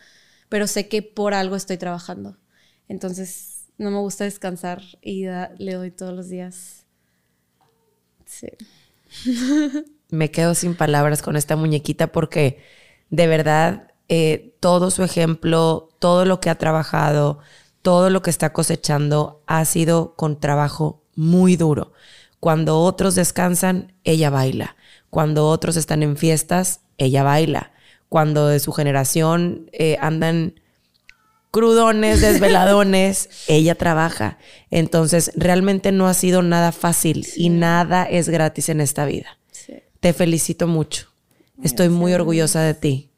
pero 0.50 0.66
sé 0.66 0.86
que 0.86 1.00
por 1.00 1.32
algo 1.32 1.56
estoy 1.56 1.78
trabajando. 1.78 2.36
Entonces, 2.88 3.68
no 3.78 3.90
me 3.90 4.00
gusta 4.00 4.24
descansar 4.24 4.82
y 5.00 5.24
le 5.56 5.72
doy 5.72 5.92
todos 5.92 6.12
los 6.12 6.28
días. 6.28 6.84
Sí. 8.26 8.48
me 10.10 10.30
quedo 10.30 10.54
sin 10.54 10.76
palabras 10.76 11.22
con 11.22 11.36
esta 11.36 11.56
muñequita 11.56 12.12
porque 12.12 12.62
de 13.08 13.26
verdad 13.26 13.89
eh, 14.12 14.56
todo 14.58 14.90
su 14.90 15.04
ejemplo, 15.04 15.88
todo 16.00 16.24
lo 16.24 16.40
que 16.40 16.50
ha 16.50 16.56
trabajado, 16.56 17.38
todo 17.80 18.11
lo 18.11 18.22
que 18.22 18.30
está 18.30 18.52
cosechando 18.52 19.40
ha 19.46 19.64
sido 19.64 20.14
con 20.16 20.40
trabajo 20.40 21.00
muy 21.14 21.54
duro. 21.54 21.92
Cuando 22.40 22.80
otros 22.80 23.14
descansan, 23.14 23.92
ella 24.02 24.28
baila. 24.28 24.74
Cuando 25.11 25.46
otros 25.46 25.76
están 25.76 26.02
en 26.02 26.16
fiestas, 26.16 26.80
ella 26.98 27.22
baila. 27.22 27.70
Cuando 28.08 28.48
de 28.48 28.58
su 28.58 28.72
generación 28.72 29.70
eh, 29.72 29.96
andan 30.00 30.61
crudones, 31.52 32.20
desveladones, 32.20 33.28
ella 33.46 33.76
trabaja. 33.76 34.38
Entonces, 34.72 35.30
realmente 35.36 35.92
no 35.92 36.08
ha 36.08 36.14
sido 36.14 36.42
nada 36.42 36.72
fácil 36.72 37.28
y 37.36 37.48
nada 37.48 38.02
es 38.02 38.28
gratis 38.28 38.70
en 38.70 38.80
esta 38.80 39.04
vida. 39.04 39.38
Te 40.00 40.12
felicito 40.12 40.66
mucho. 40.66 41.06
Estoy 41.62 41.90
muy 41.90 42.12
orgullosa 42.12 42.62
de 42.62 42.74
ti. 42.74 43.09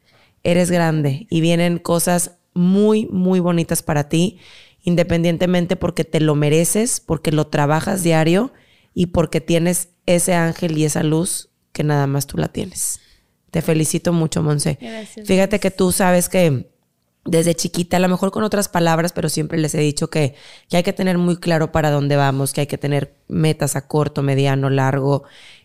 Eres 0.43 0.71
grande 0.71 1.27
y 1.29 1.41
vienen 1.41 1.79
cosas 1.79 2.37
muy, 2.53 3.07
muy 3.07 3.39
bonitas 3.39 3.81
para 3.81 4.09
ti, 4.09 4.39
independientemente 4.81 5.75
porque 5.75 6.03
te 6.03 6.19
lo 6.19 6.35
mereces, 6.35 6.99
porque 6.99 7.31
lo 7.31 7.47
trabajas 7.47 8.03
diario 8.03 8.51
y 8.93 9.07
porque 9.07 9.41
tienes 9.41 9.89
ese 10.05 10.33
ángel 10.33 10.77
y 10.77 10.85
esa 10.85 11.03
luz 11.03 11.49
que 11.71 11.83
nada 11.83 12.07
más 12.07 12.27
tú 12.27 12.37
la 12.37 12.49
tienes. 12.49 12.99
Te 13.51 13.61
felicito 13.61 14.13
mucho, 14.13 14.41
Monse. 14.41 14.79
Fíjate 15.25 15.59
que 15.59 15.71
tú 15.71 15.91
sabes 15.91 16.27
que 16.29 16.71
desde 17.25 17.55
chiquita, 17.55 17.97
a 17.97 17.99
lo 17.99 18.09
mejor 18.09 18.31
con 18.31 18.43
otras 18.43 18.67
palabras, 18.67 19.13
pero 19.13 19.29
siempre 19.29 19.57
les 19.57 19.73
he 19.75 19.79
dicho 19.79 20.09
que, 20.09 20.35
que 20.69 20.77
hay 20.77 20.83
que 20.83 20.91
tener 20.91 21.17
muy 21.17 21.37
claro 21.37 21.71
para 21.71 21.89
dónde 21.89 22.15
vamos, 22.15 22.51
que 22.51 22.61
hay 22.61 22.67
que 22.67 22.77
tener 22.77 23.15
metas 23.27 23.75
a 23.75 23.87
corto, 23.87 24.23
mediano, 24.23 24.69
largo, 24.69 25.23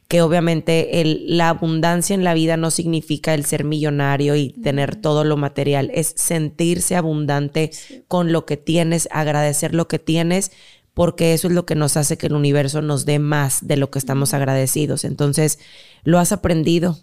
que 0.09 0.23
obviamente 0.23 1.03
el, 1.03 1.37
la 1.37 1.51
abundancia 1.51 2.15
en 2.15 2.25
la 2.25 2.33
vida 2.33 2.57
no 2.57 2.71
significa 2.71 3.35
el 3.35 3.45
ser 3.45 3.65
millonario 3.65 4.37
y 4.37 4.51
tener 4.51 4.97
todo 4.97 5.23
lo 5.23 5.37
material, 5.37 5.91
es 5.93 6.15
sentirse 6.17 6.97
abundante 6.97 7.71
con 8.09 8.33
lo 8.33 8.47
que 8.47 8.57
tienes, 8.57 9.07
agradecer 9.13 9.75
lo 9.75 9.87
que 9.87 9.99
tienes, 9.99 10.51
porque 10.95 11.35
eso 11.35 11.47
es 11.47 11.55
lo 11.55 11.67
que 11.67 11.75
nos 11.75 11.99
hace 11.99 12.17
que 12.17 12.27
el 12.27 12.33
universo 12.33 12.81
nos 12.81 13.05
dé 13.05 13.19
más 13.19 13.69
de 13.69 13.77
lo 13.77 13.91
que 13.91 13.99
estamos 13.99 14.33
agradecidos. 14.35 15.05
Entonces, 15.05 15.59
lo 16.05 16.19
has 16.19 16.33
aprendido, 16.33 16.99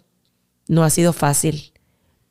no 0.66 0.82
ha 0.82 0.90
sido 0.90 1.12
fácil, 1.12 1.72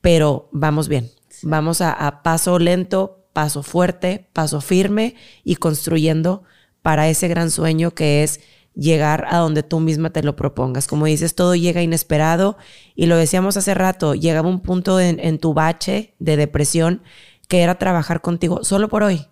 pero 0.02 0.50
vamos 0.52 0.90
bien. 0.90 1.10
Vamos 1.42 1.82
a, 1.82 2.22
paso 2.22 2.60
lento, 2.60 3.28
paso 3.34 3.64
fuerte, 3.64 4.30
paso 4.34 4.62
firme 4.62 5.16
y 5.44 5.56
construyendo 5.56 6.44
para 6.82 7.10
ese 7.10 7.30
gran 7.30 7.50
sueño 7.50 7.92
que 7.92 8.24
es 8.24 8.42
llegar 8.76 9.26
a 9.30 9.38
donde 9.38 9.64
tú 9.64 9.80
misma 9.80 10.12
te 10.12 10.24
lo 10.24 10.36
propongas. 10.36 10.88
Como 10.88 11.06
dices, 11.06 11.36
todo 11.36 11.56
llega 11.56 11.82
inesperado 11.82 12.58
y 12.94 13.06
lo 13.08 13.18
decíamos 13.18 13.58
hace 13.58 13.74
rato, 13.74 14.16
llegaba 14.16 14.50
un 14.50 14.60
punto 14.60 15.00
en, 15.00 15.20
en, 15.20 15.40
tu 15.40 15.54
bache 15.54 16.16
de 16.20 16.38
depresión 16.38 17.02
que 17.48 17.62
era 17.62 17.76
trabajar 17.76 18.22
contigo 18.22 18.64
solo 18.64 18.90
por 18.90 19.04
hoy. 19.04 19.28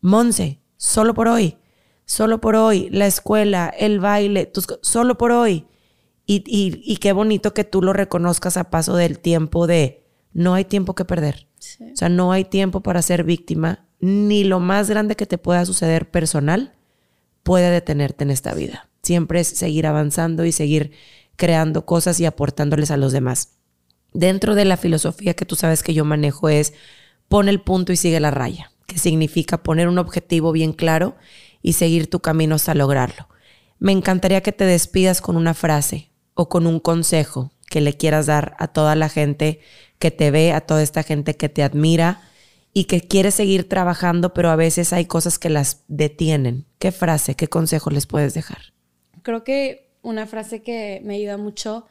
Monse, 0.00 0.60
solo 0.76 1.14
por 1.14 1.28
hoy, 1.28 1.56
solo 2.04 2.40
por 2.40 2.56
hoy, 2.56 2.88
la 2.90 3.06
escuela, 3.06 3.72
el 3.76 4.00
baile, 4.00 4.46
tus, 4.46 4.66
solo 4.82 5.16
por 5.16 5.32
hoy. 5.32 5.66
Y, 6.26 6.42
y, 6.46 6.80
y, 6.84 6.96
qué 6.96 7.12
bonito 7.12 7.52
que 7.52 7.64
tú 7.64 7.82
lo 7.82 7.92
reconozcas 7.92 8.56
a 8.56 8.70
paso 8.70 8.96
del 8.96 9.18
tiempo 9.18 9.66
de 9.66 10.06
no 10.32 10.54
hay 10.54 10.64
tiempo 10.64 10.94
que 10.94 11.04
perder. 11.04 11.48
O 11.92 11.96
sea, 11.96 12.08
no 12.08 12.32
hay 12.32 12.44
tiempo 12.44 12.82
para 12.82 13.02
ser 13.02 13.24
víctima, 13.24 13.86
ni 14.00 14.44
lo 14.44 14.58
más 14.58 14.88
grande 14.88 15.16
que 15.16 15.26
te 15.26 15.38
pueda 15.38 15.66
suceder 15.66 16.10
personal 16.10 16.74
puede 17.44 17.70
detenerte 17.70 18.24
en 18.24 18.32
esta 18.32 18.52
vida. 18.54 18.88
Siempre 19.04 19.38
es 19.38 19.48
seguir 19.48 19.86
avanzando 19.86 20.44
y 20.44 20.50
seguir 20.50 20.90
creando 21.36 21.86
cosas 21.86 22.18
y 22.18 22.26
aportándoles 22.26 22.90
a 22.90 22.96
los 22.96 23.12
demás. 23.12 23.50
Dentro 24.12 24.54
de 24.56 24.64
la 24.64 24.76
filosofía 24.76 25.34
que 25.34 25.44
tú 25.44 25.54
sabes 25.54 25.82
que 25.82 25.94
yo 25.94 26.04
manejo 26.04 26.48
es 26.48 26.72
pon 27.28 27.48
el 27.48 27.60
punto 27.60 27.92
y 27.92 27.96
sigue 27.96 28.18
la 28.18 28.30
raya, 28.30 28.72
que 28.86 28.98
significa 28.98 29.62
poner 29.62 29.88
un 29.88 29.98
objetivo 29.98 30.52
bien 30.52 30.72
claro 30.72 31.16
y 31.62 31.74
seguir 31.74 32.08
tu 32.08 32.20
camino 32.20 32.56
hasta 32.56 32.74
lograrlo. 32.74 33.28
Me 33.78 33.92
encantaría 33.92 34.42
que 34.42 34.52
te 34.52 34.64
despidas 34.64 35.20
con 35.20 35.36
una 35.36 35.54
frase 35.54 36.10
o 36.34 36.48
con 36.48 36.66
un 36.66 36.80
consejo 36.80 37.52
que 37.68 37.80
le 37.80 37.96
quieras 37.96 38.26
dar 38.26 38.56
a 38.58 38.68
toda 38.68 38.94
la 38.94 39.08
gente 39.08 39.60
que 39.98 40.10
te 40.10 40.30
ve, 40.30 40.52
a 40.52 40.60
toda 40.60 40.82
esta 40.82 41.02
gente 41.02 41.36
que 41.36 41.48
te 41.48 41.62
admira 41.62 42.22
y 42.76 42.84
que 42.84 43.00
quiere 43.00 43.30
seguir 43.30 43.68
trabajando, 43.68 44.34
pero 44.34 44.50
a 44.50 44.56
veces 44.56 44.92
hay 44.92 45.06
cosas 45.06 45.38
que 45.38 45.48
las 45.48 45.84
detienen. 45.86 46.66
¿Qué 46.78 46.90
frase, 46.90 47.36
qué 47.36 47.46
consejo 47.46 47.88
les 47.88 48.06
puedes 48.06 48.34
dejar? 48.34 48.74
Creo 49.22 49.44
que 49.44 49.92
una 50.02 50.26
frase 50.26 50.62
que 50.62 51.00
me 51.04 51.14
ayuda 51.14 51.36
mucho, 51.36 51.86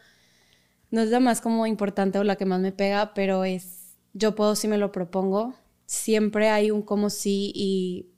no 0.91 1.01
es 1.01 1.09
la 1.09 1.21
más 1.21 1.39
como 1.39 1.65
importante 1.65 2.19
o 2.19 2.23
la 2.25 2.36
que 2.36 2.45
más 2.45 2.59
me 2.59 2.73
pega, 2.73 3.13
pero 3.13 3.45
es 3.45 3.95
yo 4.13 4.36
puedo 4.36 4.55
si 4.55 4.67
me 4.67 4.77
lo 4.77 4.91
propongo. 4.91 5.55
Siempre 5.86 6.49
hay 6.49 6.69
un 6.69 6.81
como 6.81 7.09
sí 7.09 7.51
y 7.55 8.09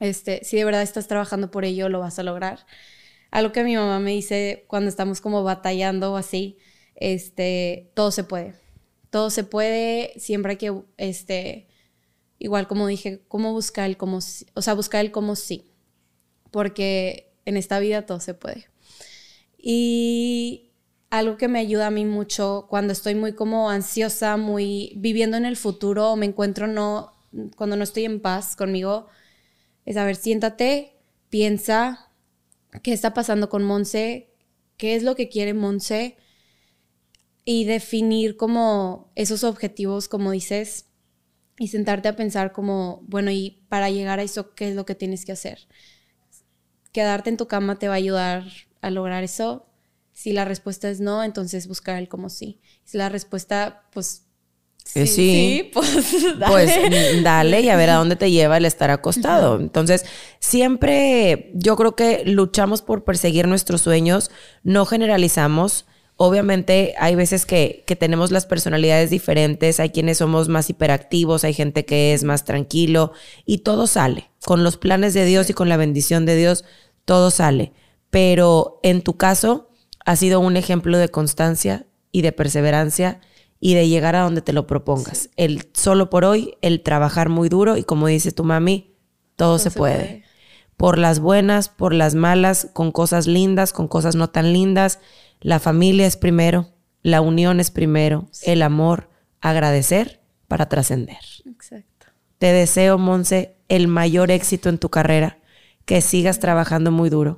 este, 0.00 0.44
si 0.44 0.56
de 0.56 0.64
verdad 0.64 0.82
estás 0.82 1.06
trabajando 1.06 1.50
por 1.50 1.64
ello, 1.64 1.88
lo 1.88 2.00
vas 2.00 2.18
a 2.18 2.24
lograr. 2.24 2.66
Algo 3.30 3.52
que 3.52 3.64
mi 3.64 3.76
mamá 3.76 4.00
me 4.00 4.10
dice 4.10 4.64
cuando 4.66 4.88
estamos 4.88 5.20
como 5.20 5.44
batallando 5.44 6.12
o 6.12 6.16
así, 6.16 6.58
este, 6.96 7.90
todo 7.94 8.10
se 8.10 8.24
puede 8.24 8.54
todo 9.14 9.30
se 9.30 9.44
puede, 9.44 10.12
siempre 10.16 10.50
hay 10.50 10.56
que, 10.56 10.82
este, 10.96 11.68
igual 12.44 12.68
como 12.68 12.86
dije, 12.86 13.22
cómo 13.26 13.52
buscar 13.52 13.88
el 13.88 13.96
cómo, 13.96 14.18
o 14.18 14.62
sea, 14.62 14.74
buscar 14.74 15.02
el 15.02 15.10
cómo 15.10 15.34
sí, 15.34 15.72
porque 16.50 17.32
en 17.46 17.56
esta 17.56 17.78
vida 17.78 18.04
todo 18.04 18.20
se 18.20 18.34
puede. 18.34 18.66
Y 19.56 20.72
algo 21.08 21.38
que 21.38 21.48
me 21.48 21.58
ayuda 21.58 21.86
a 21.86 21.90
mí 21.90 22.04
mucho 22.04 22.66
cuando 22.68 22.92
estoy 22.92 23.14
muy 23.14 23.32
como 23.34 23.70
ansiosa, 23.70 24.36
muy 24.36 24.92
viviendo 24.96 25.38
en 25.38 25.46
el 25.46 25.56
futuro, 25.56 26.16
me 26.16 26.26
encuentro 26.26 26.66
no, 26.66 27.14
cuando 27.56 27.76
no 27.76 27.82
estoy 27.82 28.04
en 28.04 28.20
paz 28.20 28.56
conmigo, 28.56 29.06
es 29.86 29.96
a 29.96 30.04
ver, 30.04 30.16
siéntate, 30.16 30.98
piensa 31.30 32.10
qué 32.82 32.92
está 32.92 33.14
pasando 33.14 33.48
con 33.48 33.64
Monse, 33.64 34.34
qué 34.76 34.96
es 34.96 35.02
lo 35.02 35.14
que 35.14 35.30
quiere 35.30 35.54
Monse, 35.54 36.18
y 37.46 37.64
definir 37.64 38.36
como 38.36 39.10
esos 39.14 39.44
objetivos, 39.44 40.08
como 40.08 40.30
dices, 40.30 40.90
y 41.58 41.68
sentarte 41.68 42.08
a 42.08 42.16
pensar 42.16 42.52
como, 42.52 43.02
bueno, 43.06 43.30
y 43.30 43.62
para 43.68 43.90
llegar 43.90 44.18
a 44.18 44.22
eso, 44.22 44.54
¿qué 44.54 44.68
es 44.68 44.74
lo 44.74 44.84
que 44.84 44.94
tienes 44.94 45.24
que 45.24 45.32
hacer? 45.32 45.66
Quedarte 46.92 47.30
en 47.30 47.36
tu 47.36 47.46
cama 47.46 47.78
te 47.78 47.88
va 47.88 47.94
a 47.94 47.96
ayudar 47.96 48.44
a 48.80 48.90
lograr 48.90 49.24
eso. 49.24 49.66
Si 50.12 50.32
la 50.32 50.44
respuesta 50.44 50.88
es 50.88 51.00
no, 51.00 51.24
entonces 51.24 51.66
buscar 51.66 51.98
el 51.98 52.08
como 52.08 52.28
sí. 52.28 52.60
Si 52.84 52.98
la 52.98 53.08
respuesta, 53.08 53.84
pues 53.92 54.26
sí, 54.84 55.06
sí, 55.06 55.70
pues, 55.72 55.90
pues 56.46 56.68
dale. 56.68 57.22
dale 57.22 57.60
y 57.62 57.68
a 57.68 57.76
ver 57.76 57.90
a 57.90 57.94
dónde 57.98 58.16
te 58.16 58.30
lleva 58.30 58.56
el 58.56 58.64
estar 58.64 58.90
acostado. 58.90 59.58
Entonces, 59.58 60.04
siempre 60.38 61.50
yo 61.54 61.76
creo 61.76 61.96
que 61.96 62.24
luchamos 62.26 62.82
por 62.82 63.04
perseguir 63.04 63.48
nuestros 63.48 63.80
sueños, 63.80 64.30
no 64.62 64.86
generalizamos 64.86 65.86
Obviamente 66.16 66.94
hay 66.98 67.16
veces 67.16 67.44
que, 67.44 67.82
que, 67.86 67.96
tenemos 67.96 68.30
las 68.30 68.46
personalidades 68.46 69.10
diferentes, 69.10 69.80
hay 69.80 69.90
quienes 69.90 70.18
somos 70.18 70.48
más 70.48 70.70
hiperactivos, 70.70 71.42
hay 71.42 71.54
gente 71.54 71.84
que 71.84 72.14
es 72.14 72.22
más 72.22 72.44
tranquilo 72.44 73.12
y 73.44 73.58
todo 73.58 73.88
sale. 73.88 74.30
Con 74.44 74.62
los 74.62 74.76
planes 74.76 75.12
de 75.12 75.24
Dios 75.24 75.50
y 75.50 75.54
con 75.54 75.68
la 75.68 75.76
bendición 75.76 76.24
de 76.24 76.36
Dios, 76.36 76.64
todo 77.04 77.30
sale. 77.32 77.72
Pero 78.10 78.78
en 78.84 79.02
tu 79.02 79.16
caso 79.16 79.70
ha 80.04 80.14
sido 80.14 80.38
un 80.38 80.56
ejemplo 80.56 80.98
de 80.98 81.08
constancia 81.08 81.86
y 82.12 82.22
de 82.22 82.30
perseverancia 82.30 83.20
y 83.58 83.74
de 83.74 83.88
llegar 83.88 84.14
a 84.14 84.22
donde 84.22 84.42
te 84.42 84.52
lo 84.52 84.66
propongas. 84.68 85.30
El 85.36 85.68
solo 85.72 86.10
por 86.10 86.24
hoy, 86.24 86.56
el 86.60 86.82
trabajar 86.82 87.28
muy 87.28 87.48
duro 87.48 87.76
y 87.76 87.82
como 87.82 88.06
dice 88.06 88.30
tu 88.30 88.44
mami, 88.44 88.94
todo, 89.36 89.58
se, 89.58 89.72
puede. 89.72 90.22
Por 90.76 90.98
las 90.98 91.18
buenas, 91.18 91.70
por 91.70 91.92
las 91.92 92.14
malas, 92.14 92.68
con 92.72 92.92
cosas 92.92 93.26
lindas, 93.26 93.72
con 93.72 93.88
cosas 93.88 94.14
no 94.14 94.30
tan 94.30 94.52
lindas 94.52 95.00
la 95.44 95.60
familia 95.60 96.06
es 96.06 96.16
primero, 96.16 96.70
la 97.02 97.20
unión 97.20 97.60
es 97.60 97.70
primero, 97.70 98.30
el 98.44 98.62
amor, 98.62 99.10
agradecer 99.42 100.22
para 100.48 100.70
trascender. 100.70 101.18
Exacto. 101.44 102.06
Te 102.38 102.46
deseo, 102.46 102.96
Monse, 102.96 103.54
el 103.68 103.86
mayor 103.86 104.30
éxito 104.30 104.70
en 104.70 104.78
tu 104.78 104.88
carrera, 104.88 105.36
que 105.84 106.00
sigas 106.00 106.38
trabajando 106.38 106.90
muy 106.90 107.10
duro, 107.10 107.36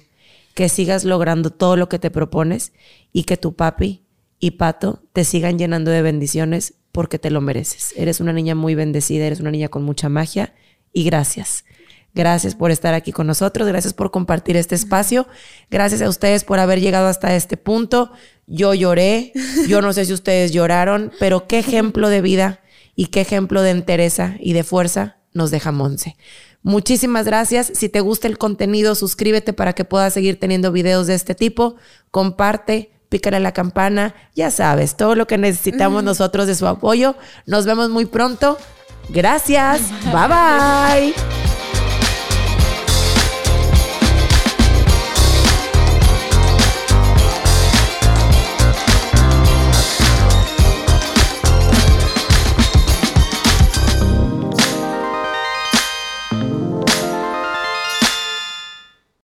que 0.55 0.69
sigas 0.69 1.05
logrando 1.05 1.51
todo 1.51 1.77
lo 1.77 1.89
que 1.89 1.99
te 1.99 2.13
propones 2.13 2.73
y 3.13 3.25
que 3.25 3.37
tu 3.37 3.57
papi 3.57 4.05
y 4.39 4.53
Pato 4.53 5.03
te 5.13 5.25
sigan 5.25 5.59
llenando 5.59 5.91
de 5.91 6.03
bendiciones 6.03 6.75
porque 6.93 7.19
te 7.19 7.33
lo 7.33 7.41
mereces. 7.41 7.93
Eres 7.97 8.21
una 8.21 8.33
niña 8.33 8.55
muy 8.55 8.77
bendecida, 8.77 9.27
eres 9.27 9.41
una 9.41 9.51
niña 9.51 9.69
con 9.69 9.83
mucha 9.83 10.09
magia 10.09 10.55
y 10.93 11.03
gracias. 11.03 11.65
Gracias 12.17 12.55
por 12.55 12.71
estar 12.71 12.95
aquí 12.95 13.13
con 13.13 13.27
nosotros, 13.27 13.69
gracias 13.69 13.93
por 13.93 14.11
compartir 14.11 14.57
este 14.57 14.75
espacio, 14.75 15.29
gracias 15.71 16.01
a 16.01 16.09
ustedes 16.09 16.45
por 16.45 16.59
haber 16.59 16.81
llegado 16.81 17.09
hasta 17.09 17.37
este 17.37 17.59
punto. 17.59 18.11
Yo 18.47 18.73
lloré, 18.73 19.35
yo 19.69 19.83
no 19.83 19.93
sé 19.93 20.07
si 20.07 20.15
ustedes 20.15 20.51
lloraron, 20.51 21.13
pero 21.21 21.47
qué 21.47 21.59
ejemplo 21.59 22.09
de 22.09 22.23
vida 22.23 22.61
y 22.95 23.09
qué 23.09 23.21
ejemplo 23.21 23.61
de 23.61 23.69
entereza 23.69 24.37
y 24.41 24.55
de 24.55 24.65
fuerza 24.65 25.19
nos 25.35 25.51
deja 25.51 25.73
Monse. 25.73 26.17
Muchísimas 26.63 27.27
gracias. 27.27 27.71
Si 27.75 27.91
te 27.91 28.01
gusta 28.01 28.29
el 28.29 28.39
contenido, 28.39 28.95
suscríbete 28.95 29.53
para 29.53 29.75
que 29.75 29.85
puedas 29.85 30.15
seguir 30.15 30.41
teniendo 30.41 30.73
videos 30.73 31.07
de 31.07 31.15
este 31.15 31.35
tipo. 31.35 31.77
Comparte, 32.11 32.93
pícale 33.11 33.37
a 33.37 33.41
la 33.41 33.53
campana. 33.53 34.15
Ya 34.35 34.51
sabes, 34.51 34.97
todo 34.97 35.15
lo 35.17 35.27
que 35.27 35.37
necesitamos 35.37 36.03
nosotros 36.03 36.47
de 36.47 36.55
su 36.55 36.67
apoyo. 36.67 37.15
Nos 37.45 37.67
vemos 37.67 37.91
muy 37.91 38.07
pronto. 38.07 38.57
Gracias. 39.11 39.83
Bye 40.07 41.13
bye. 41.13 41.56